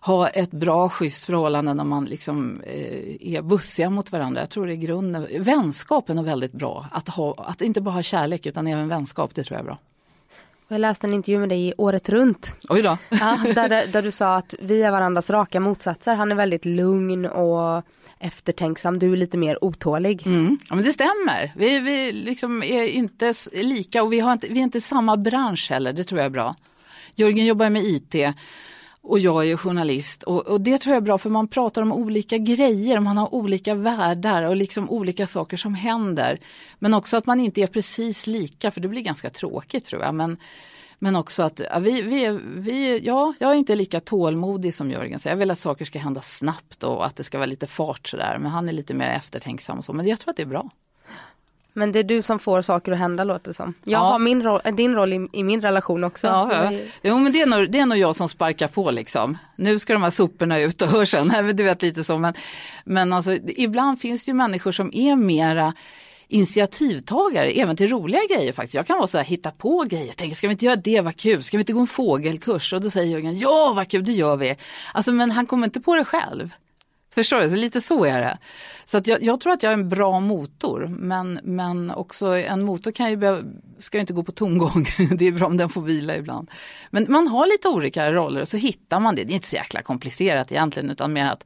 ha 0.00 0.28
ett 0.28 0.50
bra 0.50 0.88
schysst 0.88 1.24
förhållande 1.24 1.74
när 1.74 1.84
man 1.84 2.04
liksom 2.04 2.60
eh, 2.66 3.34
är 3.34 3.42
bussiga 3.42 3.90
mot 3.90 4.12
varandra. 4.12 4.40
Jag 4.40 4.50
tror 4.50 4.66
det 4.66 4.72
är 4.72 4.76
grunden. 4.76 5.26
Vänskapen 5.38 6.18
är 6.18 6.22
väldigt 6.22 6.52
bra. 6.52 6.86
Att, 6.90 7.08
ha, 7.08 7.34
att 7.38 7.62
inte 7.62 7.80
bara 7.80 7.94
ha 7.94 8.02
kärlek 8.02 8.46
utan 8.46 8.66
även 8.66 8.88
vänskap, 8.88 9.34
det 9.34 9.44
tror 9.44 9.54
jag 9.56 9.60
är 9.60 9.66
bra. 9.66 9.78
Jag 10.68 10.80
läste 10.80 11.06
en 11.06 11.14
intervju 11.14 11.38
med 11.40 11.48
dig 11.48 11.68
i 11.68 11.74
Året 11.78 12.08
runt. 12.08 12.56
Oj 12.68 12.82
då. 12.82 12.98
Ja, 13.08 13.38
där, 13.54 13.86
där 13.92 14.02
du 14.02 14.10
sa 14.10 14.36
att 14.36 14.54
vi 14.60 14.82
är 14.82 14.90
varandras 14.90 15.30
raka 15.30 15.60
motsatser. 15.60 16.14
Han 16.14 16.32
är 16.32 16.36
väldigt 16.36 16.64
lugn 16.64 17.26
och 17.26 17.84
eftertänksam. 18.18 18.98
Du 18.98 19.12
är 19.12 19.16
lite 19.16 19.38
mer 19.38 19.64
otålig. 19.64 20.26
Mm. 20.26 20.58
Ja, 20.68 20.74
men 20.74 20.84
det 20.84 20.92
stämmer. 20.92 21.52
Vi, 21.56 21.80
vi 21.80 22.12
liksom 22.12 22.62
är 22.62 22.86
inte 22.86 23.34
lika 23.52 24.02
och 24.02 24.12
vi, 24.12 24.20
har 24.20 24.32
inte, 24.32 24.46
vi 24.46 24.58
är 24.58 24.62
inte 24.62 24.78
i 24.78 24.80
samma 24.80 25.16
bransch 25.16 25.70
heller, 25.70 25.92
det 25.92 26.04
tror 26.04 26.18
jag 26.18 26.26
är 26.26 26.30
bra. 26.30 26.54
Jörgen 27.14 27.46
jobbar 27.46 27.70
med 27.70 27.84
IT 27.84 28.14
och 29.00 29.18
jag 29.18 29.50
är 29.50 29.56
journalist 29.56 30.22
och, 30.22 30.46
och 30.46 30.60
det 30.60 30.78
tror 30.78 30.94
jag 30.94 31.00
är 31.00 31.04
bra 31.04 31.18
för 31.18 31.30
man 31.30 31.48
pratar 31.48 31.82
om 31.82 31.92
olika 31.92 32.38
grejer, 32.38 33.00
man 33.00 33.18
har 33.18 33.34
olika 33.34 33.74
världar 33.74 34.42
och 34.42 34.56
liksom 34.56 34.90
olika 34.90 35.26
saker 35.26 35.56
som 35.56 35.74
händer. 35.74 36.40
Men 36.78 36.94
också 36.94 37.16
att 37.16 37.26
man 37.26 37.40
inte 37.40 37.60
är 37.60 37.66
precis 37.66 38.26
lika 38.26 38.70
för 38.70 38.80
det 38.80 38.88
blir 38.88 39.02
ganska 39.02 39.30
tråkigt 39.30 39.84
tror 39.84 40.02
jag. 40.02 40.14
Men, 40.14 40.36
men 40.98 41.16
också 41.16 41.42
att 41.42 41.60
ja, 41.72 41.78
vi, 41.78 42.02
vi, 42.02 42.38
vi, 42.44 43.00
ja, 43.04 43.34
jag 43.38 43.50
är 43.50 43.54
inte 43.54 43.74
lika 43.74 44.00
tålmodig 44.00 44.74
som 44.74 44.90
Jörgen. 44.90 45.18
Så 45.18 45.28
jag 45.28 45.36
vill 45.36 45.50
att 45.50 45.58
saker 45.58 45.84
ska 45.84 45.98
hända 45.98 46.22
snabbt 46.22 46.84
och 46.84 47.06
att 47.06 47.16
det 47.16 47.24
ska 47.24 47.38
vara 47.38 47.46
lite 47.46 47.66
fart 47.66 48.08
sådär. 48.08 48.36
Men 48.40 48.50
han 48.50 48.68
är 48.68 48.72
lite 48.72 48.94
mer 48.94 49.06
eftertänksam 49.08 49.78
och 49.78 49.84
så. 49.84 49.92
Men 49.92 50.06
jag 50.06 50.20
tror 50.20 50.30
att 50.30 50.36
det 50.36 50.42
är 50.42 50.46
bra. 50.46 50.70
Men 51.72 51.92
det 51.92 51.98
är 51.98 52.04
du 52.04 52.22
som 52.22 52.38
får 52.38 52.62
saker 52.62 52.92
att 52.92 52.98
hända 52.98 53.24
låter 53.24 53.50
det 53.50 53.54
som. 53.54 53.74
Jag 53.84 53.98
Ja. 53.98 54.02
har 54.04 54.18
min 54.18 54.42
roll, 54.42 54.60
din 54.76 54.94
roll 54.94 55.12
i, 55.12 55.28
i 55.32 55.42
min 55.42 55.60
relation 55.62 56.04
också. 56.04 56.26
Ja, 56.26 56.70
ja. 56.72 56.78
Jo 57.02 57.18
men 57.18 57.32
det 57.32 57.40
är, 57.42 57.46
nog, 57.46 57.70
det 57.70 57.78
är 57.78 57.86
nog 57.86 57.98
jag 57.98 58.16
som 58.16 58.28
sparkar 58.28 58.68
på 58.68 58.90
liksom. 58.90 59.38
Nu 59.56 59.78
ska 59.78 59.92
de 59.92 60.02
här 60.02 60.10
soporna 60.10 60.58
ut 60.58 60.82
och 60.82 60.88
hörseln, 60.88 61.28
Nej, 61.32 61.42
men 61.42 61.56
du 61.56 61.62
vet 61.64 61.82
lite 61.82 62.04
så. 62.04 62.18
Men, 62.18 62.34
men 62.84 63.12
alltså, 63.12 63.32
ibland 63.56 64.00
finns 64.00 64.24
det 64.24 64.30
ju 64.30 64.34
människor 64.34 64.72
som 64.72 64.90
är 64.94 65.16
mera 65.16 65.72
initiativtagare 66.28 67.50
även 67.50 67.76
till 67.76 67.88
roliga 67.88 68.20
grejer 68.30 68.52
faktiskt. 68.52 68.74
Jag 68.74 68.86
kan 68.86 68.98
vara 68.98 69.08
så 69.08 69.16
här, 69.16 69.24
hitta 69.24 69.50
på 69.50 69.84
grejer, 69.88 70.12
tänka 70.12 70.36
ska 70.36 70.46
vi 70.46 70.52
inte 70.52 70.64
göra 70.64 70.76
det, 70.76 71.00
vad 71.00 71.16
kul, 71.16 71.42
ska 71.42 71.56
vi 71.56 71.60
inte 71.60 71.72
gå 71.72 71.80
en 71.80 71.86
fågelkurs? 71.86 72.72
Och 72.72 72.80
då 72.80 72.90
säger 72.90 73.12
Jörgen, 73.12 73.38
ja 73.38 73.72
vad 73.76 73.88
kul, 73.88 74.04
det 74.04 74.12
gör 74.12 74.36
vi. 74.36 74.56
Alltså 74.94 75.12
men 75.12 75.30
han 75.30 75.46
kommer 75.46 75.64
inte 75.64 75.80
på 75.80 75.94
det 75.94 76.04
själv. 76.04 76.50
Förstår 77.16 77.40
du? 77.40 77.50
Så 77.50 77.56
lite 77.56 77.80
så 77.80 78.04
är 78.04 78.20
det. 78.20 78.38
Så 78.86 78.98
att 78.98 79.06
jag, 79.06 79.22
jag 79.22 79.40
tror 79.40 79.52
att 79.52 79.62
jag 79.62 79.70
är 79.70 79.74
en 79.74 79.88
bra 79.88 80.20
motor, 80.20 80.86
men, 80.86 81.40
men 81.42 81.90
också 81.90 82.26
en 82.26 82.62
motor 82.62 82.90
kan 82.90 83.10
ju 83.10 83.16
behöva, 83.16 83.42
ska 83.78 83.96
ju 83.96 84.00
inte 84.00 84.12
gå 84.12 84.22
på 84.22 84.32
tomgång. 84.32 84.86
Det 85.18 85.26
är 85.26 85.32
bra 85.32 85.46
om 85.46 85.56
den 85.56 85.68
får 85.68 85.82
vila 85.82 86.16
ibland. 86.16 86.50
Men 86.90 87.06
man 87.08 87.28
har 87.28 87.46
lite 87.46 87.68
olika 87.68 88.12
roller 88.12 88.40
och 88.40 88.48
så 88.48 88.56
hittar 88.56 89.00
man 89.00 89.14
det. 89.14 89.24
Det 89.24 89.32
är 89.32 89.34
inte 89.34 89.48
så 89.48 89.56
jäkla 89.56 89.82
komplicerat 89.82 90.52
egentligen, 90.52 90.90
utan 90.90 91.12
mer 91.12 91.26
att 91.26 91.44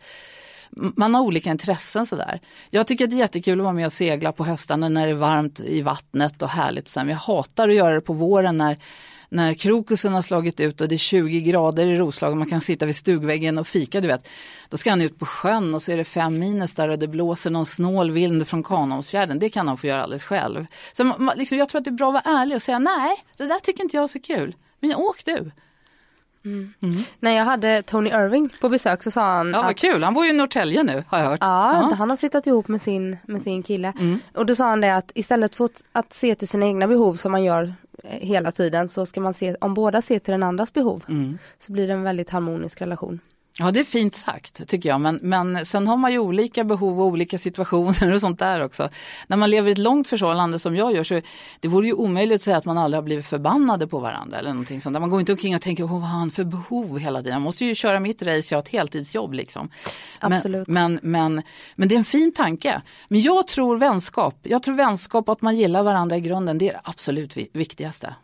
man 0.77 1.15
har 1.15 1.23
olika 1.23 1.51
intressen 1.51 2.07
sådär. 2.07 2.41
Jag 2.71 2.87
tycker 2.87 3.05
att 3.05 3.11
det 3.11 3.17
är 3.17 3.19
jättekul 3.19 3.61
att 3.61 3.65
vara 3.65 3.75
med 3.75 3.87
och 3.87 3.93
segla 3.93 4.33
på 4.33 4.45
höstarna 4.45 4.89
när 4.89 5.07
det 5.07 5.13
är 5.13 5.17
varmt 5.17 5.61
i 5.61 5.83
vattnet 5.83 6.43
och 6.43 6.49
härligt. 6.49 6.89
Sen. 6.89 7.09
jag 7.09 7.17
hatar 7.17 7.69
att 7.69 7.75
göra 7.75 7.95
det 7.95 8.01
på 8.01 8.13
våren 8.13 8.59
när, 8.59 8.79
när 9.29 9.55
krokusen 9.55 10.13
har 10.13 10.23
slagit 10.23 10.61
ut 10.61 10.81
och 10.81 10.89
det 10.89 10.97
är 10.97 10.99
20 10.99 11.41
grader 11.41 11.87
i 11.87 11.97
Roslagen. 11.97 12.39
Man 12.39 12.51
kan 12.51 12.61
sitta 12.61 12.87
vid 12.87 12.97
stugväggen 12.97 13.59
och 13.59 13.67
fika, 13.67 14.01
du 14.01 14.09
vet. 14.09 14.29
Då 14.69 14.77
ska 14.77 14.91
han 14.91 15.03
ut 15.03 15.19
på 15.19 15.27
sjön 15.27 15.75
och 15.75 15.83
så 15.83 15.93
är 15.93 15.97
det 15.97 16.05
fem 16.05 16.39
minus 16.39 16.75
där 16.75 16.89
och 16.89 16.99
det 16.99 17.09
blåser 17.09 17.51
någon 17.51 17.67
snål 17.67 18.11
vind 18.11 18.49
från 18.49 18.63
Kanholmsfjärden. 18.63 19.39
Det 19.39 19.49
kan 19.49 19.69
han 19.69 19.77
få 19.77 19.87
göra 19.87 20.03
alldeles 20.03 20.25
själv. 20.25 20.67
Så 20.93 21.05
man- 21.05 21.33
liksom, 21.37 21.59
jag 21.59 21.69
tror 21.69 21.79
att 21.79 21.85
det 21.85 21.91
är 21.91 21.93
bra 21.93 22.09
att 22.09 22.25
vara 22.27 22.41
ärlig 22.41 22.57
och 22.57 22.63
säga 22.63 22.79
nej, 22.79 23.25
det 23.37 23.47
där 23.47 23.61
tycker 23.61 23.83
inte 23.83 23.97
jag 23.97 24.05
är 24.05 24.09
så 24.09 24.21
kul. 24.21 24.55
Men 24.81 24.95
åk 24.95 25.25
du. 25.25 25.51
När 27.21 27.31
jag 27.31 27.45
hade 27.45 27.83
Tony 27.83 28.11
Irving 28.11 28.55
på 28.61 28.69
besök 28.69 29.03
så 29.03 29.11
sa 29.11 29.23
han 29.23 29.51
Ja, 29.53 29.63
vad 29.63 29.71
att 29.71 29.77
kul. 29.77 30.03
Han 30.03 30.15
bor 30.15 30.25
ju 30.25 30.31
i 30.31 30.33
Norrtälje 30.33 30.83
nu, 30.83 31.05
har 31.09 31.19
jag 31.19 31.27
hört. 31.27 31.39
Ja, 31.43 31.93
han 31.99 32.11
har 32.11 32.17
flyttat 32.17 32.47
ihop 32.47 32.69
med 32.69 32.83
sin, 32.83 33.17
med 33.27 33.43
sin 33.43 33.63
kille. 33.63 33.93
Och 34.35 34.47
då 34.47 34.55
sa 34.55 34.69
han 34.69 34.81
det 34.81 34.97
att 34.97 35.13
istället 35.15 35.57
för 35.57 35.65
att, 35.65 35.85
att 35.93 36.13
se 36.13 36.35
till 36.35 36.49
sina 36.49 36.67
egna 36.67 36.87
behov 36.87 37.15
som 37.15 37.33
man 37.33 37.45
gör 37.45 37.75
eh, 38.05 38.11
hela 38.11 38.53
tiden 38.53 38.89
så 38.89 39.07
ska 39.07 39.21
man 39.21 39.35
se, 39.35 39.57
om 39.61 39.75
båda 39.75 40.03
ser 40.03 40.19
till 40.19 40.33
den 40.33 40.43
andras 40.43 40.73
behov 40.73 41.05
så 41.59 41.73
blir 41.73 41.87
det 41.87 41.93
en 41.93 42.03
väldigt 42.03 42.31
harmonisk 42.31 42.81
relation. 42.81 43.21
Ja, 43.63 43.71
det 43.71 43.81
är 43.81 43.85
fint 43.85 44.17
sagt 44.17 44.69
tycker 44.69 44.89
jag. 44.89 45.01
Men, 45.01 45.19
men 45.23 45.67
sen 45.67 45.89
har 45.89 45.97
man 45.97 46.13
ju 46.13 46.19
olika 46.19 46.65
behov 46.65 47.01
och 47.01 47.07
olika 47.07 47.39
situationer 47.39 48.13
och 48.15 48.21
sånt 48.21 48.39
där 48.39 48.65
också. 48.65 48.89
När 49.27 49.37
man 49.37 49.51
lever 49.51 49.69
i 49.69 49.73
ett 49.73 49.79
långt 49.79 50.09
förhållande 50.09 50.59
som 50.59 50.77
jag 50.77 50.95
gör 50.95 51.05
så 51.05 51.21
det 51.61 51.69
vore 51.69 51.87
ju 51.87 51.93
omöjligt 51.93 52.37
att 52.37 52.43
säga 52.43 52.57
att 52.57 52.65
man 52.65 52.79
aldrig 52.79 52.97
har 52.97 53.03
blivit 53.03 53.27
förbannade 53.27 53.87
på 53.87 53.99
varandra 53.99 54.39
eller 54.39 54.51
någonting 54.51 54.81
sånt. 54.81 54.95
där. 54.95 55.01
Man 55.01 55.11
går 55.11 55.21
inte 55.21 55.33
omkring 55.33 55.55
och 55.55 55.63
tänker, 55.63 55.85
vad 55.85 56.01
har 56.01 56.19
han 56.19 56.31
för 56.31 56.45
behov 56.45 56.99
hela 56.99 57.19
tiden? 57.19 57.33
Jag 57.33 57.43
måste 57.43 57.65
ju 57.65 57.75
köra 57.75 58.01
mitt 58.01 58.23
race, 58.23 58.55
jag 58.55 58.57
har 58.57 58.63
ett 58.63 58.69
heltidsjobb 58.69 59.33
liksom. 59.35 59.71
Absolut. 60.19 60.69
Men, 60.69 61.01
men, 61.03 61.35
men, 61.35 61.43
men 61.75 61.89
det 61.89 61.95
är 61.95 61.99
en 61.99 62.05
fin 62.05 62.33
tanke. 62.33 62.83
Men 63.09 63.21
jag 63.21 63.47
tror 63.47 63.77
vänskap, 63.77 64.35
jag 64.43 64.63
tror 64.63 64.75
vänskap 64.75 65.29
och 65.29 65.33
att 65.33 65.43
man 65.43 65.57
gillar 65.57 65.83
varandra 65.83 66.17
i 66.17 66.21
grunden, 66.21 66.59
det 66.59 66.69
är 66.69 66.73
det 66.73 66.81
absolut 66.85 67.37
vi- 67.37 67.51
viktigaste. 67.53 68.15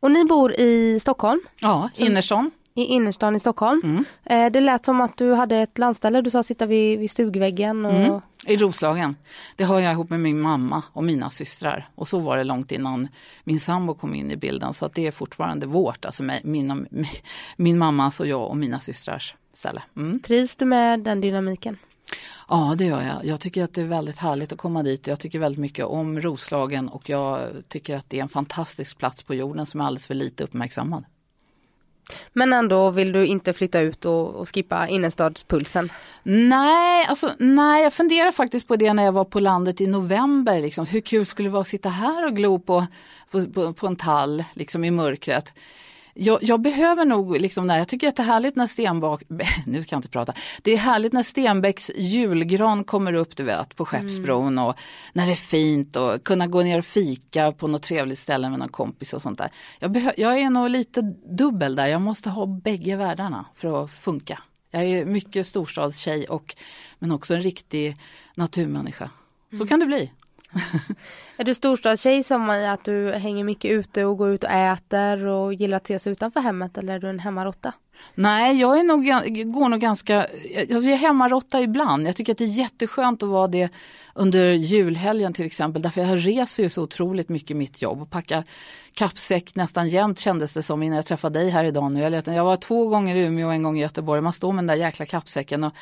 Och 0.00 0.10
ni 0.10 0.24
bor 0.24 0.52
i 0.52 1.00
Stockholm, 1.00 1.40
Ja, 1.60 1.90
innerstan. 1.96 2.50
I 2.78 2.84
innerstan 2.84 3.36
i 3.36 3.40
Stockholm. 3.40 3.80
Mm. 3.84 4.04
Eh, 4.24 4.52
det 4.52 4.60
lät 4.60 4.84
som 4.84 5.00
att 5.00 5.16
du 5.16 5.32
hade 5.32 5.56
ett 5.56 5.78
landställe, 5.78 6.22
du 6.22 6.30
sa 6.30 6.42
sitta 6.42 6.66
vid, 6.66 6.98
vid 6.98 7.10
stugväggen 7.10 7.86
och 7.86 7.98
Mm. 7.98 8.20
I 8.46 8.56
Roslagen. 8.56 9.16
Det 9.56 9.64
har 9.64 9.80
jag 9.80 9.92
ihop 9.92 10.10
med 10.10 10.20
min 10.20 10.40
mamma 10.40 10.82
och 10.92 11.04
mina 11.04 11.30
systrar. 11.30 11.88
Och 11.94 12.08
så 12.08 12.18
var 12.18 12.36
det 12.36 12.44
långt 12.44 12.72
innan 12.72 13.08
min 13.44 13.60
sambo 13.60 13.94
kom 13.94 14.14
in 14.14 14.30
i 14.30 14.36
bilden. 14.36 14.74
Så 14.74 14.86
att 14.86 14.94
det 14.94 15.06
är 15.06 15.12
fortfarande 15.12 15.66
vårt, 15.66 16.04
alltså 16.04 16.22
med, 16.22 16.40
min, 16.44 16.86
min 17.56 17.78
mammas 17.78 18.20
och 18.20 18.26
jag 18.26 18.48
och 18.48 18.56
mina 18.56 18.80
systrars 18.80 19.34
ställe. 19.52 19.82
Mm. 19.96 20.20
trivs 20.20 20.56
du 20.56 20.64
med 20.64 21.00
den 21.00 21.20
dynamiken? 21.20 21.76
Ja, 22.48 22.74
det 22.78 22.84
gör 22.84 23.02
jag. 23.02 23.24
Jag 23.24 23.40
tycker 23.40 23.64
att 23.64 23.74
det 23.74 23.80
är 23.80 23.86
väldigt 23.86 24.18
härligt 24.18 24.52
att 24.52 24.58
komma 24.58 24.82
dit. 24.82 25.06
Jag 25.06 25.20
tycker 25.20 25.38
väldigt 25.38 25.60
mycket 25.60 25.84
om 25.84 26.20
Roslagen 26.20 26.88
och 26.88 27.08
jag 27.08 27.40
tycker 27.68 27.96
att 27.96 28.10
det 28.10 28.18
är 28.18 28.22
en 28.22 28.28
fantastisk 28.28 28.98
plats 28.98 29.22
på 29.22 29.34
jorden 29.34 29.66
som 29.66 29.80
är 29.80 29.84
alldeles 29.84 30.06
för 30.06 30.14
lite 30.14 30.44
uppmärksammad. 30.44 31.04
Men 32.32 32.52
ändå 32.52 32.90
vill 32.90 33.12
du 33.12 33.26
inte 33.26 33.52
flytta 33.52 33.80
ut 33.80 34.04
och, 34.04 34.34
och 34.34 34.54
skippa 34.54 34.88
innerstadspulsen? 34.88 35.92
Nej, 36.22 37.06
alltså, 37.08 37.32
nej, 37.38 37.82
jag 37.82 37.92
funderar 37.92 38.32
faktiskt 38.32 38.68
på 38.68 38.76
det 38.76 38.92
när 38.92 39.04
jag 39.04 39.12
var 39.12 39.24
på 39.24 39.40
landet 39.40 39.80
i 39.80 39.86
november. 39.86 40.60
Liksom. 40.60 40.86
Hur 40.86 41.00
kul 41.00 41.26
skulle 41.26 41.48
det 41.48 41.52
vara 41.52 41.60
att 41.60 41.68
sitta 41.68 41.88
här 41.88 42.26
och 42.26 42.36
glo 42.36 42.58
på, 42.58 42.86
på, 43.30 43.46
på, 43.46 43.72
på 43.72 43.86
en 43.86 43.96
tall 43.96 44.44
liksom, 44.54 44.84
i 44.84 44.90
mörkret. 44.90 45.54
Jag, 46.20 46.38
jag 46.42 46.60
behöver 46.60 47.04
nog, 47.04 47.40
liksom, 47.40 47.66
när, 47.66 47.78
jag 47.78 47.88
tycker 47.88 48.08
att 48.08 48.16
det 48.16 48.22
är 48.22 48.26
härligt 48.26 48.56
när 48.56 48.66
Stenbak, 48.66 49.22
nu 49.66 49.84
kan 49.84 49.96
jag 49.96 49.98
inte 49.98 50.08
prata, 50.08 50.32
det 50.62 50.72
är 50.72 50.76
härligt 50.76 51.12
när 51.12 51.22
Stenbecks 51.22 51.90
julgran 51.96 52.84
kommer 52.84 53.12
upp 53.12 53.36
du 53.36 53.42
vet 53.42 53.76
på 53.76 53.84
Skeppsbron 53.84 54.58
och 54.58 54.74
när 55.12 55.26
det 55.26 55.32
är 55.32 55.36
fint 55.36 55.96
och 55.96 56.24
kunna 56.24 56.46
gå 56.46 56.62
ner 56.62 56.78
och 56.78 56.84
fika 56.84 57.52
på 57.52 57.66
något 57.66 57.82
trevligt 57.82 58.18
ställe 58.18 58.50
med 58.50 58.58
någon 58.58 58.68
kompis 58.68 59.14
och 59.14 59.22
sånt 59.22 59.38
där. 59.38 59.50
Jag, 59.78 59.90
behö, 59.90 60.12
jag 60.16 60.38
är 60.38 60.50
nog 60.50 60.70
lite 60.70 61.14
dubbel 61.38 61.76
där, 61.76 61.86
jag 61.86 62.00
måste 62.00 62.30
ha 62.30 62.46
bägge 62.46 62.96
världarna 62.96 63.44
för 63.54 63.84
att 63.84 63.90
funka. 63.90 64.42
Jag 64.70 64.84
är 64.84 65.04
mycket 65.04 65.46
storstadstjej 65.46 66.24
och, 66.24 66.56
men 66.98 67.12
också 67.12 67.34
en 67.34 67.40
riktig 67.40 67.96
naturmänniska. 68.34 69.10
Så 69.58 69.66
kan 69.66 69.80
det 69.80 69.86
bli. 69.86 70.12
Är 71.36 71.44
du 71.44 71.54
storstadstjej 71.54 72.22
som 72.22 72.50
i 72.50 72.66
att 72.66 72.84
du 72.84 73.12
hänger 73.12 73.44
mycket 73.44 73.70
ute 73.70 74.04
och 74.04 74.18
går 74.18 74.30
ut 74.30 74.44
och 74.44 74.50
äter 74.50 75.26
och 75.26 75.54
gillar 75.54 75.76
att 75.76 75.84
ses 75.84 76.06
utanför 76.06 76.40
hemmet 76.40 76.78
eller 76.78 76.94
är 76.94 76.98
du 76.98 77.08
en 77.08 77.18
hemmarotta? 77.18 77.72
Nej, 78.14 78.60
jag 78.60 78.78
är 78.78 78.84
nog, 78.84 79.04
går 79.52 79.68
nog 79.68 79.80
ganska, 79.80 80.20
alltså 80.20 80.88
jag 80.88 80.92
är 80.92 80.96
hemmarotta 80.96 81.60
ibland. 81.60 82.08
Jag 82.08 82.16
tycker 82.16 82.32
att 82.32 82.38
det 82.38 82.44
är 82.44 82.48
jätteskönt 82.48 83.22
att 83.22 83.28
vara 83.28 83.48
det 83.48 83.72
under 84.14 84.52
julhelgen 84.52 85.32
till 85.32 85.46
exempel. 85.46 85.82
Därför 85.82 86.00
jag 86.00 86.26
reser 86.26 86.62
ju 86.62 86.68
så 86.68 86.82
otroligt 86.82 87.28
mycket 87.28 87.50
i 87.50 87.54
mitt 87.54 87.82
jobb. 87.82 88.02
Och 88.02 88.10
packa 88.10 88.44
kappsäck 88.94 89.54
nästan 89.54 89.88
jämt 89.88 90.18
kändes 90.18 90.54
det 90.54 90.62
som 90.62 90.82
innan 90.82 90.96
jag 90.96 91.06
träffade 91.06 91.38
dig 91.38 91.50
här 91.50 91.64
idag 91.64 91.92
nu. 91.92 92.00
Jag, 92.00 92.26
jag 92.26 92.44
var 92.44 92.56
två 92.56 92.88
gånger 92.88 93.16
i 93.16 93.24
Umeå 93.24 93.46
och 93.46 93.52
en 93.52 93.62
gång 93.62 93.78
i 93.78 93.82
Göteborg. 93.82 94.20
Man 94.20 94.32
står 94.32 94.52
med 94.52 94.58
den 94.58 94.66
där 94.66 94.84
jäkla 94.84 95.06
kappsäcken 95.06 95.64
och 95.64 95.72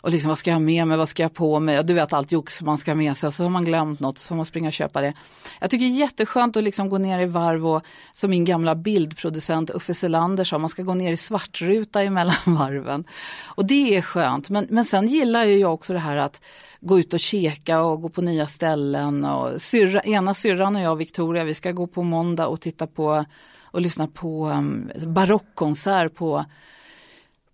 och 0.00 0.10
liksom 0.10 0.28
vad 0.28 0.38
ska 0.38 0.50
jag 0.50 0.54
ha 0.54 0.60
med 0.60 0.86
mig, 0.86 0.96
vad 0.96 1.08
ska 1.08 1.22
jag 1.22 1.34
på 1.34 1.60
mig? 1.60 1.78
Och 1.78 1.86
Du 1.86 1.94
vet 1.94 2.12
allt 2.12 2.32
jox 2.32 2.62
man 2.62 2.78
ska 2.78 2.90
ha 2.90 2.96
med 2.96 3.16
sig 3.16 3.26
och 3.26 3.34
så 3.34 3.42
har 3.42 3.50
man 3.50 3.64
glömt 3.64 4.00
något 4.00 4.18
så 4.18 4.28
får 4.28 4.34
man 4.34 4.46
springa 4.46 4.68
och 4.68 4.72
köpa 4.72 5.00
det. 5.00 5.12
Jag 5.60 5.70
tycker 5.70 5.86
det 5.86 5.92
är 5.92 5.98
jätteskönt 5.98 6.56
att 6.56 6.64
liksom 6.64 6.88
gå 6.88 6.98
ner 6.98 7.20
i 7.20 7.26
varv 7.26 7.66
och 7.66 7.82
som 8.14 8.30
min 8.30 8.44
gamla 8.44 8.74
bildproducent 8.74 9.70
Uffe 9.70 9.94
Selander 9.94 10.44
sa, 10.44 10.58
man 10.58 10.70
ska 10.70 10.82
gå 10.82 10.94
ner 10.94 11.12
i 11.12 11.16
svartruta 11.16 12.02
emellan 12.10 12.36
varven. 12.44 13.04
Och 13.44 13.64
det 13.64 13.96
är 13.96 14.02
skönt, 14.02 14.50
men, 14.50 14.66
men 14.70 14.84
sen 14.84 15.08
gillar 15.08 15.44
ju 15.44 15.58
jag 15.58 15.74
också 15.74 15.92
det 15.92 15.98
här 15.98 16.16
att 16.16 16.40
gå 16.80 16.98
ut 16.98 17.14
och 17.14 17.20
käka 17.20 17.82
och 17.82 18.02
gå 18.02 18.08
på 18.08 18.22
nya 18.22 18.46
ställen. 18.46 19.24
Och 19.24 19.62
syrra, 19.62 20.00
ena 20.00 20.34
syrran 20.34 20.76
och 20.76 20.82
jag, 20.82 20.96
Victoria, 20.96 21.44
vi 21.44 21.54
ska 21.54 21.72
gå 21.72 21.86
på 21.86 22.02
måndag 22.02 22.46
och 22.46 22.60
titta 22.60 22.86
på 22.86 23.24
och 23.72 23.80
lyssna 23.80 24.06
på 24.06 24.48
um, 24.48 24.90
barockkonsert 25.06 26.14
på 26.14 26.44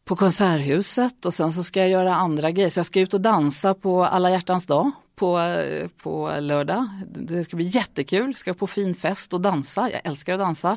på 0.06 0.16
Konserthuset 0.16 1.24
och 1.24 1.34
sen 1.34 1.52
så 1.52 1.62
ska 1.64 1.80
jag 1.80 1.88
göra 1.88 2.14
andra 2.14 2.50
grejer. 2.50 2.70
Så 2.70 2.78
jag 2.78 2.86
ska 2.86 3.00
ut 3.00 3.14
och 3.14 3.20
dansa 3.20 3.74
på 3.74 4.04
alla 4.04 4.30
hjärtans 4.30 4.66
dag 4.66 4.90
på, 5.16 5.38
på 6.02 6.32
lördag. 6.40 6.88
Det 7.06 7.44
ska 7.44 7.56
bli 7.56 7.66
jättekul, 7.66 8.34
ska 8.34 8.54
på 8.54 8.66
fin 8.66 8.94
fest 8.94 9.32
och 9.32 9.40
dansa. 9.40 9.90
Jag 9.92 10.00
älskar 10.04 10.32
att 10.34 10.38
dansa. 10.40 10.76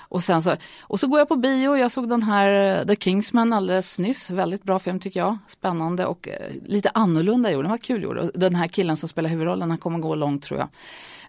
Och, 0.00 0.22
sen 0.24 0.42
så, 0.42 0.54
och 0.82 1.00
så 1.00 1.06
går 1.06 1.18
jag 1.18 1.28
på 1.28 1.36
bio, 1.36 1.76
jag 1.76 1.90
såg 1.92 2.08
den 2.08 2.22
här 2.22 2.78
eh, 2.80 2.86
The 2.86 2.96
Kingsman 2.96 3.52
alldeles 3.52 3.98
nyss, 3.98 4.30
väldigt 4.30 4.62
bra 4.62 4.78
film 4.78 5.00
tycker 5.00 5.20
jag. 5.20 5.38
Spännande 5.48 6.06
och 6.06 6.28
eh, 6.28 6.34
lite 6.66 6.90
annorlunda 6.94 7.52
gjord, 7.52 7.64
den 7.64 7.70
var 7.70 7.78
kul 7.78 8.02
gjord. 8.02 8.30
Den 8.34 8.54
här 8.54 8.66
killen 8.68 8.96
som 8.96 9.08
spelar 9.08 9.30
huvudrollen, 9.30 9.70
han 9.70 9.78
kommer 9.78 9.98
gå 9.98 10.14
långt 10.14 10.42
tror 10.42 10.60
jag. 10.60 10.68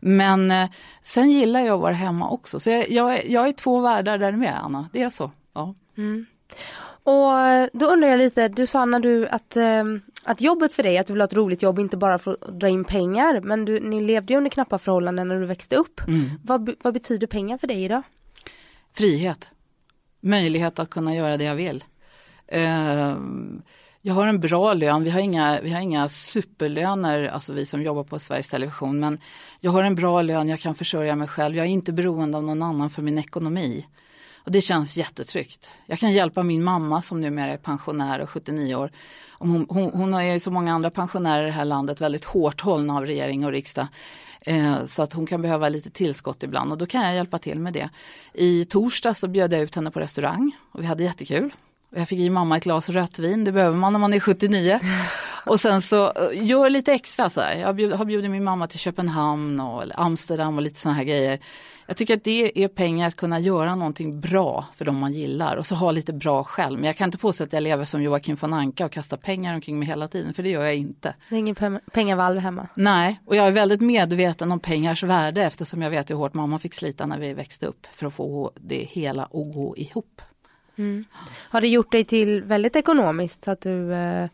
Men 0.01 0.51
eh, 0.51 0.69
sen 1.03 1.31
gillar 1.31 1.59
jag 1.59 1.75
att 1.75 1.81
vara 1.81 1.93
hemma 1.93 2.29
också, 2.29 2.59
så 2.59 2.69
jag, 2.69 2.89
jag, 2.91 3.13
är- 3.13 3.31
jag 3.31 3.47
är 3.47 3.51
två 3.51 3.79
världar 3.79 4.17
där 4.17 4.31
med 4.31 4.59
Anna, 4.63 4.89
det 4.93 5.01
är 5.03 5.09
så. 5.09 5.31
Ja. 5.53 5.75
Mm. 5.97 6.25
Och 7.11 7.69
då 7.73 7.85
undrar 7.85 8.07
jag 8.09 8.17
lite, 8.17 8.47
du 8.47 8.67
sa 8.67 8.85
när 8.85 8.99
du 8.99 9.27
att, 9.27 9.57
eh, 9.57 9.83
att 10.23 10.41
jobbet 10.41 10.73
för 10.73 10.83
dig, 10.83 10.97
att 10.97 11.07
du 11.07 11.13
vill 11.13 11.21
ha 11.21 11.25
ett 11.25 11.33
roligt 11.33 11.61
jobb, 11.61 11.79
inte 11.79 11.97
bara 11.97 12.19
för 12.19 12.37
att 12.41 12.59
dra 12.59 12.69
in 12.69 12.83
pengar, 12.83 13.41
men 13.41 13.65
du, 13.65 13.79
ni 13.79 14.01
levde 14.01 14.33
ju 14.33 14.37
under 14.37 14.51
knappa 14.51 14.79
förhållanden 14.79 15.27
när 15.27 15.39
du 15.39 15.45
växte 15.45 15.75
upp. 15.75 16.01
Vad, 16.43 16.63
be- 16.63 16.75
vad 16.81 16.93
betyder 16.93 17.27
pengar 17.27 17.57
för 17.57 17.67
dig 17.67 17.83
idag? 17.83 18.01
Frihet. 18.93 19.49
Möjlighet 20.19 20.79
att 20.79 20.89
kunna 20.89 21.15
göra 21.15 21.37
det 21.37 21.43
jag 21.43 21.55
vill. 21.55 21.83
Eh, 22.47 23.15
jag 24.01 24.13
har 24.13 24.27
en 24.27 24.39
bra 24.39 24.73
lön, 24.73 25.03
vi 25.03 25.09
har, 25.09 25.19
inga, 25.19 25.59
vi 25.63 25.71
har 25.71 25.81
inga 25.81 26.09
superlöner, 26.09 27.27
alltså 27.27 27.53
vi 27.53 27.65
som 27.65 27.81
jobbar 27.81 28.03
på 28.03 28.19
Sveriges 28.19 28.49
Television, 28.49 28.99
men 28.99 29.19
jag 29.59 29.71
har 29.71 29.83
en 29.83 29.95
bra 29.95 30.21
lön, 30.21 30.47
jag 30.47 30.59
kan 30.59 30.75
försörja 30.75 31.15
mig 31.15 31.27
själv, 31.27 31.55
jag 31.55 31.65
är 31.65 31.69
inte 31.69 31.93
beroende 31.93 32.37
av 32.37 32.43
någon 32.43 32.63
annan 32.63 32.89
för 32.89 33.01
min 33.01 33.17
ekonomi. 33.17 33.85
Och 34.43 34.51
det 34.51 34.61
känns 34.61 34.97
jättetryggt. 34.97 35.69
Jag 35.85 35.99
kan 35.99 36.11
hjälpa 36.11 36.43
min 36.43 36.63
mamma 36.63 37.01
som 37.01 37.21
numera 37.21 37.51
är 37.51 37.57
pensionär 37.57 38.19
och 38.19 38.29
79 38.29 38.75
år. 38.75 38.91
Hon, 39.39 39.65
hon, 39.69 39.91
hon 39.93 40.13
är 40.13 40.33
ju 40.33 40.39
så 40.39 40.51
många 40.51 40.73
andra 40.73 40.89
pensionärer 40.89 41.43
i 41.43 41.45
det 41.45 41.51
här 41.51 41.65
landet 41.65 42.01
väldigt 42.01 42.25
hårt 42.25 42.61
hållna 42.61 42.97
av 42.97 43.05
regering 43.05 43.45
och 43.45 43.51
riksdag. 43.51 43.87
Eh, 44.41 44.85
så 44.85 45.03
att 45.03 45.13
hon 45.13 45.27
kan 45.27 45.41
behöva 45.41 45.69
lite 45.69 45.89
tillskott 45.89 46.43
ibland 46.43 46.71
och 46.71 46.77
då 46.77 46.85
kan 46.85 47.05
jag 47.05 47.15
hjälpa 47.15 47.39
till 47.39 47.59
med 47.59 47.73
det. 47.73 47.89
I 48.33 48.65
torsdag 48.65 49.13
så 49.13 49.27
bjöd 49.27 49.53
jag 49.53 49.61
ut 49.61 49.75
henne 49.75 49.91
på 49.91 49.99
restaurang 49.99 50.51
och 50.71 50.81
vi 50.81 50.85
hade 50.85 51.03
jättekul. 51.03 51.53
Jag 51.95 52.07
fick 52.07 52.19
i 52.19 52.29
mamma 52.29 52.57
ett 52.57 52.63
glas 52.63 52.89
rött 52.89 53.19
vin, 53.19 53.43
det 53.43 53.51
behöver 53.51 53.77
man 53.77 53.93
när 53.93 53.99
man 53.99 54.13
är 54.13 54.19
79. 54.19 54.79
Och 55.45 55.59
sen 55.59 55.81
så 55.81 56.05
eh, 56.05 56.45
gör 56.45 56.69
lite 56.69 56.93
extra 56.93 57.29
så 57.29 57.41
här. 57.41 57.55
Jag 57.55 57.97
har 57.97 58.05
bjudit 58.05 58.31
min 58.31 58.43
mamma 58.43 58.67
till 58.67 58.79
Köpenhamn 58.79 59.59
och 59.59 59.83
Amsterdam 59.95 60.57
och 60.57 60.61
lite 60.61 60.79
sådana 60.79 60.97
här 60.97 61.03
grejer. 61.03 61.39
Jag 61.85 61.97
tycker 61.97 62.17
att 62.17 62.23
det 62.23 62.63
är 62.63 62.67
pengar 62.67 63.07
att 63.07 63.15
kunna 63.15 63.39
göra 63.39 63.75
någonting 63.75 64.19
bra 64.21 64.65
för 64.75 64.85
de 64.85 64.97
man 64.97 65.13
gillar 65.13 65.55
och 65.55 65.65
så 65.65 65.75
ha 65.75 65.91
lite 65.91 66.13
bra 66.13 66.43
själv. 66.43 66.79
Men 66.79 66.87
jag 66.87 66.97
kan 66.97 67.07
inte 67.07 67.17
påstå 67.17 67.43
att 67.43 67.53
jag 67.53 67.63
lever 67.63 67.85
som 67.85 68.03
Joakim 68.03 68.35
von 68.35 68.53
Anka 68.53 68.85
och 68.85 68.91
kastar 68.91 69.17
pengar 69.17 69.53
omkring 69.53 69.79
mig 69.79 69.87
hela 69.87 70.07
tiden, 70.07 70.33
för 70.33 70.43
det 70.43 70.49
gör 70.49 70.63
jag 70.63 70.75
inte. 70.75 71.15
Det 71.29 71.35
är 71.35 71.39
ingen 71.39 71.79
pengavalv 71.93 72.39
hemma? 72.39 72.67
Nej, 72.75 73.21
och 73.25 73.35
jag 73.35 73.47
är 73.47 73.51
väldigt 73.51 73.81
medveten 73.81 74.51
om 74.51 74.59
pengars 74.59 75.03
värde 75.03 75.43
eftersom 75.43 75.81
jag 75.81 75.89
vet 75.89 76.09
hur 76.09 76.15
hårt 76.15 76.33
mamma 76.33 76.59
fick 76.59 76.73
slita 76.73 77.05
när 77.05 77.19
vi 77.19 77.33
växte 77.33 77.65
upp 77.65 77.87
för 77.93 78.05
att 78.05 78.13
få 78.13 78.51
det 78.55 78.87
hela 78.91 79.23
att 79.23 79.31
gå 79.31 79.73
ihop. 79.77 80.21
Mm. 80.77 81.05
Har 81.49 81.61
det 81.61 81.67
gjort 81.67 81.91
dig 81.91 82.05
till 82.05 82.43
väldigt 82.43 82.75
ekonomiskt 82.75 83.45
så 83.45 83.51
att 83.51 83.61
du 83.61 83.93
eh, 83.93 84.27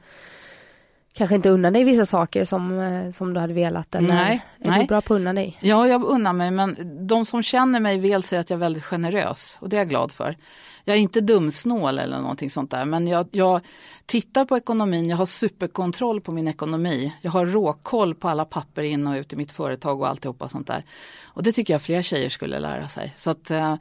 kanske 1.13 1.35
inte 1.35 1.49
unnar 1.49 1.71
dig 1.71 1.83
vissa 1.83 2.05
saker 2.05 2.45
som, 2.45 2.79
eh, 2.79 3.11
som 3.11 3.33
du 3.33 3.39
hade 3.39 3.53
velat? 3.53 3.95
Eller 3.95 4.07
nej, 4.07 4.45
är 4.59 4.69
nej. 4.69 4.79
du 4.81 4.85
bra 4.85 5.01
på 5.01 5.13
att 5.13 5.19
unna 5.19 5.33
dig? 5.33 5.57
Ja, 5.61 5.87
jag 5.87 6.03
unnar 6.03 6.33
mig 6.33 6.51
men 6.51 6.77
de 7.07 7.25
som 7.25 7.43
känner 7.43 7.79
mig 7.79 7.97
väl 7.99 8.23
säger 8.23 8.41
att 8.41 8.49
jag 8.49 8.57
är 8.57 8.61
väldigt 8.61 8.83
generös 8.83 9.57
och 9.59 9.69
det 9.69 9.75
är 9.75 9.79
jag 9.79 9.89
glad 9.89 10.11
för. 10.11 10.37
Jag 10.83 10.95
är 10.95 10.99
inte 11.01 11.21
dumsnål 11.21 11.99
eller 11.99 12.21
någonting 12.21 12.51
sånt 12.51 12.71
där 12.71 12.85
men 12.85 13.07
jag, 13.07 13.27
jag 13.31 13.61
tittar 14.05 14.45
på 14.45 14.57
ekonomin, 14.57 15.09
jag 15.09 15.17
har 15.17 15.25
superkontroll 15.25 16.21
på 16.21 16.31
min 16.31 16.47
ekonomi. 16.47 17.13
Jag 17.21 17.31
har 17.31 17.45
råkoll 17.45 18.15
på 18.15 18.29
alla 18.29 18.45
papper 18.45 18.83
in 18.83 19.07
och 19.07 19.15
ut 19.15 19.33
i 19.33 19.35
mitt 19.35 19.51
företag 19.51 20.01
och 20.01 20.07
alltihopa 20.07 20.49
sånt 20.49 20.67
där. 20.67 20.83
Och 21.25 21.43
det 21.43 21.51
tycker 21.51 21.73
jag 21.73 21.81
fler 21.81 22.01
tjejer 22.01 22.29
skulle 22.29 22.59
lära 22.59 22.87
sig. 22.87 23.13
Så 23.17 23.29
att, 23.29 23.51
eh, 23.51 23.75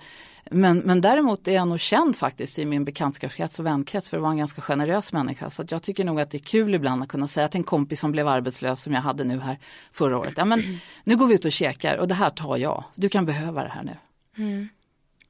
men, 0.50 0.78
men 0.78 1.00
däremot 1.00 1.48
är 1.48 1.52
jag 1.52 1.68
nog 1.68 1.80
känd 1.80 2.16
faktiskt 2.16 2.59
i 2.59 2.64
min 2.64 2.85
bekantskapskrets 2.85 3.59
och 3.59 3.66
vänkrets 3.66 4.09
för 4.09 4.16
att 4.16 4.22
vara 4.22 4.32
en 4.32 4.38
ganska 4.38 4.62
generös 4.62 5.12
människa. 5.12 5.50
Så 5.50 5.64
jag 5.68 5.82
tycker 5.82 6.04
nog 6.04 6.20
att 6.20 6.30
det 6.30 6.37
är 6.37 6.42
kul 6.42 6.74
ibland 6.74 7.02
att 7.02 7.09
kunna 7.09 7.28
säga 7.28 7.48
till 7.48 7.59
en 7.59 7.64
kompis 7.64 8.00
som 8.00 8.12
blev 8.12 8.28
arbetslös 8.28 8.82
som 8.82 8.92
jag 8.92 9.00
hade 9.00 9.24
nu 9.24 9.40
här 9.40 9.59
förra 9.92 10.18
året. 10.18 10.35
Ja 10.37 10.44
men 10.44 10.62
nu 11.04 11.16
går 11.16 11.26
vi 11.26 11.35
ut 11.35 11.44
och 11.44 11.52
käkar 11.52 11.96
och 11.96 12.09
det 12.09 12.14
här 12.14 12.30
tar 12.30 12.56
jag. 12.56 12.85
Du 12.94 13.09
kan 13.09 13.26
behöva 13.26 13.62
det 13.62 13.70
här 13.70 13.82
nu. 13.82 13.96
Mm. 14.44 14.68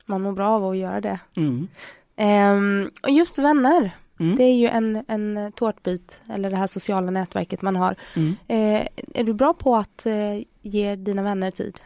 Man 0.07 0.23
mår 0.23 0.33
bra 0.33 0.49
av 0.49 0.65
att 0.65 0.77
göra 0.77 1.01
det. 1.01 1.19
Mm. 1.37 1.69
Um, 2.17 2.91
och 3.03 3.11
just 3.11 3.39
vänner. 3.39 3.91
Mm. 4.21 4.37
Det 4.37 4.45
är 4.45 4.55
ju 4.55 4.69
en, 4.69 5.05
en 5.09 5.53
tårtbit, 5.53 6.21
eller 6.29 6.51
det 6.51 6.57
här 6.57 6.67
sociala 6.67 7.11
nätverket 7.11 7.63
man 7.63 7.77
har. 7.77 7.97
Mm. 8.15 8.29
Uh, 8.29 8.87
är 9.15 9.25
du 9.25 9.35
bra 9.35 9.55
på 9.55 9.77
att 9.77 10.07
uh, 10.07 10.43
ge 10.63 10.97
dina 10.97 11.23
vänner 11.23 11.51
tid? 11.51 11.81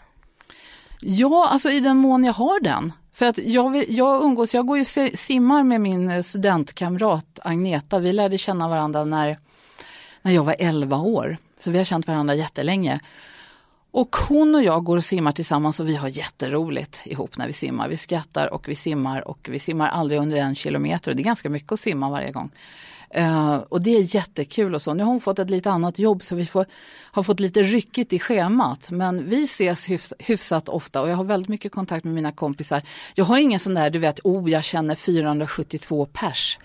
Ja, 1.01 1.49
alltså 1.51 1.69
i 1.71 1.81
den 1.81 1.97
mån 1.97 2.25
jag 2.25 2.33
har 2.33 2.61
den. 2.61 2.93
För 3.13 3.27
att 3.27 3.39
jag, 3.39 3.91
jag 3.91 4.25
umgås, 4.25 4.55
jag 4.55 4.67
går 4.67 4.79
ju 4.79 4.85
simmar 5.15 5.63
med 5.63 5.81
min 5.81 6.11
eh, 6.11 6.23
studentkamrat 6.23 7.39
Agneta. 7.43 7.99
Vi 7.99 8.13
lärde 8.13 8.39
känna 8.39 8.69
varandra 8.69 9.05
när, 9.05 9.39
när 10.23 10.33
jag 10.33 10.45
var 10.45 10.57
11 10.59 10.97
år. 10.97 11.37
Så 11.59 11.71
vi 11.71 11.79
har 11.79 11.85
känt 11.85 12.07
varandra 12.07 12.35
jättelänge. 12.35 13.01
Och 13.93 14.17
hon 14.29 14.55
och 14.55 14.63
jag 14.63 14.85
går 14.85 14.97
och 14.97 15.05
simmar 15.05 15.33
tillsammans 15.33 15.81
och 15.81 15.89
vi 15.89 15.97
har 15.97 16.09
jätteroligt 16.09 17.01
ihop 17.05 17.37
när 17.37 17.47
vi 17.47 17.53
simmar. 17.53 17.89
Vi 17.89 17.97
skrattar 17.97 18.55
och 18.55 18.69
vi 18.69 18.75
simmar 18.75 19.29
och 19.29 19.49
vi 19.51 19.59
simmar 19.59 19.89
aldrig 19.89 20.21
under 20.21 20.37
en 20.37 20.55
kilometer. 20.55 21.11
Och 21.11 21.17
det 21.17 21.23
är 21.23 21.25
ganska 21.25 21.51
mycket 21.51 21.73
att 21.73 21.81
simma 21.81 22.11
varje 22.11 22.31
gång. 22.33 22.51
Eh, 23.15 23.57
och 23.57 23.83
det 23.83 23.91
är 23.97 24.15
jättekul 24.15 24.75
och 24.75 24.83
så. 24.83 24.95
Nu 24.95 25.03
har 25.03 25.11
hon 25.11 25.21
fått 25.21 25.39
ett 25.39 25.51
lite 25.51 25.71
annat 25.71 25.99
jobb 25.99 26.23
så 26.23 26.35
vi 26.35 26.47
får, 26.47 26.67
har 27.13 27.23
fått 27.23 27.41
lite 27.41 27.63
ryckigt 27.63 28.13
i 28.13 28.19
schemat. 28.19 28.91
Men 28.91 29.29
vi 29.29 29.45
ses 29.45 29.91
hyfs, 29.91 30.13
hyfsat 30.19 30.69
ofta 30.69 31.03
och 31.03 31.09
jag 31.09 31.17
har 31.17 31.25
väldigt 31.25 31.49
mycket 31.49 31.73
kontakt 31.73 32.05
med 32.05 32.15
mina 32.15 32.33
kompisar. 32.33 32.83
Jag 33.15 33.25
har 33.25 33.39
ingen 33.39 33.61
sån 33.61 33.75
där, 33.75 33.91
du 33.91 33.99
vet, 33.99 34.21
oh 34.25 34.51
jag 34.51 34.65
känner 34.65 34.95
472 34.95 36.07
pers. 36.07 36.59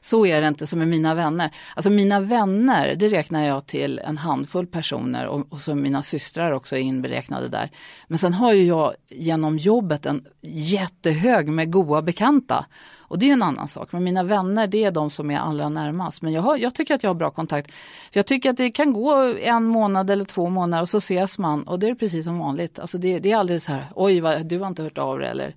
Så 0.00 0.26
är 0.26 0.40
det 0.40 0.48
inte 0.48 0.66
som 0.66 0.78
med 0.78 0.88
mina 0.88 1.14
vänner. 1.14 1.50
Alltså 1.76 1.90
mina 1.90 2.20
vänner, 2.20 2.94
det 2.94 3.08
räknar 3.08 3.46
jag 3.46 3.66
till 3.66 3.98
en 3.98 4.18
handfull 4.18 4.66
personer 4.66 5.26
och, 5.26 5.46
och 5.50 5.60
så 5.60 5.74
mina 5.74 6.02
systrar 6.02 6.52
också 6.52 6.76
är 6.76 6.80
inberäknade 6.80 7.48
där. 7.48 7.70
Men 8.06 8.18
sen 8.18 8.32
har 8.32 8.52
ju 8.52 8.64
jag 8.64 8.94
genom 9.08 9.58
jobbet 9.58 10.06
en 10.06 10.24
jättehög 10.40 11.48
med 11.48 11.72
goa 11.72 12.02
bekanta. 12.02 12.66
Och 13.10 13.18
det 13.18 13.28
är 13.28 13.32
en 13.32 13.42
annan 13.42 13.68
sak. 13.68 13.92
Men 13.92 14.04
mina 14.04 14.22
vänner 14.22 14.66
det 14.66 14.84
är 14.84 14.90
de 14.90 15.10
som 15.10 15.30
är 15.30 15.38
allra 15.38 15.68
närmast. 15.68 16.22
Men 16.22 16.32
jag, 16.32 16.42
har, 16.42 16.56
jag 16.56 16.74
tycker 16.74 16.94
att 16.94 17.02
jag 17.02 17.10
har 17.10 17.14
bra 17.14 17.30
kontakt. 17.30 17.70
För 18.12 18.18
jag 18.18 18.26
tycker 18.26 18.50
att 18.50 18.56
det 18.56 18.70
kan 18.70 18.92
gå 18.92 19.34
en 19.42 19.64
månad 19.64 20.10
eller 20.10 20.24
två 20.24 20.48
månader 20.48 20.82
och 20.82 20.88
så 20.88 20.98
ses 20.98 21.38
man 21.38 21.62
och 21.62 21.78
det 21.78 21.88
är 21.88 21.94
precis 21.94 22.24
som 22.24 22.38
vanligt. 22.38 22.78
Alltså 22.78 22.98
det, 22.98 23.18
det 23.18 23.32
är 23.32 23.36
aldrig 23.36 23.62
så 23.62 23.72
här, 23.72 23.86
oj 23.94 24.20
vad, 24.20 24.46
du 24.46 24.58
har 24.58 24.66
inte 24.66 24.82
hört 24.82 24.98
av 24.98 25.18
dig 25.18 25.28
eller 25.28 25.54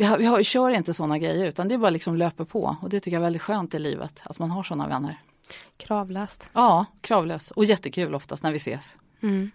vi, 0.00 0.06
har, 0.06 0.18
vi 0.18 0.24
har, 0.24 0.42
kör 0.42 0.70
inte 0.70 0.94
sådana 0.94 1.18
grejer 1.18 1.46
utan 1.46 1.68
det 1.68 1.74
är 1.74 1.78
bara 1.78 1.90
liksom 1.90 2.16
löper 2.16 2.44
på 2.44 2.76
och 2.82 2.88
det 2.88 3.00
tycker 3.00 3.16
jag 3.16 3.20
är 3.20 3.24
väldigt 3.24 3.42
skönt 3.42 3.74
i 3.74 3.78
livet 3.78 4.22
att 4.24 4.38
man 4.38 4.50
har 4.50 4.62
sådana 4.62 4.88
vänner. 4.88 5.20
Kravlöst. 5.76 6.50
Ja, 6.52 6.86
kravlöst 7.00 7.50
och 7.50 7.64
jättekul 7.64 8.14
oftast 8.14 8.42
när 8.42 8.52
vi 8.52 8.56
ses. 8.56 8.96
Mm. 9.22 9.50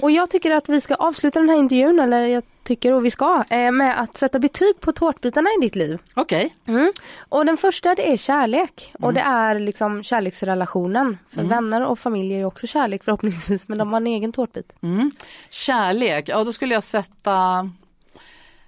Och 0.00 0.10
jag 0.10 0.30
tycker 0.30 0.50
att 0.50 0.68
vi 0.68 0.80
ska 0.80 0.94
avsluta 0.94 1.40
den 1.40 1.48
här 1.48 1.56
intervjun, 1.56 2.00
eller 2.00 2.26
jag 2.26 2.42
tycker 2.62 2.92
och 2.92 3.04
vi 3.04 3.10
ska, 3.10 3.44
eh, 3.48 3.72
med 3.72 4.00
att 4.00 4.16
sätta 4.16 4.38
betyg 4.38 4.80
på 4.80 4.92
tårtbitarna 4.92 5.48
i 5.58 5.60
ditt 5.60 5.76
liv. 5.76 5.98
Okej. 6.14 6.54
Okay. 6.64 6.74
Mm. 6.74 6.92
Och 7.18 7.46
den 7.46 7.56
första 7.56 7.94
det 7.94 8.12
är 8.12 8.16
kärlek 8.16 8.92
mm. 8.98 9.06
och 9.06 9.14
det 9.14 9.20
är 9.20 9.58
liksom 9.58 10.02
kärleksrelationen. 10.02 11.18
För 11.28 11.40
mm. 11.40 11.48
vänner 11.48 11.86
och 11.86 11.98
familj 11.98 12.34
är 12.34 12.38
ju 12.38 12.44
också 12.44 12.66
kärlek 12.66 13.04
förhoppningsvis 13.04 13.68
men 13.68 13.78
de 13.78 13.92
har 13.92 13.96
en 13.96 14.06
egen 14.06 14.32
tårtbit. 14.32 14.72
Mm. 14.82 15.10
Kärlek, 15.50 16.28
ja 16.28 16.44
då 16.44 16.52
skulle 16.52 16.74
jag 16.74 16.84
sätta 16.84 17.70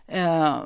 eh, 0.08 0.56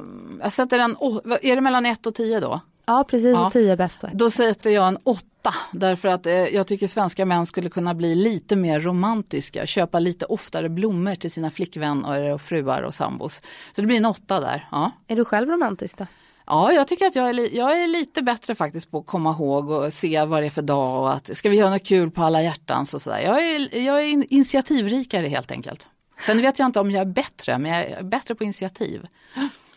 jag 0.42 0.52
sätter 0.52 0.78
en, 0.78 0.96
är 1.42 1.54
det 1.54 1.60
mellan 1.60 1.86
1 1.86 2.06
och 2.06 2.14
10 2.14 2.40
då? 2.40 2.60
Ja 2.86 3.04
precis, 3.08 3.34
ja. 3.34 3.46
och 3.46 3.52
10 3.52 3.72
är 3.72 3.76
bäst. 3.76 4.04
Då 4.12 4.30
sätter 4.30 4.70
jag 4.70 4.88
en 4.88 4.98
8 5.04 5.24
därför 5.72 6.08
att 6.08 6.26
eh, 6.26 6.32
jag 6.32 6.66
tycker 6.66 6.88
svenska 6.88 7.26
män 7.26 7.46
skulle 7.46 7.70
kunna 7.70 7.94
bli 7.94 8.14
lite 8.14 8.56
mer 8.56 8.80
romantiska, 8.80 9.66
köpa 9.66 9.98
lite 9.98 10.24
oftare 10.24 10.68
blommor 10.68 11.14
till 11.14 11.32
sina 11.32 11.50
flickvänner 11.50 12.34
och 12.34 12.40
fruar 12.40 12.82
och 12.82 12.94
sambos. 12.94 13.42
Så 13.74 13.80
det 13.80 13.86
blir 13.86 13.96
en 13.96 14.06
8 14.06 14.40
där. 14.40 14.68
Ja. 14.70 14.90
Är 15.08 15.16
du 15.16 15.24
själv 15.24 15.48
romantisk 15.48 15.98
då? 15.98 16.06
Ja, 16.46 16.72
jag 16.72 16.88
tycker 16.88 17.06
att 17.06 17.16
jag 17.16 17.28
är, 17.28 17.56
jag 17.56 17.82
är 17.82 17.88
lite 17.88 18.22
bättre 18.22 18.54
faktiskt 18.54 18.90
på 18.90 18.98
att 18.98 19.06
komma 19.06 19.30
ihåg 19.30 19.70
och 19.70 19.92
se 19.92 20.24
vad 20.24 20.42
det 20.42 20.46
är 20.46 20.50
för 20.50 20.62
dag 20.62 21.00
och 21.00 21.12
att 21.12 21.36
ska 21.36 21.48
vi 21.48 21.56
göra 21.56 21.70
något 21.70 21.86
kul 21.86 22.10
på 22.10 22.22
alla 22.22 22.42
hjärtans 22.42 22.94
och 22.94 23.02
sådär. 23.02 23.20
Jag 23.20 23.46
är, 23.46 23.78
jag 23.78 24.00
är 24.00 24.32
initiativrikare 24.32 25.28
helt 25.28 25.50
enkelt. 25.50 25.88
Sen 26.26 26.42
vet 26.42 26.58
jag 26.58 26.66
inte 26.66 26.80
om 26.80 26.90
jag 26.90 27.00
är 27.00 27.12
bättre, 27.12 27.58
men 27.58 27.72
jag 27.72 27.80
är 27.90 28.02
bättre 28.02 28.34
på 28.34 28.44
initiativ. 28.44 29.06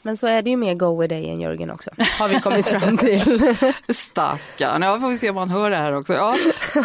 Men 0.02 0.18
så 0.18 0.28
är 0.28 0.42
det 0.42 0.50
ju 0.50 0.58
mer 0.58 0.76
go 0.76 1.02
with 1.02 1.14
än 1.14 1.42
Jörgen 1.42 1.72
också, 1.72 1.90
har 2.20 2.28
vi 2.28 2.40
kommit 2.40 2.68
fram 2.68 2.98
till. 2.98 3.56
Stackarn, 3.90 4.82
ja 4.82 5.00
får 5.00 5.10
vi 5.10 5.18
se 5.18 5.30
om 5.30 5.38
han 5.38 5.50
hör 5.50 5.70
det 5.70 5.76
här 5.76 5.92
också. 5.92 6.14
Ja. 6.14 6.36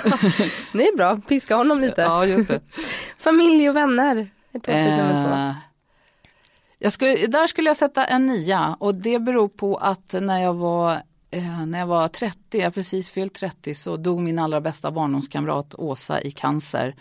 det 0.72 0.88
är 0.88 0.96
bra, 0.96 1.20
piska 1.28 1.56
honom 1.56 1.80
lite. 1.80 2.02
Ja, 2.02 2.26
just 2.26 2.48
det. 2.48 2.60
Familj 3.18 3.68
och 3.68 3.76
vänner, 3.76 4.30
är 4.52 4.96
nummer 4.96 5.24
två. 5.24 5.34
Eh, 5.34 5.52
jag 6.78 6.92
skulle, 6.92 7.26
där 7.26 7.46
skulle 7.46 7.70
jag 7.70 7.76
sätta 7.76 8.04
en 8.04 8.26
nia 8.26 8.76
och 8.80 8.94
det 8.94 9.18
beror 9.18 9.48
på 9.48 9.76
att 9.76 10.12
när 10.12 10.42
jag 10.42 10.54
var 10.54 10.92
eh, 11.30 11.66
när 11.66 11.78
jag 11.78 11.86
var 11.86 12.08
30, 12.08 12.58
jag 12.58 12.74
precis 12.74 13.10
fyllt 13.10 13.34
30, 13.34 13.74
så 13.74 13.96
dog 13.96 14.20
min 14.20 14.38
allra 14.38 14.60
bästa 14.60 14.90
barndomskamrat 14.90 15.74
Åsa 15.74 16.20
i 16.20 16.30
cancer. 16.30 16.94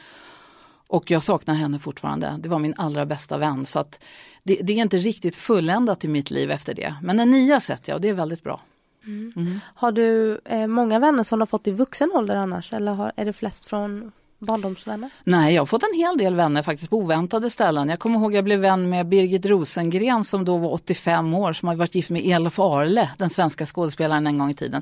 Och 0.89 1.11
jag 1.11 1.23
saknar 1.23 1.55
henne 1.55 1.79
fortfarande. 1.79 2.35
Det 2.39 2.49
var 2.49 2.59
min 2.59 2.73
allra 2.77 3.05
bästa 3.05 3.37
vän. 3.37 3.65
Så 3.65 3.79
att 3.79 4.03
det, 4.43 4.59
det 4.63 4.73
är 4.73 4.81
inte 4.81 4.97
riktigt 4.97 5.35
fulländat 5.35 6.05
i 6.05 6.07
mitt 6.07 6.31
liv 6.31 6.51
efter 6.51 6.73
det. 6.73 6.95
Men 7.01 7.19
en 7.19 7.31
nia 7.31 7.59
sätter 7.59 7.89
jag 7.89 7.95
och 7.95 8.01
det 8.01 8.09
är 8.09 8.13
väldigt 8.13 8.43
bra. 8.43 8.61
Mm. 9.05 9.33
Mm. 9.35 9.59
Har 9.75 9.91
du 9.91 10.39
eh, 10.45 10.67
många 10.67 10.99
vänner 10.99 11.23
som 11.23 11.39
du 11.39 11.41
har 11.41 11.47
fått 11.47 11.67
i 11.67 11.71
vuxen 11.71 12.11
ålder 12.11 12.35
annars? 12.35 12.73
Eller 12.73 12.91
har, 12.91 13.11
är 13.15 13.25
det 13.25 13.33
flest 13.33 13.65
från 13.65 14.11
barndomsvänner? 14.39 15.09
Nej, 15.23 15.53
jag 15.53 15.61
har 15.61 15.65
fått 15.65 15.83
en 15.83 15.97
hel 15.97 16.17
del 16.17 16.35
vänner 16.35 16.63
faktiskt 16.63 16.89
på 16.89 16.97
oväntade 16.97 17.49
ställen. 17.49 17.89
Jag 17.89 17.99
kommer 17.99 18.19
ihåg 18.19 18.31
att 18.31 18.35
jag 18.35 18.43
blev 18.43 18.59
vän 18.59 18.89
med 18.89 19.07
Birgit 19.07 19.45
Rosengren 19.45 20.23
som 20.23 20.45
då 20.45 20.57
var 20.57 20.73
85 20.73 21.33
år 21.33 21.53
som 21.53 21.67
har 21.67 21.75
varit 21.75 21.95
gift 21.95 22.09
med 22.09 22.21
Elof 22.25 22.59
Arle, 22.59 23.09
den 23.17 23.29
svenska 23.29 23.65
skådespelaren 23.65 24.27
en 24.27 24.37
gång 24.37 24.49
i 24.49 24.53
tiden. 24.53 24.81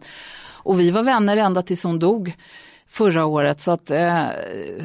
Och 0.63 0.79
vi 0.79 0.91
var 0.91 1.03
vänner 1.03 1.37
ända 1.37 1.61
tills 1.61 1.83
hon 1.83 1.99
dog 1.99 2.35
förra 2.89 3.25
året 3.25 3.61
så 3.61 3.71
att 3.71 3.91
eh, 3.91 4.25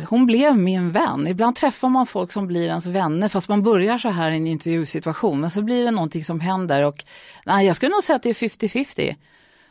hon 0.08 0.26
blev 0.26 0.58
min 0.58 0.92
vän. 0.92 1.26
Ibland 1.26 1.56
träffar 1.56 1.88
man 1.88 2.06
folk 2.06 2.32
som 2.32 2.46
blir 2.46 2.68
ens 2.68 2.86
vänner 2.86 3.28
fast 3.28 3.48
man 3.48 3.62
börjar 3.62 3.98
så 3.98 4.08
här 4.08 4.30
i 4.30 4.36
en 4.36 4.46
intervjusituation 4.46 5.40
men 5.40 5.50
så 5.50 5.62
blir 5.62 5.84
det 5.84 5.90
någonting 5.90 6.24
som 6.24 6.40
händer 6.40 6.82
och 6.82 7.04
nej, 7.46 7.66
jag 7.66 7.76
skulle 7.76 7.90
nog 7.90 8.02
säga 8.02 8.16
att 8.16 8.22
det 8.22 8.30
är 8.30 8.34
50-50. 8.34 9.16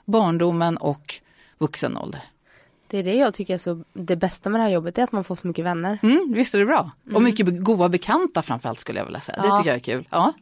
Barndomen 0.05 0.77
och 0.77 1.15
vuxen 1.57 1.97
ålder. 1.97 2.21
Det 2.87 2.97
är 2.97 3.03
det 3.03 3.13
jag 3.13 3.33
tycker 3.33 3.53
är 3.53 3.57
så 3.57 3.83
det 3.93 4.15
bästa 4.15 4.49
med 4.49 4.59
det 4.59 4.63
här 4.63 4.71
jobbet, 4.71 4.97
är 4.97 5.03
att 5.03 5.11
man 5.11 5.23
får 5.23 5.35
så 5.35 5.47
mycket 5.47 5.65
vänner. 5.65 5.99
Mm, 6.03 6.33
visst 6.33 6.53
är 6.53 6.59
det 6.59 6.65
bra. 6.65 6.91
Mm. 7.05 7.15
Och 7.15 7.21
mycket 7.21 7.63
goda 7.63 7.89
bekanta 7.89 8.41
framförallt 8.41 8.79
skulle 8.79 8.99
jag 8.99 9.05
vilja 9.05 9.21
säga. 9.21 9.41
Ja. 9.43 9.51
Det 9.51 9.57
tycker 9.57 9.69
jag 9.69 9.75
är 9.75 9.79
kul. 9.79 10.07
Ja. 10.09 10.33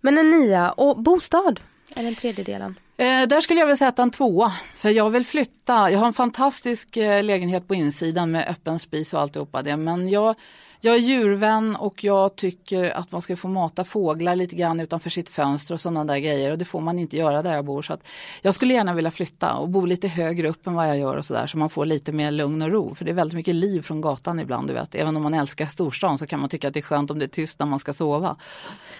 Men 0.00 0.18
en 0.18 0.30
nia 0.30 0.70
och 0.70 1.02
bostad 1.02 1.60
är 1.94 2.02
den 2.02 2.14
tredje 2.14 2.44
delen. 2.44 2.74
Eh, 2.98 3.28
där 3.28 3.40
skulle 3.40 3.60
jag 3.60 3.66
vilja 3.66 3.76
sätta 3.76 4.02
en 4.02 4.10
tvåa, 4.10 4.52
för 4.76 4.90
jag 4.90 5.10
vill 5.10 5.26
flytta. 5.26 5.90
Jag 5.90 5.98
har 5.98 6.06
en 6.06 6.12
fantastisk 6.12 6.96
eh, 6.96 7.24
lägenhet 7.24 7.68
på 7.68 7.74
insidan 7.74 8.30
med 8.30 8.48
öppen 8.48 8.78
spis 8.78 9.14
och 9.14 9.20
alltihopa 9.20 9.62
det, 9.62 9.76
men 9.76 10.08
jag 10.08 10.34
jag 10.80 10.94
är 10.94 10.98
djurvän 10.98 11.76
och 11.76 12.04
jag 12.04 12.36
tycker 12.36 12.90
att 12.90 13.12
man 13.12 13.22
ska 13.22 13.36
få 13.36 13.48
mata 13.48 13.84
fåglar 13.84 14.36
lite 14.36 14.56
grann 14.56 14.80
utanför 14.80 15.10
sitt 15.10 15.28
fönster 15.28 15.74
och 15.74 15.80
sådana 15.80 16.04
där 16.04 16.18
grejer 16.18 16.50
och 16.50 16.58
det 16.58 16.64
får 16.64 16.80
man 16.80 16.98
inte 16.98 17.16
göra 17.16 17.42
där 17.42 17.54
jag 17.54 17.64
bor. 17.64 17.82
Så 17.82 17.92
att 17.92 18.06
jag 18.42 18.54
skulle 18.54 18.74
gärna 18.74 18.94
vilja 18.94 19.10
flytta 19.10 19.54
och 19.54 19.68
bo 19.68 19.86
lite 19.86 20.08
högre 20.08 20.48
upp 20.48 20.66
än 20.66 20.74
vad 20.74 20.88
jag 20.88 20.98
gör 20.98 21.16
och 21.16 21.24
sådär 21.24 21.46
så 21.46 21.58
man 21.58 21.70
får 21.70 21.86
lite 21.86 22.12
mer 22.12 22.30
lugn 22.30 22.62
och 22.62 22.70
ro. 22.70 22.94
För 22.94 23.04
det 23.04 23.10
är 23.10 23.14
väldigt 23.14 23.36
mycket 23.36 23.54
liv 23.54 23.82
från 23.82 24.00
gatan 24.00 24.40
ibland. 24.40 24.68
Du 24.68 24.74
vet. 24.74 24.94
Även 24.94 25.16
om 25.16 25.22
man 25.22 25.34
älskar 25.34 25.66
storstan 25.66 26.18
så 26.18 26.26
kan 26.26 26.40
man 26.40 26.48
tycka 26.48 26.68
att 26.68 26.74
det 26.74 26.80
är 26.80 26.82
skönt 26.82 27.10
om 27.10 27.18
det 27.18 27.24
är 27.24 27.28
tyst 27.28 27.58
när 27.58 27.66
man 27.66 27.78
ska 27.78 27.92
sova. 27.92 28.36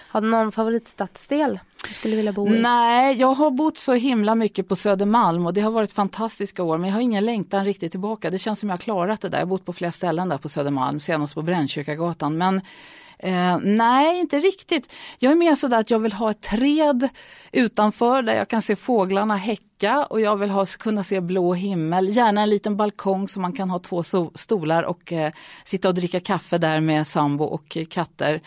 Har 0.09 0.21
du 0.21 0.27
någon 0.29 0.51
favoritstadsdel 0.51 1.59
du 1.87 1.93
skulle 1.93 2.15
vilja 2.15 2.31
bo 2.31 2.47
i? 2.47 2.61
Nej, 2.61 3.15
jag 3.15 3.33
har 3.33 3.51
bott 3.51 3.77
så 3.77 3.93
himla 3.93 4.35
mycket 4.35 4.67
på 4.67 4.75
Södermalm 4.75 5.45
och 5.45 5.53
det 5.53 5.61
har 5.61 5.71
varit 5.71 5.91
fantastiska 5.91 6.63
år 6.63 6.77
men 6.77 6.89
jag 6.89 6.95
har 6.95 7.01
ingen 7.01 7.25
längtan 7.25 7.65
riktigt 7.65 7.91
tillbaka. 7.91 8.29
Det 8.29 8.39
känns 8.39 8.59
som 8.59 8.69
jag 8.69 8.73
har 8.73 8.81
klarat 8.81 9.21
det 9.21 9.29
där. 9.29 9.37
Jag 9.37 9.45
har 9.45 9.49
bott 9.49 9.65
på 9.65 9.73
flera 9.73 9.91
ställen 9.91 10.29
där 10.29 10.37
på 10.37 10.49
Södermalm, 10.49 10.99
senast 10.99 11.33
på 11.33 11.41
Brännkyrkagatan. 11.67 12.37
Men 12.37 12.61
Eh, 13.19 13.57
nej, 13.61 14.19
inte 14.19 14.39
riktigt. 14.39 14.93
Jag 15.19 15.31
är 15.31 15.35
mer 15.35 15.55
sådär 15.55 15.79
att 15.79 15.89
jag 15.89 15.99
vill 15.99 16.13
ha 16.13 16.31
ett 16.31 16.41
träd 16.41 17.09
utanför 17.51 18.21
där 18.21 18.35
jag 18.35 18.47
kan 18.47 18.61
se 18.61 18.75
fåglarna 18.75 19.35
häcka 19.35 20.05
och 20.05 20.21
jag 20.21 20.35
vill 20.35 20.49
ha, 20.49 20.65
kunna 20.65 21.03
se 21.03 21.21
blå 21.21 21.53
himmel. 21.53 22.09
Gärna 22.09 22.41
en 22.41 22.49
liten 22.49 22.77
balkong 22.77 23.27
så 23.27 23.39
man 23.39 23.53
kan 23.53 23.69
ha 23.69 23.79
två 23.79 24.03
so 24.03 24.31
stolar 24.35 24.83
och 24.83 25.13
eh, 25.13 25.31
sitta 25.65 25.87
och 25.87 25.93
dricka 25.93 26.19
kaffe 26.19 26.57
där 26.57 26.79
med 26.79 27.07
sambo 27.07 27.43
och 27.43 27.77
katter. 27.89 28.41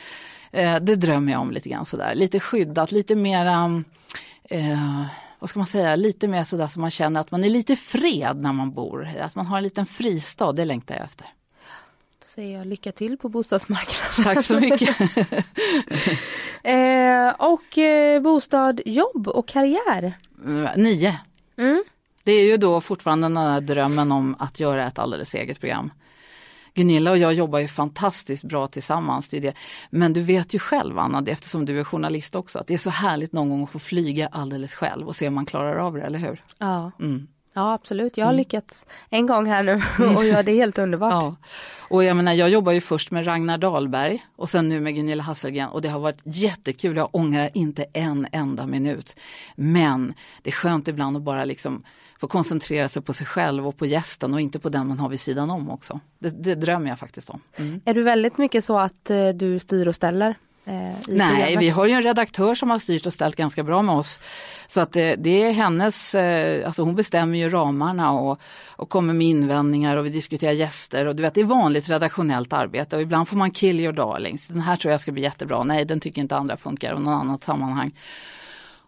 Eh, 0.51 0.77
det 0.77 0.97
drömmer 0.97 1.33
jag 1.33 1.41
om 1.41 1.51
lite 1.51 1.69
grann 1.69 1.87
sådär. 1.87 2.15
Lite 2.15 2.41
skyddat, 2.41 2.93
lite 2.93 3.17
mera 3.17 3.53
ehm, 3.53 3.85
eh, 4.45 5.07
vad 5.39 5.51
ska 5.51 5.59
man 5.59 5.67
säga, 5.67 5.97
lite 5.97 6.29
mer 6.29 6.45
sådär 6.45 6.67
som 6.67 6.81
man 6.81 6.91
känner 6.91 7.21
att 7.21 7.31
man 7.31 7.45
är 7.45 7.51
lite 7.51 7.77
fred 7.77 8.37
när 8.37 8.53
man 8.53 8.73
bor. 8.73 9.09
Att 9.21 9.35
man 9.35 9.47
har 9.47 9.57
en 9.57 9.65
liten 9.65 9.87
fristad, 9.87 10.53
det 10.53 10.65
längtar 10.65 10.95
jag 10.95 11.05
efter. 11.05 11.27
Säger 12.41 12.59
jag 12.59 12.67
lycka 12.67 12.93
till 12.93 13.19
på 13.19 13.29
bostadsmarknaden. 13.29 14.25
Tack 14.25 14.45
så 14.45 14.61
mycket. 14.61 15.01
eh, 16.63 17.29
och 17.39 17.79
eh, 17.79 18.23
bostad, 18.23 18.81
jobb 18.87 19.29
och 19.29 19.49
karriär? 19.49 20.19
Mm, 20.45 20.83
nio. 20.83 21.21
Mm. 21.59 21.85
Det 22.23 22.33
är 22.33 22.47
ju 22.47 22.57
då 22.57 22.81
fortfarande 22.81 23.25
den 23.25 23.35
där 23.35 23.61
drömmen 23.61 24.13
om 24.13 24.37
att 24.39 24.61
göra 24.61 24.87
ett 24.87 24.99
alldeles 24.99 25.35
eget 25.35 25.61
program. 25.61 25.93
Gunilla 26.75 27.11
och 27.11 27.19
jag 27.19 27.35
jobbar 27.35 27.59
ju 27.59 27.69
fantastiskt 27.69 28.45
bra 28.45 28.67
tillsammans. 28.67 29.29
Det 29.29 29.41
det. 29.41 29.55
Men 29.91 30.13
du 30.13 30.23
vet 30.23 30.55
ju 30.55 30.59
själv 30.59 30.99
Anna, 30.99 31.25
eftersom 31.27 31.65
du 31.67 31.81
är 31.81 31.85
journalist 31.85 32.35
också, 32.35 32.59
att 32.59 32.67
det 32.67 32.75
är 32.75 32.79
så 32.79 32.91
härligt 32.91 33.33
någon 33.33 33.51
gång 33.51 33.63
att 33.63 33.71
få 33.71 33.79
flyga 33.79 34.29
alldeles 34.33 34.75
själv 34.75 35.09
och 35.09 35.17
se 35.17 35.29
om 35.29 35.35
man 35.35 35.47
klarar 35.47 35.77
av 35.77 35.95
det, 35.95 36.03
eller 36.03 36.19
hur? 36.19 36.45
Ja. 36.59 36.91
Mm. 37.01 37.27
Ja 37.53 37.73
absolut, 37.73 38.17
jag 38.17 38.27
har 38.27 38.33
mm. 38.33 38.39
lyckats 38.39 38.87
en 39.11 39.27
gång 39.27 39.47
här 39.47 39.63
nu 39.63 39.75
och 40.17 40.25
ja, 40.25 40.43
det 40.43 40.53
är 40.53 40.57
helt 40.57 40.79
underbart. 40.79 41.13
Ja. 41.13 41.37
Och 41.89 42.05
jag 42.05 42.17
menar, 42.17 42.33
jag 42.33 42.51
jobbar 42.51 42.73
ju 42.73 42.81
först 42.81 43.11
med 43.11 43.27
Ragnar 43.27 43.59
Dahlberg 43.59 44.25
och 44.37 44.51
sen 44.51 44.69
nu 44.69 44.81
med 44.81 44.95
Gunilla 44.95 45.23
Hasselgren 45.23 45.69
och 45.69 45.83
det 45.83 45.89
har 45.89 46.01
varit 46.01 46.21
jättekul, 46.25 46.97
jag 46.97 47.09
ångrar 47.13 47.51
inte 47.55 47.87
en 47.93 48.27
enda 48.33 48.67
minut. 48.67 49.17
Men 49.55 50.15
det 50.43 50.51
är 50.51 50.55
skönt 50.55 50.89
ibland 50.89 51.17
att 51.17 51.23
bara 51.23 51.45
liksom 51.45 51.85
få 52.21 52.27
koncentrera 52.27 52.89
sig 52.89 53.03
på 53.03 53.13
sig 53.13 53.27
själv 53.27 53.69
och 53.69 53.77
på 53.77 53.87
gästen 53.87 54.35
och 54.35 54.41
inte 54.41 54.59
på 54.59 54.69
den 54.69 54.89
man 54.89 54.99
har 54.99 55.09
vid 55.09 55.21
sidan 55.21 55.51
om 55.51 55.71
också. 55.71 56.01
Det, 56.19 56.31
det 56.31 56.55
drömmer 56.55 56.89
jag 56.89 56.99
faktiskt 56.99 57.31
om. 57.31 57.41
Mm. 57.57 57.81
Är 57.85 57.95
du 57.95 58.03
väldigt 58.03 58.39
mycket 58.39 58.65
så 58.65 58.79
att 58.79 59.11
eh, 59.11 59.29
du 59.29 59.61
styr 59.61 59.89
och 59.89 59.95
ställer? 59.95 60.35
Eh, 60.65 60.97
Nej, 61.09 61.57
vi 61.57 61.69
har 61.69 61.87
ju 61.87 61.93
en 61.93 62.03
redaktör 62.03 62.55
som 62.55 62.71
har 62.71 62.79
styrt 62.79 63.07
och 63.07 63.13
ställt 63.13 63.37
ganska 63.37 63.63
bra 63.63 63.83
med 63.83 63.95
oss. 63.95 64.21
Så 64.69 64.81
att 64.81 64.93
det, 64.93 65.17
det 65.17 65.43
är 65.43 65.53
hennes, 65.53 66.15
eh, 66.15 66.67
alltså 66.67 66.83
hon 66.83 66.95
bestämmer 66.95 67.39
ju 67.39 67.51
ramarna 67.51 68.13
och, 68.13 68.41
och 68.77 68.89
kommer 68.89 69.15
med 69.15 69.27
invändningar 69.27 69.97
och 69.97 70.07
vi 70.07 70.11
diskuterar 70.11 70.53
gäster 70.53 71.07
och 71.07 71.17
du 71.17 71.23
vet 71.23 71.35
det 71.35 71.41
är 71.41 71.45
vanligt 71.45 71.89
redaktionellt 71.89 72.53
arbete 72.53 72.97
och 72.97 73.03
ibland 73.03 73.29
får 73.29 73.37
man 73.37 73.51
kill 73.51 73.81
your 73.81 73.93
darlings. 73.93 74.47
Den 74.49 74.61
här 74.61 74.77
tror 74.77 74.93
jag 74.93 75.01
ska 75.01 75.13
bli 75.13 75.23
jättebra, 75.23 75.65
nej 75.65 75.85
den 75.85 76.01
tycker 76.01 76.23
inte 76.23 76.37
andra 76.37 76.57
funkar 76.57 76.93
och 76.93 77.01
något 77.01 77.21
annat 77.21 77.45
sammanhang. 77.45 77.93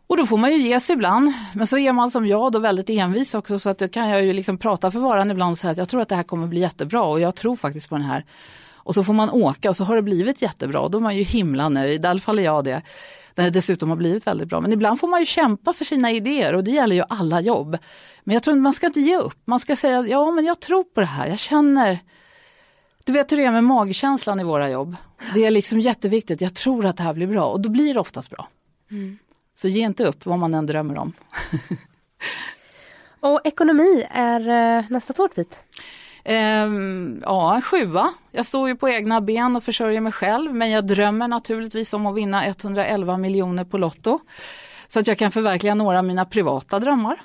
Och 0.07 0.17
då 0.17 0.27
får 0.27 0.37
man 0.37 0.53
ju 0.53 0.59
ge 0.59 0.81
sig 0.81 0.93
ibland. 0.93 1.33
Men 1.55 1.67
så 1.67 1.79
är 1.79 1.93
man 1.93 2.11
som 2.11 2.27
jag 2.27 2.53
då 2.53 2.59
väldigt 2.59 2.91
envis 2.91 3.35
också 3.35 3.59
så 3.59 3.71
att 3.71 3.79
då 3.79 3.89
kan 3.89 4.09
jag 4.09 4.25
ju 4.25 4.33
liksom 4.33 4.59
prata 4.59 4.91
för 4.91 5.01
varan 5.01 5.31
ibland 5.31 5.53
och 5.53 5.59
säga 5.59 5.71
att 5.71 5.79
jag 5.79 5.89
tror 5.89 6.01
att 6.01 6.09
det 6.09 6.17
här 6.17 6.23
kommer 6.23 6.47
bli 6.47 6.61
jättebra 6.61 7.03
och 7.03 7.21
jag 7.21 7.35
tror 7.35 7.57
faktiskt 7.57 7.89
på 7.89 7.95
den 7.95 8.05
här. 8.05 8.25
Och 8.85 8.95
så 8.95 9.05
får 9.05 9.13
man 9.13 9.31
åka 9.31 9.71
och 9.71 9.77
så 9.77 9.85
har 9.85 9.97
det 9.97 10.03
blivit 10.03 10.43
jättebra. 10.43 10.89
Då 10.89 10.99
är 10.99 11.03
man 11.03 11.17
ju 11.17 11.23
himla 11.23 11.69
nöjd, 11.69 12.05
i 12.05 12.09
alla 12.09 12.21
fall 12.21 12.39
är 12.39 12.43
jag 12.43 12.65
det. 12.65 12.83
När 13.35 13.45
det 13.45 13.51
dessutom 13.51 13.89
har 13.89 13.97
blivit 13.97 14.27
väldigt 14.27 14.49
bra. 14.49 14.61
Men 14.61 14.73
ibland 14.73 15.01
får 15.01 15.09
man 15.09 15.21
ju 15.21 15.27
kämpa 15.27 15.73
för 15.73 15.85
sina 15.85 16.11
idéer 16.11 16.55
och 16.55 16.65
det 16.65 16.71
gäller 16.71 16.97
ju 16.97 17.03
alla 17.09 17.41
jobb. 17.41 17.79
Men 18.25 18.35
jag 18.35 18.43
tror 18.43 18.55
att 18.55 18.61
man 18.61 18.75
ska 18.75 18.87
inte 18.87 19.01
ge 19.01 19.17
upp. 19.17 19.39
Man 19.45 19.61
ska 19.61 19.77
säga 19.77 20.07
ja 20.09 20.31
men 20.31 20.45
jag 20.45 20.61
tror 20.61 20.85
på 20.85 21.01
det 21.01 21.07
här, 21.07 21.27
jag 21.27 21.39
känner 21.39 21.99
du 23.05 23.13
vet 23.13 23.33
hur 23.33 23.37
det 23.37 23.45
är 23.45 23.53
med 23.53 23.65
magkänslan 23.65 24.41
i 24.41 24.45
våra 24.45 24.71
jobb. 24.71 24.97
Det 25.35 25.45
är 25.45 25.51
liksom 25.51 25.81
jätteviktigt, 25.81 26.41
jag 26.41 26.55
tror 26.55 26.87
att 26.87 26.97
det 26.97 27.03
här 27.03 27.15
blir 27.15 27.27
bra 27.27 27.47
och 27.47 27.61
då 27.61 27.69
blir 27.69 27.95
det 27.95 28.01
oftast 28.01 28.31
bra. 28.31 28.49
Mm. 28.91 29.19
Så 29.55 29.69
ge 29.69 29.85
inte 29.85 30.05
upp 30.05 30.27
vad 30.27 30.39
man 30.39 30.55
än 30.55 30.67
drömmer 30.67 30.99
om. 30.99 31.13
och 33.21 33.41
ekonomi 33.45 34.07
är 34.11 34.49
eh, 34.79 34.85
nästa 34.91 35.13
tårtbit? 35.13 35.59
Ehm, 36.25 37.23
ja, 37.25 37.55
en 37.55 37.63
sjua. 37.63 38.13
Jag 38.31 38.47
står 38.47 38.69
ju 38.69 38.77
på 38.77 38.89
egna 38.89 39.21
ben 39.21 39.57
och 39.57 39.65
försörjer 39.65 40.01
mig 40.01 40.13
själv 40.13 40.55
men 40.55 40.71
jag 40.71 40.87
drömmer 40.87 41.29
naturligtvis 41.29 41.93
om 41.93 42.07
att 42.07 42.17
vinna 42.17 42.47
111 42.47 43.17
miljoner 43.17 43.65
på 43.65 43.79
Lotto. 43.79 44.19
Så 44.89 45.01
att 45.01 45.07
jag 45.07 45.19
kan 45.19 45.33
förverkliga 45.33 45.75
några 45.75 45.99
av 45.99 46.05
mina 46.05 46.25
privata 46.25 46.79
drömmar. 46.79 47.23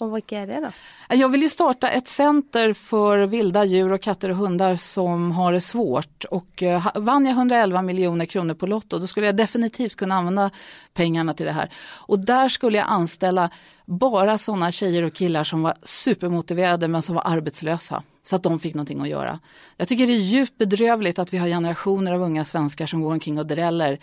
Och 0.00 0.16
vilka 0.16 0.38
är 0.38 0.46
det 0.46 0.60
då? 0.60 0.70
Jag 1.16 1.28
vill 1.28 1.42
ju 1.42 1.48
starta 1.48 1.88
ett 1.88 2.08
center 2.08 2.72
för 2.72 3.18
vilda 3.18 3.64
djur 3.64 3.92
och 3.92 4.00
katter 4.00 4.28
och 4.28 4.36
hundar 4.36 4.76
som 4.76 5.32
har 5.32 5.52
det 5.52 5.60
svårt. 5.60 6.24
Och 6.24 6.62
eh, 6.62 6.86
vann 6.94 7.26
jag 7.26 7.32
111 7.32 7.82
miljoner 7.82 8.26
kronor 8.26 8.54
på 8.54 8.66
Lotto 8.66 8.98
då 8.98 9.06
skulle 9.06 9.26
jag 9.26 9.36
definitivt 9.36 9.96
kunna 9.96 10.14
använda 10.14 10.50
pengarna 10.94 11.34
till 11.34 11.46
det 11.46 11.52
här. 11.52 11.70
Och 12.06 12.18
där 12.18 12.48
skulle 12.48 12.78
jag 12.78 12.86
anställa 12.88 13.50
bara 13.84 14.38
sådana 14.38 14.72
tjejer 14.72 15.02
och 15.02 15.14
killar 15.14 15.44
som 15.44 15.62
var 15.62 15.74
supermotiverade 15.82 16.88
men 16.88 17.02
som 17.02 17.14
var 17.14 17.22
arbetslösa. 17.26 18.02
Så 18.24 18.36
att 18.36 18.42
de 18.42 18.60
fick 18.60 18.74
någonting 18.74 19.00
att 19.00 19.08
göra. 19.08 19.38
Jag 19.76 19.88
tycker 19.88 20.06
det 20.06 20.12
är 20.12 20.16
djupt 20.16 20.58
bedrövligt 20.58 21.18
att 21.18 21.32
vi 21.32 21.38
har 21.38 21.48
generationer 21.48 22.12
av 22.12 22.22
unga 22.22 22.44
svenskar 22.44 22.86
som 22.86 23.00
går 23.00 23.12
omkring 23.12 23.38
och 23.38 23.46
dräller 23.46 23.98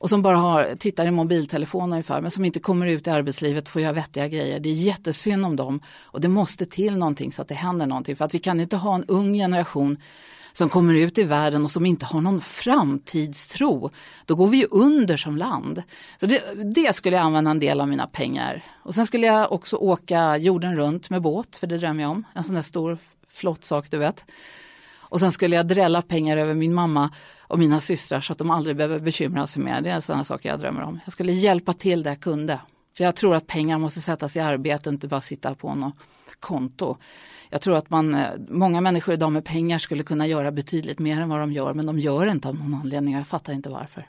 och 0.00 0.08
som 0.08 0.22
bara 0.22 0.36
har, 0.36 0.74
tittar 0.78 1.06
i 1.06 1.10
mobiltelefon 1.10 1.92
ungefär 1.92 2.20
men 2.20 2.30
som 2.30 2.44
inte 2.44 2.60
kommer 2.60 2.86
ut 2.86 3.06
i 3.06 3.10
arbetslivet 3.10 3.64
och 3.64 3.72
får 3.72 3.82
göra 3.82 3.92
vettiga 3.92 4.28
grejer. 4.28 4.60
Det 4.60 4.68
är 4.68 4.74
jättesynd 4.74 5.46
om 5.46 5.56
dem 5.56 5.80
och 6.02 6.20
det 6.20 6.28
måste 6.28 6.66
till 6.66 6.96
någonting 6.96 7.32
så 7.32 7.42
att 7.42 7.48
det 7.48 7.54
händer 7.54 7.86
någonting 7.86 8.16
för 8.16 8.24
att 8.24 8.34
vi 8.34 8.38
kan 8.38 8.60
inte 8.60 8.76
ha 8.76 8.94
en 8.94 9.04
ung 9.04 9.34
generation 9.34 9.98
som 10.52 10.68
kommer 10.68 10.94
ut 10.94 11.18
i 11.18 11.24
världen 11.24 11.64
och 11.64 11.70
som 11.70 11.86
inte 11.86 12.06
har 12.06 12.20
någon 12.20 12.40
framtidstro. 12.40 13.90
Då 14.24 14.34
går 14.34 14.46
vi 14.46 14.56
ju 14.56 14.66
under 14.70 15.16
som 15.16 15.36
land. 15.36 15.82
Så 16.20 16.26
det, 16.26 16.42
det, 16.74 16.96
skulle 16.96 17.16
jag 17.16 17.24
använda 17.24 17.50
en 17.50 17.58
del 17.58 17.80
av 17.80 17.88
mina 17.88 18.06
pengar. 18.06 18.64
Och 18.82 18.94
sen 18.94 19.06
skulle 19.06 19.26
jag 19.26 19.52
också 19.52 19.76
åka 19.76 20.36
jorden 20.36 20.76
runt 20.76 21.10
med 21.10 21.22
båt, 21.22 21.56
för 21.56 21.66
det 21.66 21.78
drömmer 21.78 22.02
jag 22.02 22.10
om. 22.10 22.26
En 22.34 22.44
sån 22.44 22.54
där 22.54 22.62
stor 22.62 22.98
flott 23.28 23.64
sak 23.64 23.90
du 23.90 23.98
vet. 23.98 24.24
Och 25.10 25.20
sen 25.20 25.32
skulle 25.32 25.56
jag 25.56 25.66
drälla 25.66 26.02
pengar 26.02 26.36
över 26.36 26.54
min 26.54 26.74
mamma 26.74 27.10
och 27.40 27.58
mina 27.58 27.80
systrar 27.80 28.20
så 28.20 28.32
att 28.32 28.38
de 28.38 28.50
aldrig 28.50 28.76
behöver 28.76 29.00
bekymra 29.00 29.46
sig 29.46 29.62
mer. 29.62 29.80
Det 29.80 29.90
är 29.90 30.00
sådana 30.00 30.24
saker 30.24 30.48
jag 30.48 30.60
drömmer 30.60 30.82
om. 30.82 31.00
Jag 31.04 31.12
skulle 31.12 31.32
hjälpa 31.32 31.72
till 31.72 32.02
där 32.02 32.10
jag 32.10 32.20
kunde. 32.20 32.60
För 32.96 33.04
jag 33.04 33.16
tror 33.16 33.34
att 33.34 33.46
pengar 33.46 33.78
måste 33.78 34.00
sättas 34.00 34.36
i 34.36 34.40
arbete, 34.40 34.88
och 34.88 34.92
inte 34.92 35.08
bara 35.08 35.20
sitta 35.20 35.54
på 35.54 35.74
något 35.74 35.94
konto. 36.40 36.96
Jag 37.50 37.60
tror 37.60 37.76
att 37.76 37.90
man, 37.90 38.14
eh, 38.14 38.28
många 38.48 38.80
människor 38.80 39.14
idag 39.14 39.32
med 39.32 39.44
pengar 39.44 39.78
skulle 39.78 40.02
kunna 40.02 40.26
göra 40.26 40.52
betydligt 40.52 40.98
mer 40.98 41.20
än 41.20 41.28
vad 41.28 41.40
de 41.40 41.52
gör 41.52 41.74
men 41.74 41.86
de 41.86 41.98
gör 41.98 42.26
inte 42.26 42.48
av 42.48 42.54
någon 42.54 42.74
anledning 42.74 43.14
och 43.14 43.20
jag 43.20 43.26
fattar 43.26 43.52
inte 43.52 43.68
varför. 43.68 44.08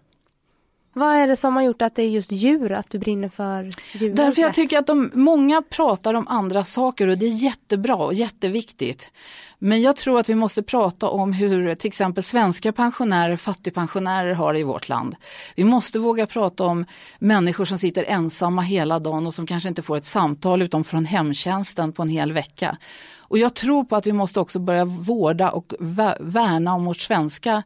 Vad 0.93 1.15
är 1.15 1.27
det 1.27 1.35
som 1.35 1.55
har 1.55 1.63
gjort 1.63 1.81
att 1.81 1.95
det 1.95 2.03
är 2.03 2.09
just 2.09 2.31
djur, 2.31 2.71
att 2.71 2.89
du 2.89 2.99
brinner 2.99 3.29
för 3.29 3.71
djur? 3.91 4.13
Därför 4.13 4.41
jag 4.41 4.53
tycker 4.53 4.79
att 4.79 4.87
de, 4.87 5.11
många 5.13 5.61
pratar 5.61 6.13
om 6.13 6.27
andra 6.27 6.63
saker 6.63 7.07
och 7.07 7.17
det 7.17 7.25
är 7.25 7.43
jättebra 7.43 7.95
och 7.95 8.13
jätteviktigt. 8.13 9.11
Men 9.59 9.81
jag 9.81 9.95
tror 9.95 10.19
att 10.19 10.29
vi 10.29 10.35
måste 10.35 10.63
prata 10.63 11.09
om 11.09 11.33
hur 11.33 11.75
till 11.75 11.87
exempel 11.87 12.23
svenska 12.23 12.71
pensionärer, 12.71 13.37
fattigpensionärer 13.37 14.33
har 14.33 14.53
det 14.53 14.59
i 14.59 14.63
vårt 14.63 14.89
land. 14.89 15.15
Vi 15.55 15.63
måste 15.63 15.99
våga 15.99 16.25
prata 16.25 16.63
om 16.63 16.85
människor 17.19 17.65
som 17.65 17.77
sitter 17.77 18.03
ensamma 18.03 18.61
hela 18.61 18.99
dagen 18.99 19.27
och 19.27 19.33
som 19.33 19.47
kanske 19.47 19.69
inte 19.69 19.81
får 19.81 19.97
ett 19.97 20.05
samtal 20.05 20.61
utom 20.61 20.83
från 20.83 21.05
hemtjänsten 21.05 21.91
på 21.91 22.01
en 22.01 22.09
hel 22.09 22.31
vecka. 22.31 22.77
Och 23.17 23.37
jag 23.37 23.53
tror 23.53 23.83
på 23.83 23.95
att 23.95 24.07
vi 24.07 24.13
måste 24.13 24.39
också 24.39 24.59
börja 24.59 24.85
vårda 24.85 25.49
och 25.49 25.73
värna 26.19 26.73
om 26.73 26.85
vårt 26.85 26.99
svenska 26.99 27.63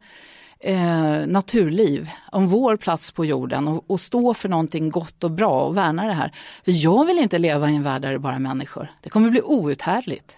eh, 0.66 1.28
naturliv, 1.28 2.10
om 2.32 2.48
vår 2.48 2.78
plats 2.78 3.12
på 3.12 3.26
jorden 3.26 3.68
och, 3.68 3.84
och, 3.88 4.00
stå 4.00 4.34
för 4.34 4.50
någonting 4.50 4.90
gott 4.90 5.24
och 5.24 5.32
bra 5.32 5.62
och 5.62 5.78
värna 5.78 6.06
det 6.06 6.14
här. 6.14 6.32
För 6.66 6.72
jag 6.72 7.06
vill 7.06 7.20
inte 7.20 7.38
leva 7.38 7.70
i 7.70 7.76
en 7.76 7.84
värld 7.84 8.02
där 8.02 8.12
det 8.12 8.20
bara 8.20 8.36
är 8.36 8.40
människor. 8.40 8.92
Det 9.02 9.10
kommer 9.10 9.30
bli 9.30 9.42
outhärdligt. 9.42 10.38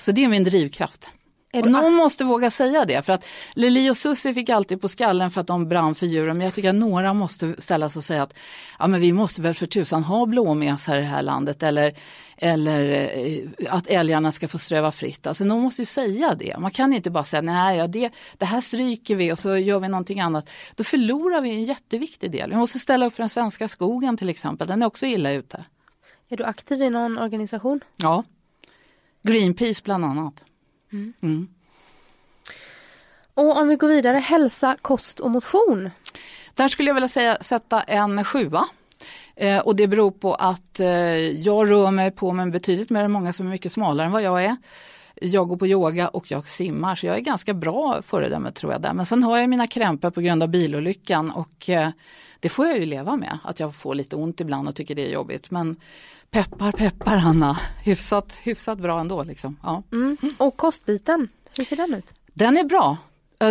Så 0.00 0.12
det 0.12 0.24
är 0.24 0.28
min 0.28 0.44
drivkraft. 0.44 1.10
Och 1.54 1.70
någon 1.70 1.94
måste 1.94 2.24
våga 2.24 2.50
säga 2.50 2.84
det 2.84 3.02
för 3.02 3.12
att 3.12 3.24
Lili 3.54 3.90
och 3.90 3.96
Susie 3.96 4.34
fick 4.34 4.48
alltid 4.48 4.80
på 4.80 4.88
skallen 4.88 5.30
för 5.30 5.40
att 5.40 5.46
de 5.46 5.68
brann 5.68 5.94
för 5.94 6.06
djuren 6.06 6.38
men 6.38 6.44
jag 6.44 6.54
tycker 6.54 6.68
att 6.68 6.74
några 6.74 7.14
måste 7.14 7.54
ställa 7.58 7.88
sig 7.88 8.00
och 8.00 8.04
säga 8.04 8.22
att 8.22 8.34
ja 8.78 8.86
men 8.86 9.00
vi 9.00 9.12
måste 9.12 9.42
väl 9.42 9.54
för 9.54 9.66
tusan 9.66 10.04
ha 10.04 10.26
blåmesar 10.26 10.96
i 10.96 11.00
det 11.00 11.06
här 11.06 11.22
landet 11.22 11.62
eller, 11.62 11.94
eller 12.36 12.90
eh, 12.90 13.74
att 13.74 13.86
älgarna 13.86 14.32
ska 14.32 14.48
få 14.48 14.58
ströva 14.58 14.92
fritt. 14.92 15.26
Alltså 15.26 15.44
någon 15.44 15.62
måste 15.62 15.82
ju 15.82 15.86
säga 15.86 16.34
det. 16.34 16.58
Man 16.58 16.70
kan 16.70 16.92
inte 16.92 17.10
bara 17.10 17.24
säga 17.24 17.42
nej 17.42 17.78
ja, 17.78 17.86
det, 17.86 18.10
det 18.38 18.44
här 18.44 18.60
stryker 18.60 19.16
vi 19.16 19.32
och 19.32 19.38
så 19.38 19.56
gör 19.56 19.80
vi 19.80 19.88
någonting 19.88 20.20
annat. 20.20 20.50
Då 20.74 20.84
förlorar 20.84 21.40
vi 21.40 21.50
en 21.50 21.64
jätteviktig 21.64 22.30
del. 22.30 22.50
Vi 22.50 22.56
måste 22.56 22.78
ställa 22.78 23.06
upp 23.06 23.14
för 23.14 23.22
den 23.22 23.30
svenska 23.30 23.68
skogen 23.68 24.16
till 24.16 24.28
exempel, 24.28 24.68
den 24.68 24.82
är 24.82 24.86
också 24.86 25.06
illa 25.06 25.32
ute. 25.32 25.64
Är 26.28 26.36
du 26.36 26.44
aktiv 26.44 26.82
i 26.82 26.90
någon 26.90 27.18
organisation? 27.18 27.80
Ja, 27.96 28.24
Greenpeace 29.22 29.80
bland 29.84 30.04
annat. 30.04 30.44
Mm. 30.94 31.12
Mm. 31.20 31.48
Och 33.34 33.56
om 33.58 33.68
vi 33.68 33.76
går 33.76 33.88
vidare, 33.88 34.18
hälsa, 34.18 34.76
kost 34.82 35.20
och 35.20 35.30
motion. 35.30 35.90
Där 36.54 36.68
skulle 36.68 36.90
jag 36.90 36.94
vilja 36.94 37.08
säga, 37.08 37.38
sätta 37.40 37.80
en 37.80 38.24
sjua. 38.24 38.64
Eh, 39.36 39.58
och 39.58 39.76
det 39.76 39.86
beror 39.86 40.10
på 40.10 40.34
att 40.34 40.80
eh, 40.80 40.88
jag 41.30 41.70
rör 41.70 41.90
mig 41.90 42.10
på 42.10 42.32
mig 42.32 42.50
betydligt 42.50 42.90
mer 42.90 43.02
än 43.02 43.10
många 43.10 43.32
som 43.32 43.46
är 43.46 43.50
mycket 43.50 43.72
smalare 43.72 44.06
än 44.06 44.12
vad 44.12 44.22
jag 44.22 44.44
är. 44.44 44.56
Jag 45.14 45.48
går 45.48 45.56
på 45.56 45.66
yoga 45.66 46.08
och 46.08 46.30
jag 46.30 46.48
simmar 46.48 46.94
så 46.94 47.06
jag 47.06 47.16
är 47.16 47.20
ganska 47.20 47.54
bra 47.54 48.02
föredöme 48.02 48.50
tror 48.50 48.72
jag 48.72 48.82
där. 48.82 48.92
Men 48.92 49.06
sen 49.06 49.22
har 49.22 49.38
jag 49.38 49.50
mina 49.50 49.66
krämpor 49.66 50.10
på 50.10 50.20
grund 50.20 50.42
av 50.42 50.48
bilolyckan 50.48 51.30
och 51.30 51.68
eh, 51.68 51.88
det 52.40 52.48
får 52.48 52.66
jag 52.66 52.78
ju 52.78 52.86
leva 52.86 53.16
med. 53.16 53.38
Att 53.44 53.60
jag 53.60 53.74
får 53.74 53.94
lite 53.94 54.16
ont 54.16 54.40
ibland 54.40 54.68
och 54.68 54.74
tycker 54.74 54.94
det 54.94 55.06
är 55.06 55.12
jobbigt. 55.12 55.50
Men 55.50 55.76
peppar 56.34 56.72
peppar 56.72 57.16
Anna, 57.16 57.58
hyfsat, 57.84 58.38
hyfsat 58.42 58.78
bra 58.78 59.00
ändå. 59.00 59.24
Liksom. 59.24 59.56
Ja. 59.62 59.82
Mm. 59.92 60.16
Och 60.38 60.56
kostbiten, 60.56 61.28
hur 61.56 61.64
ser 61.64 61.76
den 61.76 61.94
ut? 61.94 62.04
Den 62.32 62.56
är 62.56 62.64
bra. 62.64 62.96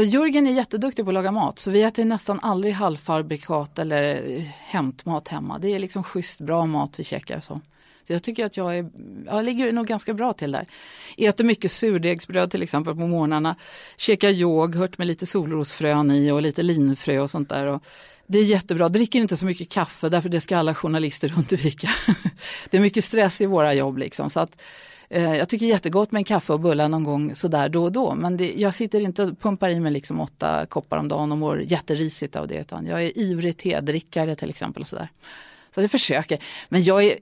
Jörgen 0.05 0.47
är 0.47 0.51
jätteduktig 0.51 1.05
på 1.05 1.09
att 1.09 1.13
laga 1.13 1.31
mat 1.31 1.59
så 1.59 1.71
vi 1.71 1.83
äter 1.83 2.05
nästan 2.05 2.39
aldrig 2.39 2.73
halvfabrikat 2.73 3.79
eller 3.79 4.39
hämtmat 4.57 5.27
hemma. 5.27 5.59
Det 5.59 5.75
är 5.75 5.79
liksom 5.79 6.03
schysst 6.03 6.39
bra 6.39 6.65
mat 6.65 6.99
vi 6.99 7.03
käkar. 7.03 7.39
Så. 7.39 7.61
så 8.07 8.13
jag 8.13 8.23
tycker 8.23 8.45
att 8.45 8.57
jag, 8.57 8.77
är, 8.77 8.89
jag 9.25 9.45
ligger 9.45 9.73
nog 9.73 9.87
ganska 9.87 10.13
bra 10.13 10.33
till 10.33 10.51
där. 10.51 10.67
Äter 11.17 11.43
mycket 11.43 11.71
surdegsbröd 11.71 12.51
till 12.51 12.63
exempel 12.63 12.95
på 12.95 13.07
morgnarna. 13.07 13.55
Käkar 13.97 14.29
yoghurt 14.29 14.97
med 14.97 15.07
lite 15.07 15.25
solrosfrön 15.25 16.11
i 16.11 16.31
och 16.31 16.41
lite 16.41 16.63
linfrö 16.63 17.19
och 17.19 17.29
sånt 17.29 17.49
där. 17.49 17.67
Och 17.67 17.83
det 18.27 18.39
är 18.39 18.43
jättebra, 18.43 18.89
dricker 18.89 19.19
inte 19.19 19.37
så 19.37 19.45
mycket 19.45 19.69
kaffe 19.69 20.09
därför 20.09 20.29
det 20.29 20.41
ska 20.41 20.57
alla 20.57 20.75
journalister 20.75 21.33
undvika. 21.37 21.89
det 22.69 22.77
är 22.77 22.81
mycket 22.81 23.05
stress 23.05 23.41
i 23.41 23.45
våra 23.45 23.73
jobb 23.73 23.97
liksom. 23.97 24.29
Så 24.29 24.39
att, 24.39 24.61
eh, 25.09 25.35
jag 25.35 25.49
tycker 25.49 25.65
jättegott 25.65 26.11
med 26.11 26.19
en 26.19 26.23
kaffe 26.23 26.53
och 26.53 26.59
bullar 26.59 26.89
någon 26.89 27.03
gång 27.03 27.35
sådär 27.35 27.69
då 27.69 27.83
och 27.83 27.91
då. 27.91 28.15
Men 28.15 28.37
det, 28.37 28.53
jag 28.53 28.75
sitter 28.75 29.01
inte 29.01 29.23
och 29.23 29.39
pumpar 29.39 29.69
i 29.69 29.79
mig 29.79 29.91
liksom 29.91 30.19
åtta 30.19 30.65
koppar 30.65 30.97
om 30.97 31.07
dagen 31.07 31.31
och 31.31 31.37
mår 31.37 31.61
jätterisigt 31.61 32.35
av 32.35 32.47
det. 32.47 32.59
Utan 32.59 32.85
jag 32.85 33.03
är 33.03 33.17
ivrig 33.17 33.57
tedrickare 33.57 34.35
till 34.35 34.49
exempel. 34.49 34.81
Och 34.81 34.87
sådär. 34.87 35.09
Så 35.75 35.81
jag 35.81 35.91
försöker. 35.91 36.39
Men 36.69 36.83
jag 36.83 37.03
är 37.03 37.17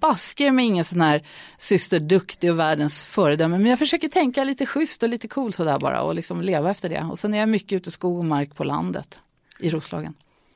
basker 0.00 0.52
med 0.52 0.64
ingen 0.64 0.84
sån 0.84 1.00
här 1.00 1.22
syster 1.58 2.00
duktig 2.00 2.50
och 2.50 2.58
världens 2.58 3.02
föredöme. 3.02 3.58
Men 3.58 3.70
jag 3.70 3.78
försöker 3.78 4.08
tänka 4.08 4.44
lite 4.44 4.66
schysst 4.66 5.02
och 5.02 5.08
lite 5.08 5.28
cool 5.28 5.52
sådär 5.52 5.78
bara 5.78 6.02
och 6.02 6.14
liksom 6.14 6.42
leva 6.42 6.70
efter 6.70 6.88
det. 6.88 7.08
Och 7.10 7.18
sen 7.18 7.34
är 7.34 7.38
jag 7.38 7.48
mycket 7.48 7.76
ute 7.76 7.88
i 7.88 7.92
skog 7.92 8.18
och 8.18 8.24
mark 8.24 8.54
på 8.54 8.64
landet 8.64 9.18
i 9.60 9.70
Roslagen. 9.70 10.14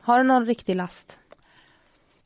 Har 0.09 0.19
du 0.19 0.25
någon 0.25 0.47
riktig 0.47 0.77
last? 0.77 1.19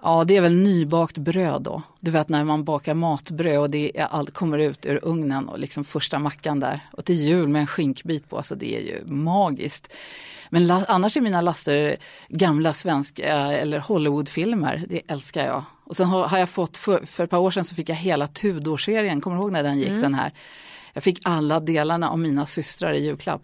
Ja, 0.03 0.25
det 0.25 0.37
är 0.37 0.41
väl 0.41 0.55
nybakt 0.55 1.19
bröd 1.19 1.63
då. 1.63 1.83
Du 2.01 2.11
vet 2.11 2.29
när 2.29 2.45
man 2.45 2.65
bakar 2.65 2.95
matbröd 2.95 3.59
och 3.59 3.71
det 3.71 3.99
är 3.99 4.05
allt 4.05 4.35
kommer 4.35 4.59
ut 4.59 4.87
ur 4.87 5.01
ugnen 5.03 5.49
och 5.49 5.59
liksom 5.59 5.85
första 5.85 6.19
mackan 6.19 6.61
där. 6.61 6.81
Och 6.93 7.05
till 7.05 7.15
jul 7.15 7.49
med 7.49 7.61
en 7.61 7.67
skinkbit 7.67 8.29
på, 8.29 8.37
alltså 8.37 8.55
det 8.55 8.77
är 8.77 8.81
ju 8.81 9.05
magiskt. 9.07 9.93
Men 10.51 10.71
annars 10.71 11.17
är 11.17 11.21
mina 11.21 11.41
laster 11.41 11.97
gamla 12.29 12.73
svenska 12.73 13.37
eller 13.37 13.79
Hollywoodfilmer, 13.79 14.85
det 14.89 15.03
älskar 15.09 15.47
jag. 15.47 15.65
Och 15.85 15.97
sen 15.97 16.07
har, 16.07 16.25
har 16.25 16.39
jag 16.39 16.51
fått, 16.51 16.77
för, 16.77 17.07
för, 17.07 17.25
ett 17.25 17.31
par 17.31 17.39
år 17.39 17.51
sedan 17.51 17.65
så 17.65 17.75
fick 17.75 17.89
jag 17.89 17.97
hela 17.97 18.27
Tudor-serien, 18.27 19.21
kommer 19.21 19.37
du 19.37 19.43
ihåg 19.43 19.53
när 19.53 19.63
den 19.63 19.79
gick 19.79 19.89
mm. 19.89 20.03
den 20.03 20.15
här? 20.15 20.33
Jag 20.93 21.03
fick 21.03 21.21
alla 21.25 21.61
delarna 21.61 22.11
av 22.11 22.19
mina 22.19 22.47
systrar 22.47 22.93
i 22.93 23.05
julklapp. 23.05 23.43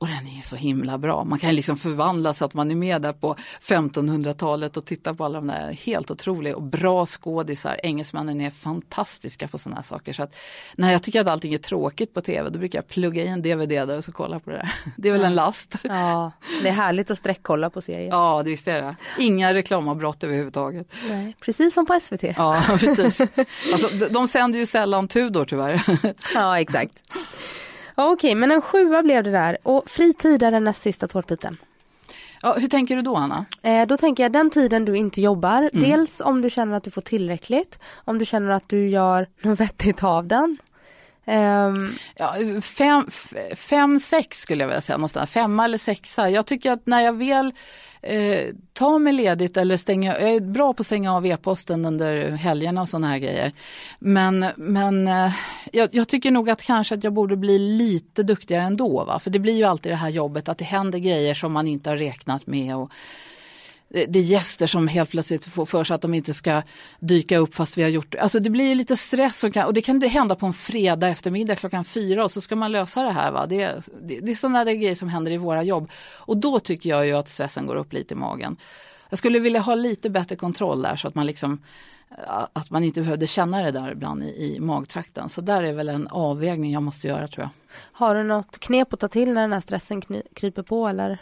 Och 0.00 0.06
den 0.06 0.26
är 0.26 0.42
så 0.42 0.56
himla 0.56 0.98
bra. 0.98 1.24
Man 1.24 1.38
kan 1.38 1.54
liksom 1.54 1.76
förvandla 1.76 2.34
så 2.34 2.44
att 2.44 2.54
man 2.54 2.70
är 2.70 2.74
med 2.74 3.02
där 3.02 3.12
på 3.12 3.36
1500-talet 3.62 4.76
och 4.76 4.84
tittar 4.84 5.14
på 5.14 5.24
alla 5.24 5.38
de 5.38 5.46
där 5.46 5.72
helt 5.72 6.10
otroliga 6.10 6.56
och 6.56 6.62
bra 6.62 7.06
skådisar. 7.06 7.80
Engelsmännen 7.82 8.40
är 8.40 8.50
fantastiska 8.50 9.48
på 9.48 9.58
sådana 9.58 9.76
här 9.76 9.82
saker. 9.82 10.12
Så 10.12 10.22
att 10.22 10.36
när 10.76 10.92
jag 10.92 11.02
tycker 11.02 11.20
att 11.20 11.28
allting 11.28 11.54
är 11.54 11.58
tråkigt 11.58 12.14
på 12.14 12.20
tv 12.20 12.50
då 12.50 12.58
brukar 12.58 12.78
jag 12.78 12.88
plugga 12.88 13.24
in 13.24 13.42
DVD 13.42 13.68
där 13.68 13.96
och 13.96 14.04
så 14.04 14.12
kolla 14.12 14.40
på 14.40 14.50
det 14.50 14.56
där. 14.56 14.72
Det 14.96 15.08
är 15.08 15.12
väl 15.12 15.24
en 15.24 15.34
last. 15.34 15.74
Ja, 15.82 16.32
det 16.62 16.68
är 16.68 16.72
härligt 16.72 17.10
att 17.10 17.18
sträckkolla 17.18 17.70
på 17.70 17.80
serier. 17.80 18.08
Ja, 18.08 18.42
det 18.42 18.50
visst 18.50 18.68
är 18.68 18.82
det. 18.82 18.96
Inga 19.18 19.54
reklamavbrott 19.54 20.24
överhuvudtaget. 20.24 20.86
Nej, 21.08 21.36
precis 21.40 21.74
som 21.74 21.86
på 21.86 22.00
SVT. 22.00 22.22
Ja, 22.22 22.62
precis. 22.68 23.20
Alltså, 23.72 23.88
de, 23.92 24.06
de 24.06 24.28
sänder 24.28 24.58
ju 24.58 24.66
sällan 24.66 25.08
Tudor 25.08 25.44
tyvärr. 25.44 25.82
Ja, 26.34 26.60
exakt. 26.60 27.02
Ja, 27.98 28.10
Okej, 28.10 28.34
men 28.34 28.50
en 28.50 28.62
sjua 28.62 29.02
blev 29.02 29.24
det 29.24 29.30
där. 29.30 29.58
Och 29.62 29.90
fritid 29.90 30.42
är 30.42 30.50
den 30.50 30.64
näst 30.64 30.82
sista 30.82 31.08
tårtbiten. 31.08 31.56
Ja, 32.42 32.56
hur 32.58 32.68
tänker 32.68 32.96
du 32.96 33.02
då 33.02 33.16
Anna? 33.16 33.44
Eh, 33.62 33.86
då 33.86 33.96
tänker 33.96 34.22
jag 34.22 34.32
den 34.32 34.50
tiden 34.50 34.84
du 34.84 34.96
inte 34.96 35.20
jobbar. 35.20 35.70
Mm. 35.72 35.90
Dels 35.90 36.20
om 36.20 36.42
du 36.42 36.50
känner 36.50 36.76
att 36.76 36.84
du 36.84 36.90
får 36.90 37.00
tillräckligt. 37.00 37.78
Om 38.04 38.18
du 38.18 38.24
känner 38.24 38.50
att 38.50 38.68
du 38.68 38.88
gör 38.88 39.28
något 39.42 39.60
vettigt 39.60 40.04
av 40.04 40.26
den. 40.26 40.58
Um, 41.28 41.94
ja, 42.16 42.34
fem, 42.62 43.06
fem, 43.56 44.00
sex 44.00 44.40
skulle 44.40 44.62
jag 44.62 44.68
vilja 44.68 44.80
säga 44.80 44.96
någonstans. 44.96 45.30
Femma 45.30 45.64
eller 45.64 45.78
sexa. 45.78 46.30
Jag 46.30 46.46
tycker 46.46 46.72
att 46.72 46.86
när 46.86 47.00
jag 47.00 47.12
väl 47.18 47.52
eh, 48.02 48.54
tar 48.72 48.98
mig 48.98 49.12
ledigt 49.12 49.56
eller 49.56 49.76
stänger, 49.76 50.20
jag 50.20 50.34
är 50.34 50.40
bra 50.40 50.74
på 50.74 50.80
att 50.80 50.86
stänga 50.86 51.14
av 51.14 51.26
e-posten 51.26 51.84
under 51.84 52.30
helgerna 52.30 52.82
och 52.82 52.88
sådana 52.88 53.08
här 53.08 53.18
grejer. 53.18 53.52
Men, 53.98 54.46
men 54.56 55.08
eh, 55.08 55.32
jag, 55.72 55.88
jag, 55.92 56.08
tycker 56.08 56.30
nog 56.30 56.50
att 56.50 56.62
kanske 56.62 56.94
att 56.94 57.04
jag 57.04 57.12
borde 57.12 57.36
bli 57.36 57.58
lite 57.58 58.22
duktigare 58.22 58.62
ändå. 58.62 59.04
Va? 59.04 59.18
För 59.18 59.30
det 59.30 59.38
blir 59.38 59.56
ju 59.56 59.64
alltid 59.64 59.92
det 59.92 59.96
här 59.96 60.10
jobbet 60.10 60.48
att 60.48 60.58
det 60.58 60.64
händer 60.64 60.98
grejer 60.98 61.34
som 61.34 61.52
man 61.52 61.68
inte 61.68 61.90
har 61.90 61.96
räknat 61.96 62.46
med. 62.46 62.76
Och, 62.76 62.92
Eh, 63.90 64.04
det 64.08 64.18
är 64.18 64.22
gäster 64.22 64.66
som 64.66 64.88
helt 64.88 65.10
plötsligt 65.10 65.44
får 65.44 65.66
för 65.66 65.84
sig 65.84 65.94
att 65.94 66.02
de 66.02 66.14
inte 66.14 66.34
ska 66.34 66.62
dyka 66.98 67.38
upp 67.38 67.54
fast 67.54 67.78
vi 67.78 67.82
har 67.82 67.90
gjort 67.90 68.14
Alltså 68.14 68.38
det 68.38 68.50
blir 68.50 68.74
lite 68.74 68.96
stress 68.96 69.44
och, 69.44 69.54
kan, 69.54 69.66
och 69.66 69.74
det 69.74 69.82
kan 69.82 70.02
hända 70.02 70.34
på 70.34 70.46
en 70.46 70.54
fredag 70.54 71.08
eftermiddag 71.08 71.56
klockan 71.56 71.84
fyra 71.84 72.24
och 72.24 72.30
så 72.30 72.40
ska 72.40 72.56
man 72.56 72.72
lösa 72.72 73.02
det 73.02 73.12
här. 73.12 73.30
Va? 73.30 73.46
Det, 73.46 73.88
det, 74.02 74.20
det 74.20 74.30
är 74.30 74.34
sådana 74.34 74.64
där 74.64 74.72
grejer 74.72 74.94
som 74.94 75.08
händer 75.08 75.32
i 75.32 75.36
våra 75.36 75.62
jobb. 75.62 75.90
Och 76.16 76.36
då 76.36 76.58
tycker 76.58 76.90
jag 76.90 77.06
ju 77.06 77.12
att 77.12 77.28
stressen 77.28 77.66
går 77.66 77.76
upp 77.76 77.92
lite 77.92 78.14
i 78.14 78.16
magen. 78.16 78.56
Jag 79.08 79.18
skulle 79.18 79.38
vilja 79.38 79.60
ha 79.60 79.74
lite 79.74 80.10
bättre 80.10 80.36
kontroll 80.36 80.82
där 80.82 80.96
så 80.96 81.08
att 81.08 81.14
man 81.14 81.26
liksom 81.26 81.62
eh, 82.10 82.46
att 82.52 82.70
man 82.70 82.84
inte 82.84 83.00
behövde 83.00 83.26
känna 83.26 83.62
det 83.62 83.70
där 83.70 83.92
ibland 83.92 84.22
i, 84.22 84.26
i 84.26 84.60
magtrakten. 84.60 85.28
Så 85.28 85.40
där 85.40 85.62
är 85.62 85.72
väl 85.72 85.88
en 85.88 86.08
avvägning 86.08 86.72
jag 86.72 86.82
måste 86.82 87.08
göra 87.08 87.28
tror 87.28 87.42
jag. 87.42 87.50
Har 87.92 88.14
du 88.14 88.22
något 88.22 88.58
knep 88.58 88.92
att 88.92 89.00
ta 89.00 89.08
till 89.08 89.32
när 89.32 89.40
den 89.40 89.52
här 89.52 89.60
stressen 89.60 90.02
kryper 90.34 90.62
på 90.62 90.88
eller? 90.88 91.18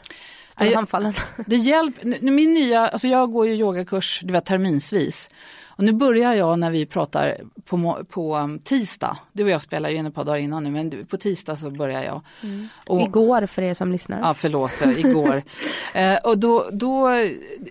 Står 0.56 0.74
handfallen? 0.74 1.14
Det 1.46 1.56
hjälper, 1.56 2.30
min 2.30 2.54
nya, 2.54 2.88
alltså 2.88 3.08
jag 3.08 3.32
går 3.32 3.46
ju 3.46 3.54
yogakurs 3.54 4.20
du 4.24 4.32
vet, 4.32 4.44
terminsvis. 4.44 5.28
Och 5.76 5.84
nu 5.84 5.92
börjar 5.92 6.34
jag 6.34 6.58
när 6.58 6.70
vi 6.70 6.86
pratar 6.86 7.36
på, 7.64 8.04
på 8.08 8.36
um, 8.36 8.58
tisdag. 8.58 9.16
Du 9.32 9.44
och 9.44 9.50
jag 9.50 9.62
spelar 9.62 9.88
ju 9.88 9.96
in 9.96 10.06
ett 10.06 10.14
par 10.14 10.24
dagar 10.24 10.38
innan 10.38 10.64
nu 10.64 10.70
men 10.70 11.06
på 11.06 11.16
tisdag 11.16 11.56
så 11.56 11.70
börjar 11.70 12.04
jag. 12.04 12.20
Mm. 12.42 12.68
Och, 12.86 13.00
igår 13.00 13.46
för 13.46 13.62
er 13.62 13.74
som 13.74 13.92
lyssnar. 13.92 14.18
Ja 14.18 14.34
förlåt, 14.34 14.72
igår. 14.96 15.42
eh, 15.94 16.16
och 16.24 16.38
då, 16.38 16.68
då, 16.72 17.08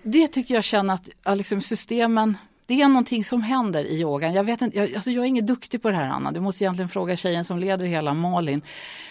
det 0.02 0.28
tycker 0.28 0.54
jag 0.54 0.64
känner 0.64 0.98
att 1.22 1.38
liksom 1.38 1.62
systemen 1.62 2.38
det 2.66 2.82
är 2.82 2.88
någonting 2.88 3.24
som 3.24 3.42
händer 3.42 3.84
i 3.84 4.00
yogan. 4.00 4.32
Jag, 4.32 4.44
vet 4.44 4.62
inte, 4.62 4.78
jag, 4.78 4.94
alltså 4.94 5.10
jag 5.10 5.24
är 5.24 5.28
ingen 5.28 5.46
duktig 5.46 5.82
på 5.82 5.90
det 5.90 5.96
här 5.96 6.08
Anna, 6.08 6.32
du 6.32 6.40
måste 6.40 6.64
egentligen 6.64 6.88
fråga 6.88 7.16
tjejen 7.16 7.44
som 7.44 7.58
leder 7.58 7.86
hela 7.86 8.14
Malin. 8.14 8.62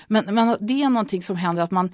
Men, 0.08 0.36
men 0.36 0.58
det 0.60 0.84
är 0.84 0.90
någonting 0.90 1.24
som 1.24 1.36
händer 1.36 1.64
att 1.64 1.72
man 1.72 1.90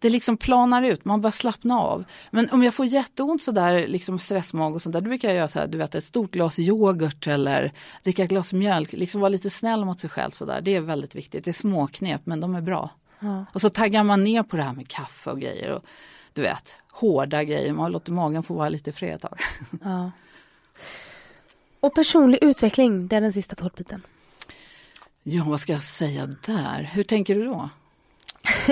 det 0.00 0.10
liksom 0.10 0.36
planar 0.36 0.82
ut, 0.82 1.04
man 1.04 1.20
bara 1.20 1.32
slappna 1.32 1.80
av. 1.80 2.04
Men 2.30 2.50
om 2.50 2.62
jag 2.62 2.74
får 2.74 2.86
jätteont 2.86 3.42
sådär, 3.42 3.88
liksom 3.88 4.18
stressmag 4.18 4.74
och 4.74 4.82
sånt 4.82 4.92
där, 4.92 5.00
då 5.00 5.08
brukar 5.08 5.28
jag 5.28 5.36
göra 5.36 5.48
så 5.48 5.58
här, 5.58 5.66
du 5.66 5.78
vet 5.78 5.94
ett 5.94 6.04
stort 6.04 6.30
glas 6.30 6.58
yoghurt 6.58 7.26
eller 7.26 7.72
dricka 8.02 8.24
ett 8.24 8.30
glas 8.30 8.52
mjölk, 8.52 8.92
liksom 8.92 9.20
vara 9.20 9.28
lite 9.28 9.50
snäll 9.50 9.84
mot 9.84 10.00
sig 10.00 10.10
själv 10.10 10.30
sådär. 10.30 10.60
Det 10.60 10.76
är 10.76 10.80
väldigt 10.80 11.14
viktigt, 11.14 11.44
det 11.44 11.50
är 11.50 11.52
småknep 11.52 12.20
men 12.24 12.40
de 12.40 12.54
är 12.54 12.60
bra. 12.60 12.90
Ja. 13.20 13.44
Och 13.52 13.60
så 13.60 13.68
taggar 13.68 14.04
man 14.04 14.24
ner 14.24 14.42
på 14.42 14.56
det 14.56 14.62
här 14.62 14.72
med 14.72 14.88
kaffe 14.88 15.30
och 15.30 15.40
grejer. 15.40 15.70
Och, 15.70 15.84
du 16.32 16.42
vet, 16.42 16.76
hårda 16.92 17.44
grejer, 17.44 17.72
man 17.72 17.92
låter 17.92 18.12
magen 18.12 18.42
få 18.42 18.54
vara 18.54 18.68
lite 18.68 18.92
fri 18.92 19.08
ett 19.10 19.22
tag. 19.22 19.38
Ja. 19.84 20.10
Och 21.80 21.94
personlig 21.94 22.38
utveckling, 22.42 23.08
det 23.08 23.16
är 23.16 23.20
den 23.20 23.32
sista 23.32 23.56
tårtbiten. 23.56 24.02
Ja, 25.22 25.44
vad 25.44 25.60
ska 25.60 25.72
jag 25.72 25.82
säga 25.82 26.26
där? 26.46 26.90
Hur 26.92 27.04
tänker 27.04 27.34
du 27.34 27.44
då? 27.44 27.70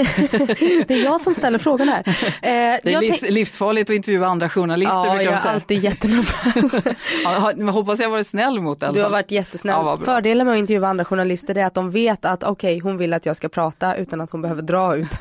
det 0.86 0.94
är 0.94 1.04
jag 1.04 1.20
som 1.20 1.34
ställer 1.34 1.58
frågan 1.58 1.88
här. 1.88 2.08
Eh, 2.08 2.12
det 2.82 2.94
är 2.94 3.00
livs, 3.00 3.22
livsfarligt 3.30 3.90
att 3.90 3.96
intervjua 3.96 4.26
andra 4.26 4.48
journalister. 4.48 5.06
Ja, 5.06 5.22
jag 5.22 5.34
är 5.34 5.48
alltid 5.48 5.84
jättenervös. 5.84 6.96
ja, 7.24 7.70
hoppas 7.70 8.00
jag 8.00 8.10
varit 8.10 8.26
snäll 8.26 8.60
mot 8.60 8.80
dig. 8.80 8.90
Du 8.94 9.02
har 9.02 9.10
varit 9.10 9.30
jättesnäll. 9.30 9.74
Ja, 9.74 9.98
Fördelen 10.04 10.46
med 10.46 10.52
att 10.54 10.58
intervjua 10.58 10.88
andra 10.88 11.04
journalister 11.04 11.58
är 11.58 11.64
att 11.64 11.74
de 11.74 11.90
vet 11.90 12.24
att 12.24 12.42
okej, 12.42 12.76
okay, 12.76 12.90
hon 12.90 12.98
vill 12.98 13.12
att 13.12 13.26
jag 13.26 13.36
ska 13.36 13.48
prata 13.48 13.96
utan 13.96 14.20
att 14.20 14.30
hon 14.30 14.42
behöver 14.42 14.62
dra 14.62 14.96
ut. 14.96 15.18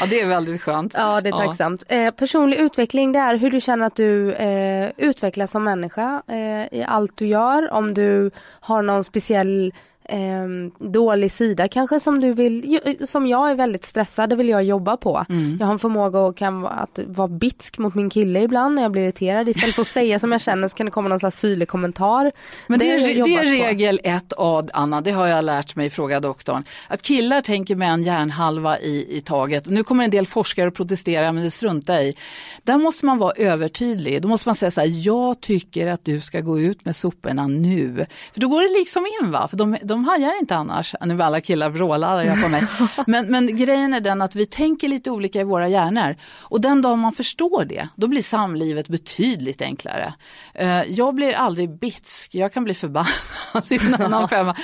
ja, 0.00 0.06
det 0.10 0.20
är 0.20 0.28
väldigt 0.28 0.62
skönt. 0.62 0.94
Ja, 0.96 1.20
det 1.20 1.28
är 1.28 1.46
tacksamt. 1.46 1.84
Eh, 1.88 2.10
personlig 2.10 2.56
utveckling, 2.56 3.12
det 3.12 3.18
är 3.18 3.36
hur 3.36 3.50
du 3.50 3.60
känner 3.60 3.86
att 3.86 3.96
du 3.96 4.32
eh, 4.32 4.90
utvecklas 4.96 5.50
som 5.50 5.64
människa 5.64 6.22
eh, 6.28 6.78
i 6.78 6.84
allt 6.88 7.16
du 7.16 7.26
gör. 7.26 7.72
Om 7.72 7.94
du 7.94 8.30
har 8.60 8.82
någon 8.82 9.04
speciell 9.04 9.72
eh, 10.12 10.88
dålig 10.88 11.32
sida 11.32 11.68
kanske 11.68 12.00
som 12.00 12.20
du 12.20 12.32
vill, 12.32 12.78
som 13.06 13.26
jag 13.26 13.50
är 13.50 13.54
väldigt 13.54 13.84
stressad, 13.84 14.30
det 14.30 14.36
vill 14.36 14.48
jag 14.48 14.64
jobba 14.64 14.96
på. 14.96 15.24
Mm. 15.28 15.56
Jag 15.60 15.66
har 15.66 15.72
en 15.72 15.78
förmåga 15.78 16.26
att, 16.26 16.36
kan, 16.36 16.66
att 16.66 16.98
vara 17.06 17.28
bitsk 17.28 17.78
mot 17.78 17.94
min 17.94 18.10
kille 18.10 18.40
ibland 18.40 18.74
när 18.74 18.82
jag 18.82 18.92
blir 18.92 19.02
irriterad. 19.02 19.48
Istället 19.48 19.74
för 19.74 19.82
att 19.82 19.88
säga 19.88 20.18
som 20.18 20.32
jag 20.32 20.40
känner 20.40 20.68
så 20.68 20.76
kan 20.76 20.86
det 20.86 20.92
komma 20.92 21.08
någon 21.08 21.20
slags 21.20 21.38
syrlig 21.38 21.68
kommentar. 21.68 22.32
Men 22.66 22.78
det, 22.78 22.84
det 22.84 22.90
är, 22.92 23.24
det 23.24 23.34
är 23.34 23.66
regel 23.66 24.00
1A 24.04 24.70
Anna, 24.74 25.00
det 25.00 25.10
har 25.10 25.26
jag 25.26 25.44
lärt 25.44 25.76
mig, 25.76 25.90
fråga 25.90 26.20
doktorn. 26.20 26.64
Att 26.88 27.02
killar 27.02 27.40
tänker 27.40 27.76
med 27.76 27.92
en 27.92 28.02
hjärnhalva 28.02 28.78
i, 28.78 29.16
i 29.16 29.20
taget. 29.20 29.66
Nu 29.66 29.84
kommer 29.84 30.04
en 30.04 30.10
del 30.10 30.26
forskare 30.26 30.68
att 30.68 30.74
protestera 30.74 31.32
men 31.32 31.44
det 31.44 31.50
struntar 31.50 31.98
i. 31.98 32.14
Där 32.62 32.78
måste 32.78 33.06
man 33.06 33.18
vara 33.18 33.32
övertydlig. 33.36 34.22
Då 34.22 34.28
måste 34.28 34.48
man 34.48 34.56
säga 34.56 34.70
så 34.70 34.80
här, 34.80 35.06
jag 35.06 35.40
tycker 35.40 35.88
att 35.88 36.04
du 36.04 36.20
ska 36.20 36.40
gå 36.40 36.60
ut 36.60 36.84
med 36.84 36.96
soporna 36.96 37.46
nu. 37.46 38.06
För 38.32 38.40
då 38.40 38.48
går 38.48 38.62
det 38.62 38.78
liksom 38.78 39.06
in 39.20 39.30
va, 39.30 39.48
för 39.48 39.56
de, 39.56 39.76
de 39.82 40.01
hajar 40.04 40.38
inte 40.40 40.56
annars. 40.56 40.94
Nu 41.04 41.14
var 41.14 41.24
alla 41.24 41.40
killar 41.40 41.70
vrålar 41.70 42.42
på 42.42 42.48
mig. 42.48 42.62
Men, 43.06 43.30
men 43.30 43.56
grejen 43.56 43.94
är 43.94 44.00
den 44.00 44.22
att 44.22 44.36
vi 44.36 44.46
tänker 44.46 44.88
lite 44.88 45.10
olika 45.10 45.40
i 45.40 45.44
våra 45.44 45.68
hjärnor. 45.68 46.16
Och 46.40 46.60
den 46.60 46.82
dag 46.82 46.98
man 46.98 47.12
förstår 47.12 47.64
det, 47.64 47.88
då 47.96 48.06
blir 48.06 48.22
samlivet 48.22 48.88
betydligt 48.88 49.62
enklare. 49.62 50.14
Uh, 50.60 50.92
jag 50.92 51.14
blir 51.14 51.32
aldrig 51.32 51.78
bitsk, 51.78 52.34
jag 52.34 52.52
kan 52.52 52.64
bli 52.64 52.74
förbannad 52.74 53.12
i 53.68 53.78
en 53.86 53.94
annan 53.94 54.28
femma. 54.28 54.56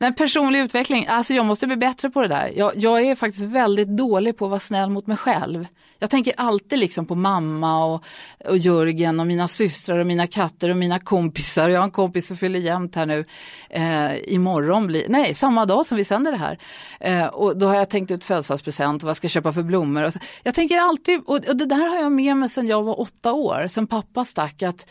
Nej, 0.00 0.14
personlig 0.14 0.60
utveckling, 0.60 1.06
alltså 1.06 1.34
jag 1.34 1.46
måste 1.46 1.66
bli 1.66 1.76
bättre 1.76 2.10
på 2.10 2.22
det 2.22 2.28
där. 2.28 2.52
Jag, 2.56 2.72
jag 2.76 3.02
är 3.02 3.14
faktiskt 3.14 3.44
väldigt 3.44 3.88
dålig 3.88 4.36
på 4.36 4.44
att 4.44 4.50
vara 4.50 4.60
snäll 4.60 4.90
mot 4.90 5.06
mig 5.06 5.16
själv. 5.16 5.66
Jag 6.04 6.10
tänker 6.10 6.32
alltid 6.36 6.78
liksom 6.78 7.06
på 7.06 7.14
mamma 7.14 7.84
och, 7.84 8.04
och 8.44 8.58
Jörgen 8.58 9.20
och 9.20 9.26
mina 9.26 9.48
systrar 9.48 9.98
och 9.98 10.06
mina 10.06 10.26
katter 10.26 10.70
och 10.70 10.76
mina 10.76 10.98
kompisar. 10.98 11.68
Jag 11.68 11.80
har 11.80 11.84
en 11.84 11.90
kompis 11.90 12.26
som 12.26 12.36
fyller 12.36 12.60
jämnt 12.60 12.94
här 12.94 13.06
nu. 13.06 13.24
Eh, 13.70 14.32
imorgon 14.34 14.73
blir, 14.80 15.08
nej 15.08 15.34
samma 15.34 15.66
dag 15.66 15.86
som 15.86 15.96
vi 15.96 16.04
sänder 16.04 16.32
det 16.32 16.38
här. 16.38 16.58
Eh, 17.00 17.26
och 17.26 17.56
då 17.56 17.66
har 17.66 17.74
jag 17.74 17.88
tänkt 17.88 18.10
ut 18.10 18.24
födelsedagspresent 18.24 19.02
och 19.02 19.06
vad 19.06 19.10
jag 19.10 19.16
ska 19.16 19.28
köpa 19.28 19.52
för 19.52 19.62
blommor. 19.62 20.02
Och 20.02 20.12
så, 20.12 20.18
jag 20.42 20.54
tänker 20.54 20.78
alltid, 20.78 21.20
och, 21.26 21.48
och 21.48 21.56
det 21.56 21.66
där 21.66 21.86
har 21.86 21.96
jag 21.96 22.12
med 22.12 22.36
mig 22.36 22.48
sedan 22.48 22.66
jag 22.66 22.82
var 22.82 23.00
åtta 23.00 23.32
år, 23.32 23.66
sedan 23.68 23.86
pappa 23.86 24.24
stack. 24.24 24.62
Att, 24.62 24.86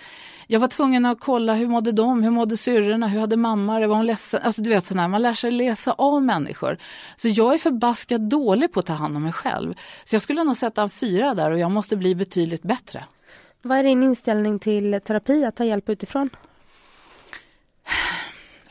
jag 0.47 0.59
var 0.59 0.67
tvungen 0.67 1.05
att 1.05 1.19
kolla 1.19 1.53
hur 1.53 1.67
mådde 1.67 1.91
de, 1.91 2.23
hur 2.23 2.31
mådde 2.31 2.57
syrrorna, 2.57 3.07
hur 3.07 3.19
hade 3.19 3.37
mamma 3.37 3.79
det, 3.79 3.87
var 3.87 3.95
hon 3.95 4.05
ledsen? 4.05 4.39
Alltså 4.43 4.61
du 4.61 4.69
vet 4.69 4.85
sådär, 4.85 5.07
man 5.07 5.21
lär 5.21 5.33
sig 5.33 5.51
läsa 5.51 5.91
av 5.97 6.23
människor. 6.23 6.77
Så 7.15 7.27
jag 7.27 7.53
är 7.53 7.57
förbaskat 7.57 8.29
dålig 8.29 8.71
på 8.71 8.79
att 8.79 8.85
ta 8.85 8.93
hand 8.93 9.17
om 9.17 9.23
mig 9.23 9.33
själv. 9.33 9.73
Så 10.05 10.15
jag 10.15 10.21
skulle 10.21 10.43
nog 10.43 10.57
sätta 10.57 10.81
en 10.81 10.89
fyra 10.89 11.33
där 11.33 11.51
och 11.51 11.59
jag 11.59 11.71
måste 11.71 11.95
bli 11.97 12.15
betydligt 12.15 12.63
bättre. 12.63 13.03
Vad 13.61 13.77
är 13.77 13.83
din 13.83 14.03
inställning 14.03 14.59
till 14.59 14.99
terapi, 15.03 15.45
att 15.45 15.55
ta 15.55 15.65
hjälp 15.65 15.89
utifrån? 15.89 16.29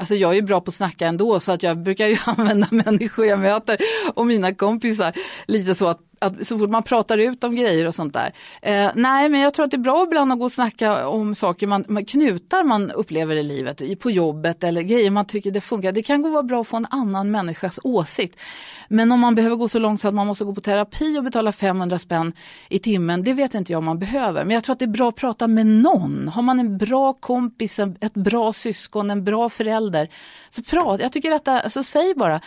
Alltså 0.03 0.14
jag 0.14 0.36
är 0.36 0.42
bra 0.42 0.61
på 0.61 0.68
att 0.68 0.74
snacka 0.74 1.07
ändå 1.07 1.40
så 1.40 1.53
att 1.53 1.62
jag 1.62 1.78
brukar 1.78 2.07
ju 2.07 2.16
använda 2.26 2.68
människor 2.70 3.26
jag 3.26 3.38
möter 3.38 3.78
och 4.14 4.26
mina 4.26 4.55
kompisar 4.55 5.12
lite 5.46 5.74
så 5.74 5.86
att 5.86 5.98
att 6.23 6.47
så 6.47 6.59
fort 6.59 6.70
man 6.70 6.83
pratar 6.83 7.18
ut 7.18 7.45
om 7.45 7.57
grejer 7.57 7.87
och 7.87 7.95
sånt 7.95 8.14
där. 8.14 8.33
Eh, 8.62 8.91
nej, 8.95 9.29
men 9.29 9.41
jag 9.41 9.55
tror 9.55 9.64
att 9.64 9.70
det 9.70 9.77
är 9.77 9.79
bra 9.79 10.05
ibland 10.07 10.33
att 10.33 10.39
gå 10.39 10.45
och 10.45 10.53
snacka 10.53 11.09
om 11.09 11.35
saker, 11.35 11.66
man, 11.66 12.05
knutar 12.05 12.64
man 12.64 12.91
upplever 12.91 13.37
i 13.37 13.43
livet, 13.43 14.01
på 14.01 14.11
jobbet 14.11 14.64
eller 14.64 14.83
grejer 14.83 15.11
man 15.11 15.27
tycker 15.27 15.51
det 15.51 15.61
funkar. 15.61 15.93
Det 15.93 16.03
kan 16.03 16.23
gå 16.23 16.29
vara 16.29 16.43
bra 16.43 16.61
att 16.61 16.68
få 16.68 16.77
en 16.77 16.87
annan 16.91 17.31
människas 17.31 17.79
åsikt. 17.85 18.41
Men 18.89 19.12
om 19.12 19.20
man 19.20 19.35
behöver 19.35 19.57
gå 19.57 19.68
så 19.68 19.79
långt 19.79 20.01
så 20.01 20.09
att 20.09 20.14
man 20.14 20.27
måste 20.27 20.45
gå 20.45 20.55
på 20.55 20.61
terapi 20.61 21.18
och 21.18 21.25
betala 21.25 21.53
500 21.53 21.99
spänn 21.99 22.33
i 22.68 22.79
timmen, 22.79 23.25
det 23.25 23.35
vet 23.35 23.55
inte 23.55 23.73
jag 23.73 23.79
om 23.79 23.85
man 23.85 23.99
behöver. 23.99 24.45
Men 24.45 24.55
jag 24.55 24.64
tror 24.64 24.73
att 24.73 24.79
det 24.79 24.85
är 24.85 24.87
bra 24.87 25.09
att 25.09 25.16
prata 25.16 25.49
med 25.49 25.66
någon. 25.66 26.29
Har 26.29 26.43
man 26.43 26.61
en 26.61 26.79
bra 26.79 27.12
kompis, 27.12 27.79
ett 27.79 28.14
bra 28.14 28.53
syskon, 28.53 29.11
en 29.11 29.25
bra 29.25 29.49
förälder, 29.49 30.09
så 30.51 30.62
prata. 30.62 31.03
Jag 31.03 31.12
tycker 31.12 31.33
att 31.33 31.49
alltså, 31.49 31.85
säg 31.85 32.14
bara 32.14 32.41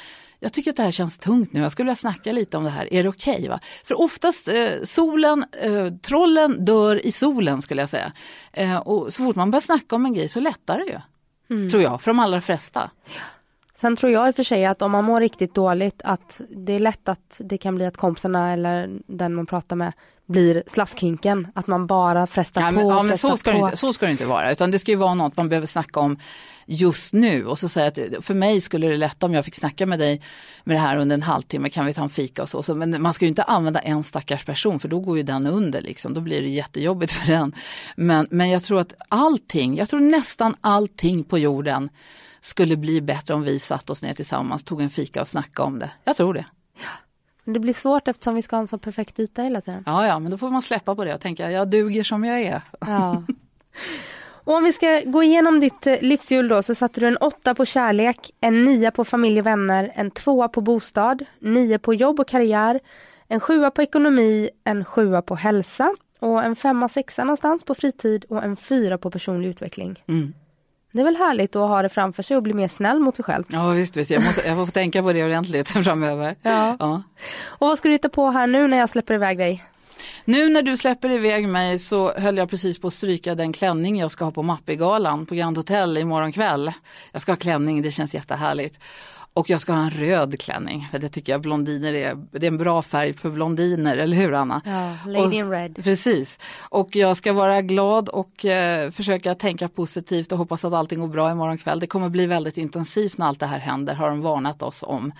jag 0.45 0.53
tycker 0.53 0.71
att 0.71 0.77
det 0.77 0.83
här 0.83 0.91
känns 0.91 1.17
tungt 1.17 1.53
nu, 1.53 1.59
jag 1.59 1.71
skulle 1.71 1.85
vilja 1.85 1.95
snacka 1.95 2.31
lite 2.31 2.57
om 2.57 2.63
det 2.63 2.69
här, 2.69 2.93
är 2.93 3.03
det 3.03 3.09
okej? 3.09 3.43
Okay, 3.43 3.57
För 3.83 3.99
oftast, 4.01 4.47
eh, 4.47 4.83
solen, 4.83 5.45
eh, 5.61 5.87
trollen 6.01 6.65
dör 6.65 7.05
i 7.05 7.11
solen 7.11 7.61
skulle 7.61 7.81
jag 7.81 7.89
säga. 7.89 8.11
Eh, 8.53 8.77
och 8.77 9.13
så 9.13 9.23
fort 9.23 9.35
man 9.35 9.51
börjar 9.51 9.61
snacka 9.61 9.95
om 9.95 10.05
en 10.05 10.13
grej 10.13 10.29
så 10.29 10.39
lättar 10.39 10.77
det 10.77 10.85
ju. 10.85 10.99
Mm. 11.49 11.69
Tror 11.69 11.83
jag, 11.83 12.01
för 12.01 12.11
de 12.11 12.19
allra 12.19 12.41
flesta. 12.41 12.89
Sen 13.75 13.95
tror 13.95 14.11
jag 14.11 14.27
i 14.27 14.31
och 14.31 14.35
för 14.35 14.43
sig 14.43 14.65
att 14.65 14.81
om 14.81 14.91
man 14.91 15.05
mår 15.05 15.19
riktigt 15.19 15.55
dåligt 15.55 16.01
att 16.03 16.41
det 16.49 16.73
är 16.73 16.79
lätt 16.79 17.09
att 17.09 17.41
det 17.43 17.57
kan 17.57 17.75
bli 17.75 17.85
att 17.85 17.97
kompisarna 17.97 18.53
eller 18.53 18.99
den 19.07 19.35
man 19.35 19.45
pratar 19.45 19.75
med 19.75 19.93
blir 20.25 20.63
slaskhinken. 20.67 21.47
Att 21.55 21.67
man 21.67 21.87
bara 21.87 22.27
frestar 22.27 22.61
ja, 22.61 22.71
men, 22.71 22.83
på. 22.83 22.89
Ja, 22.89 23.03
men 23.03 23.17
så 23.17 23.37
ska, 23.37 23.53
inte, 23.53 23.77
så 23.77 23.93
ska 23.93 24.05
det 24.05 24.11
inte 24.11 24.25
vara, 24.25 24.51
utan 24.51 24.71
det 24.71 24.79
ska 24.79 24.91
ju 24.91 24.97
vara 24.97 25.13
något 25.13 25.37
man 25.37 25.49
behöver 25.49 25.67
snacka 25.67 25.99
om 25.99 26.17
just 26.65 27.13
nu 27.13 27.45
och 27.45 27.59
så 27.59 27.69
säga 27.69 27.87
att 27.87 28.25
för 28.25 28.33
mig 28.33 28.61
skulle 28.61 28.87
det 28.87 28.97
lätta 28.97 29.25
om 29.25 29.33
jag 29.33 29.45
fick 29.45 29.55
snacka 29.55 29.85
med 29.85 29.99
dig 29.99 30.21
med 30.63 30.75
det 30.75 30.79
här 30.79 30.97
under 30.97 31.13
en 31.13 31.21
halvtimme, 31.21 31.69
kan 31.69 31.85
vi 31.85 31.93
ta 31.93 32.03
en 32.03 32.09
fika 32.09 32.43
och 32.43 32.49
så. 32.49 32.63
så 32.63 32.75
men 32.75 33.01
man 33.01 33.13
ska 33.13 33.25
ju 33.25 33.29
inte 33.29 33.43
använda 33.43 33.79
en 33.79 34.03
stackars 34.03 34.45
person 34.45 34.79
för 34.79 34.87
då 34.87 34.99
går 34.99 35.17
ju 35.17 35.23
den 35.23 35.47
under 35.47 35.81
liksom, 35.81 36.13
då 36.13 36.21
blir 36.21 36.41
det 36.41 36.47
jättejobbigt 36.47 37.11
för 37.11 37.27
den. 37.27 37.53
Men, 37.95 38.27
men 38.31 38.49
jag 38.49 38.63
tror 38.63 38.79
att 38.79 38.93
allting, 39.09 39.77
jag 39.77 39.89
tror 39.89 39.99
nästan 39.99 40.55
allting 40.61 41.23
på 41.23 41.37
jorden 41.37 41.89
skulle 42.41 42.75
bli 42.75 43.01
bättre 43.01 43.33
om 43.33 43.43
vi 43.43 43.59
satt 43.59 43.89
oss 43.89 44.01
ner 44.01 44.13
tillsammans, 44.13 44.63
tog 44.63 44.81
en 44.81 44.89
fika 44.89 45.21
och 45.21 45.27
snackade 45.27 45.67
om 45.67 45.79
det. 45.79 45.89
Jag 46.03 46.17
tror 46.17 46.33
det. 46.33 46.45
Det 47.45 47.59
blir 47.59 47.73
svårt 47.73 48.07
eftersom 48.07 48.35
vi 48.35 48.41
ska 48.41 48.55
ha 48.55 48.61
en 48.61 48.67
så 48.67 48.77
perfekt 48.77 49.19
yta 49.19 49.41
hela 49.41 49.61
tiden. 49.61 49.83
Ja, 49.85 50.07
ja, 50.07 50.19
men 50.19 50.31
då 50.31 50.37
får 50.37 50.49
man 50.49 50.61
släppa 50.61 50.95
på 50.95 51.05
det 51.05 51.13
och 51.13 51.21
tänka, 51.21 51.51
jag 51.51 51.69
duger 51.69 52.03
som 52.03 52.23
jag 52.23 52.41
är. 52.41 52.61
Ja. 52.79 53.23
Och 54.45 54.53
om 54.53 54.63
vi 54.63 54.73
ska 54.73 55.01
gå 55.05 55.23
igenom 55.23 55.59
ditt 55.59 55.87
eh, 55.87 56.01
livshjul 56.01 56.47
då 56.47 56.63
så 56.63 56.75
satte 56.75 56.99
du 56.99 57.07
en 57.07 57.17
åtta 57.17 57.55
på 57.55 57.65
kärlek, 57.65 58.31
en 58.41 58.65
nia 58.65 58.91
på 58.91 59.05
familj 59.05 59.39
och 59.39 59.45
vänner, 59.45 59.91
en 59.95 60.11
tvåa 60.11 60.47
på 60.47 60.61
bostad, 60.61 61.25
nio 61.39 61.79
på 61.79 61.93
jobb 61.93 62.19
och 62.19 62.27
karriär, 62.27 62.79
en 63.27 63.39
sjua 63.39 63.71
på 63.71 63.81
ekonomi, 63.81 64.49
en 64.63 64.85
sjua 64.85 65.21
på 65.21 65.35
hälsa 65.35 65.95
och 66.19 66.43
en 66.43 66.55
femma, 66.55 66.89
sexa 66.89 67.23
någonstans 67.23 67.63
på 67.63 67.75
fritid 67.75 68.25
och 68.29 68.43
en 68.43 68.55
fyra 68.55 68.97
på 68.97 69.11
personlig 69.11 69.49
utveckling. 69.49 70.03
Mm. 70.07 70.33
Det 70.95 71.01
är 71.01 71.05
väl 71.05 71.15
härligt 71.15 71.55
att 71.55 71.69
ha 71.69 71.81
det 71.81 71.89
framför 71.89 72.23
sig 72.23 72.37
och 72.37 72.43
bli 72.43 72.53
mer 72.53 72.67
snäll 72.67 72.99
mot 72.99 73.15
sig 73.15 73.25
själv. 73.25 73.43
Ja 73.47 73.69
visst, 73.69 73.97
visst. 73.97 74.11
Jag, 74.11 74.23
måste, 74.23 74.47
jag 74.47 74.55
får 74.55 74.67
tänka 74.73 75.01
på 75.01 75.13
det 75.13 75.23
ordentligt 75.23 75.69
framöver. 75.85 76.35
Ja. 76.41 76.77
ja. 76.79 77.03
Och 77.43 77.67
vad 77.67 77.77
ska 77.77 77.89
du 77.89 77.93
hitta 77.93 78.09
på 78.09 78.29
här 78.29 78.47
nu 78.47 78.67
när 78.67 78.77
jag 78.77 78.89
släpper 78.89 79.13
iväg 79.13 79.37
dig? 79.37 79.63
Nu 80.25 80.49
när 80.49 80.61
du 80.61 80.77
släpper 80.77 81.09
iväg 81.09 81.47
mig 81.47 81.79
så 81.79 82.11
höll 82.11 82.37
jag 82.37 82.49
precis 82.49 82.79
på 82.79 82.87
att 82.87 82.93
stryka 82.93 83.35
den 83.35 83.53
klänning 83.53 83.99
jag 83.99 84.11
ska 84.11 84.25
ha 84.25 84.31
på 84.31 84.43
Mappegalan 84.43 85.25
på 85.25 85.35
Grand 85.35 85.57
Hotel 85.57 85.97
imorgon 85.97 86.31
kväll. 86.31 86.73
Jag 87.11 87.21
ska 87.21 87.31
ha 87.31 87.37
klänning, 87.37 87.81
det 87.81 87.91
känns 87.91 88.13
jättehärligt. 88.13 88.79
Och 89.35 89.49
jag 89.49 89.61
ska 89.61 89.73
ha 89.73 89.83
en 89.83 89.89
röd 89.89 90.39
klänning, 90.39 90.87
för 90.91 90.99
det 90.99 91.09
tycker 91.09 91.31
jag 91.31 91.41
blondiner 91.41 91.93
är, 91.93 92.15
det 92.31 92.45
är 92.45 92.51
en 92.51 92.57
bra 92.57 92.81
färg 92.81 93.13
för 93.13 93.29
blondiner, 93.29 93.97
eller 93.97 94.17
hur 94.17 94.33
Anna? 94.33 94.61
Ja, 94.65 95.11
Lady 95.11 95.35
in 95.35 95.49
Red. 95.49 95.83
Precis. 95.83 96.39
Och 96.69 96.95
jag 96.95 97.17
ska 97.17 97.33
vara 97.33 97.61
glad 97.61 98.09
och 98.09 98.45
eh, 98.45 98.91
försöka 98.91 99.35
tänka 99.35 99.67
positivt 99.67 100.31
och 100.31 100.37
hoppas 100.37 100.65
att 100.65 100.73
allting 100.73 100.99
går 100.99 101.07
bra 101.07 101.31
imorgon 101.31 101.57
kväll. 101.57 101.79
Det 101.79 101.87
kommer 101.87 102.09
bli 102.09 102.25
väldigt 102.25 102.57
intensivt 102.57 103.17
när 103.17 103.25
allt 103.25 103.39
det 103.39 103.45
här 103.45 103.59
händer, 103.59 103.95
har 103.95 104.09
de 104.09 104.21
varnat 104.21 104.61
oss 104.61 104.83
om. 104.83 105.11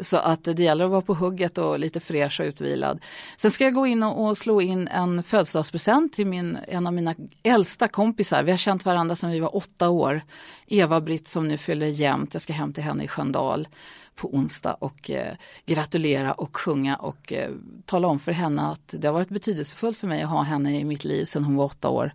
Så 0.00 0.16
att 0.16 0.44
det 0.44 0.62
gäller 0.62 0.84
att 0.84 0.90
vara 0.90 1.02
på 1.02 1.14
hugget 1.14 1.58
och 1.58 1.78
lite 1.78 2.00
fräsch 2.00 2.40
och 2.40 2.46
utvilad. 2.46 3.00
Sen 3.36 3.50
ska 3.50 3.64
jag 3.64 3.74
gå 3.74 3.86
in 3.86 4.02
och, 4.02 4.38
slå 4.38 4.60
in 4.60 4.88
en 4.88 5.22
födelsedagspresent 5.22 6.12
till 6.12 6.26
min, 6.26 6.58
en 6.68 6.86
av 6.86 6.92
mina 6.92 7.14
äldsta 7.42 7.88
kompisar. 7.88 8.42
Vi 8.42 8.50
har 8.50 8.58
känt 8.58 8.84
varandra 8.84 9.16
sedan 9.16 9.30
vi 9.30 9.40
var 9.40 9.56
åtta 9.56 9.88
år. 9.88 10.22
Eva-Britt 10.66 11.28
som 11.28 11.48
nu 11.48 11.58
fyller 11.58 11.86
jämnt. 11.86 12.34
Jag 12.34 12.42
ska 12.42 12.52
hem 12.52 12.72
till 12.72 12.82
henne 12.82 13.04
i 13.04 13.08
Sköndal 13.08 13.68
på 14.14 14.34
onsdag 14.34 14.74
och 14.74 15.10
eh, 15.10 15.34
gratulera 15.66 16.32
och 16.32 16.56
sjunga 16.56 16.96
och 16.96 17.32
eh, 17.32 17.50
tala 17.84 18.08
om 18.08 18.18
för 18.18 18.32
henne 18.32 18.62
att 18.62 18.94
det 18.98 19.06
har 19.06 19.12
varit 19.14 19.28
betydelsefullt 19.28 19.98
för 19.98 20.06
mig 20.06 20.22
att 20.22 20.30
ha 20.30 20.42
henne 20.42 20.80
i 20.80 20.84
mitt 20.84 21.04
liv 21.04 21.24
sedan 21.24 21.44
hon 21.44 21.56
var 21.56 21.64
åtta 21.64 21.88
år 21.88 22.12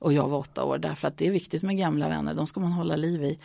och 0.00 0.12
jag 0.12 0.28
var 0.28 0.38
åtta 0.38 0.64
år 0.64 0.78
därför 0.78 1.08
att 1.08 1.18
det 1.18 1.26
är 1.26 1.30
viktigt 1.30 1.62
med 1.62 1.78
gamla 1.78 2.08
vänner, 2.08 2.34
de 2.34 2.46
ska 2.46 2.60
man 2.60 2.72
hålla 2.72 2.96
liv 2.96 3.24
i. 3.24 3.38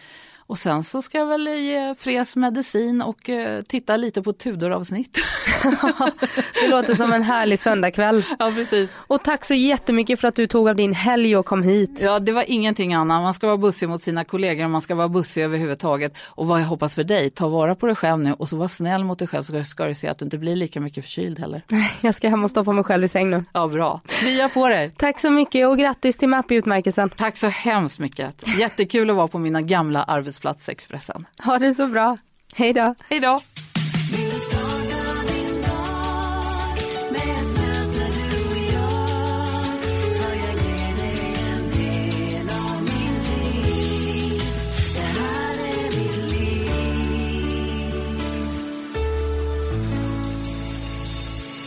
Och 0.52 0.60
sen 0.60 0.84
så 0.84 1.02
ska 1.02 1.18
jag 1.18 1.26
väl 1.26 1.48
ge 1.48 1.96
Fres 1.96 2.36
medicin 2.36 3.02
och 3.02 3.30
eh, 3.30 3.62
titta 3.62 3.98
lite 3.98 4.22
på 4.22 4.34
Tudor-avsnitt. 4.34 5.18
det 6.62 6.68
låter 6.68 6.96
som 6.96 7.14
en 7.14 7.24
härlig 7.24 7.60
söndagkväll. 7.60 8.26
Ja, 8.40 8.52
precis. 8.56 8.90
Och 8.96 9.24
tack 9.24 9.46
så 9.46 9.54
jättemycket 9.54 10.20
för 10.20 10.28
att 10.28 10.36
du 10.36 10.48
tog 10.48 10.70
av 10.70 10.76
din 10.76 10.94
helg 10.94 11.38
och 11.38 11.46
kom 11.46 11.64
hit. 11.64 12.00
Ja, 12.02 12.20
det 12.20 12.32
var 12.32 12.44
ingenting 12.48 12.94
annat. 12.94 13.24
Man 13.24 13.34
ska 13.34 13.48
vara 13.48 13.58
bussig 13.58 13.90
mot 13.90 14.02
sina 14.02 14.24
kollegor 14.24 14.64
och 14.64 14.70
man 14.70 14.82
ska 14.82 14.96
vara 14.96 15.10
bussig 15.10 15.44
överhuvudtaget. 15.44 16.18
Och 16.28 16.48
vad 16.48 16.62
jag 16.62 16.66
hoppas 16.66 16.96
för 16.96 17.04
dig, 17.04 17.30
ta 17.30 17.48
vara 17.48 17.76
på 17.76 17.86
dig 17.86 17.96
själv 17.96 18.20
nu 18.20 18.34
och 18.34 18.50
så 18.50 18.58
var 18.58 18.68
snäll 18.68 19.04
mot 19.04 19.20
dig 19.20 19.28
själv 19.28 19.44
så 19.44 19.64
ska 19.64 19.86
du 19.86 19.96
se 19.96 20.08
att 20.08 20.18
du 20.18 20.26
inte 20.26 20.38
blir 20.38 20.56
lika 20.56 20.80
mycket 20.80 21.04
förkyld 21.04 21.40
heller. 21.40 21.62
Jag 22.02 22.16
ska 22.16 22.30
hem 22.30 22.44
och 22.44 22.50
stoppa 22.50 22.72
mig 22.72 22.84
själv 22.84 23.04
i 23.04 23.08
säng 23.08 23.30
nu. 23.30 23.46
Ja, 23.54 23.68
bra. 23.68 24.02
Krya 24.08 24.50
på 24.50 24.70
dig. 24.70 24.92
Tack 24.98 25.20
så 25.20 25.30
mycket 25.30 25.68
och 25.68 25.78
grattis 25.78 26.18
till 26.18 26.30
Mappy-utmärkelsen. 26.30 27.10
Tack 27.10 27.38
så 27.38 27.48
hemskt 27.48 28.00
mycket. 28.00 28.48
Jättekul 28.60 29.10
att 29.10 29.16
vara 29.16 29.28
på 29.28 29.40
mina 29.40 29.62
gamla 29.62 30.04
arbetsplats 30.42 30.70
Expressen. 30.70 31.28
Ha 31.44 31.60
det 31.60 31.74
så 31.74 31.88
bra. 31.88 32.18
Hej 32.54 32.74
då. 32.74 32.96
Hej 33.10 33.20
då. 33.20 33.40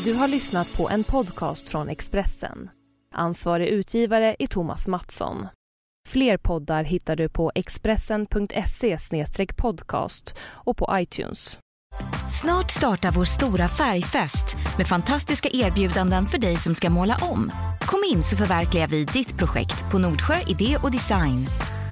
Du 0.04 0.14
har 0.14 0.28
lyssnat 0.28 0.76
på 0.76 0.90
en 0.90 1.04
podcast 1.04 1.68
från 1.68 1.88
Expressen. 1.88 2.70
Ansvarig 3.14 3.68
utgivare 3.68 4.36
är 4.38 4.46
Thomas 4.46 4.86
Mattsson. 4.86 5.46
Fler 6.08 6.36
poddar 6.36 6.84
hittar 6.84 7.16
du 7.16 7.28
på 7.28 7.52
expressen.se 7.54 8.98
podcast 9.56 10.36
och 10.40 10.76
på 10.76 10.88
iTunes. 10.92 11.58
Snart 12.40 12.70
startar 12.70 13.10
vår 13.12 13.24
stora 13.24 13.68
färgfest 13.68 14.56
med 14.78 14.86
fantastiska 14.86 15.48
erbjudanden 15.52 16.26
för 16.26 16.38
dig 16.38 16.56
som 16.56 16.74
ska 16.74 16.90
måla 16.90 17.16
om. 17.22 17.52
Kom 17.80 18.00
in 18.12 18.22
så 18.22 18.36
förverkligar 18.36 18.86
vi 18.86 19.04
ditt 19.04 19.38
projekt 19.38 19.90
på 19.90 19.98
Nordsjö 19.98 20.34
Idé 20.46 20.76
och 20.82 20.90
Design. 20.90 21.46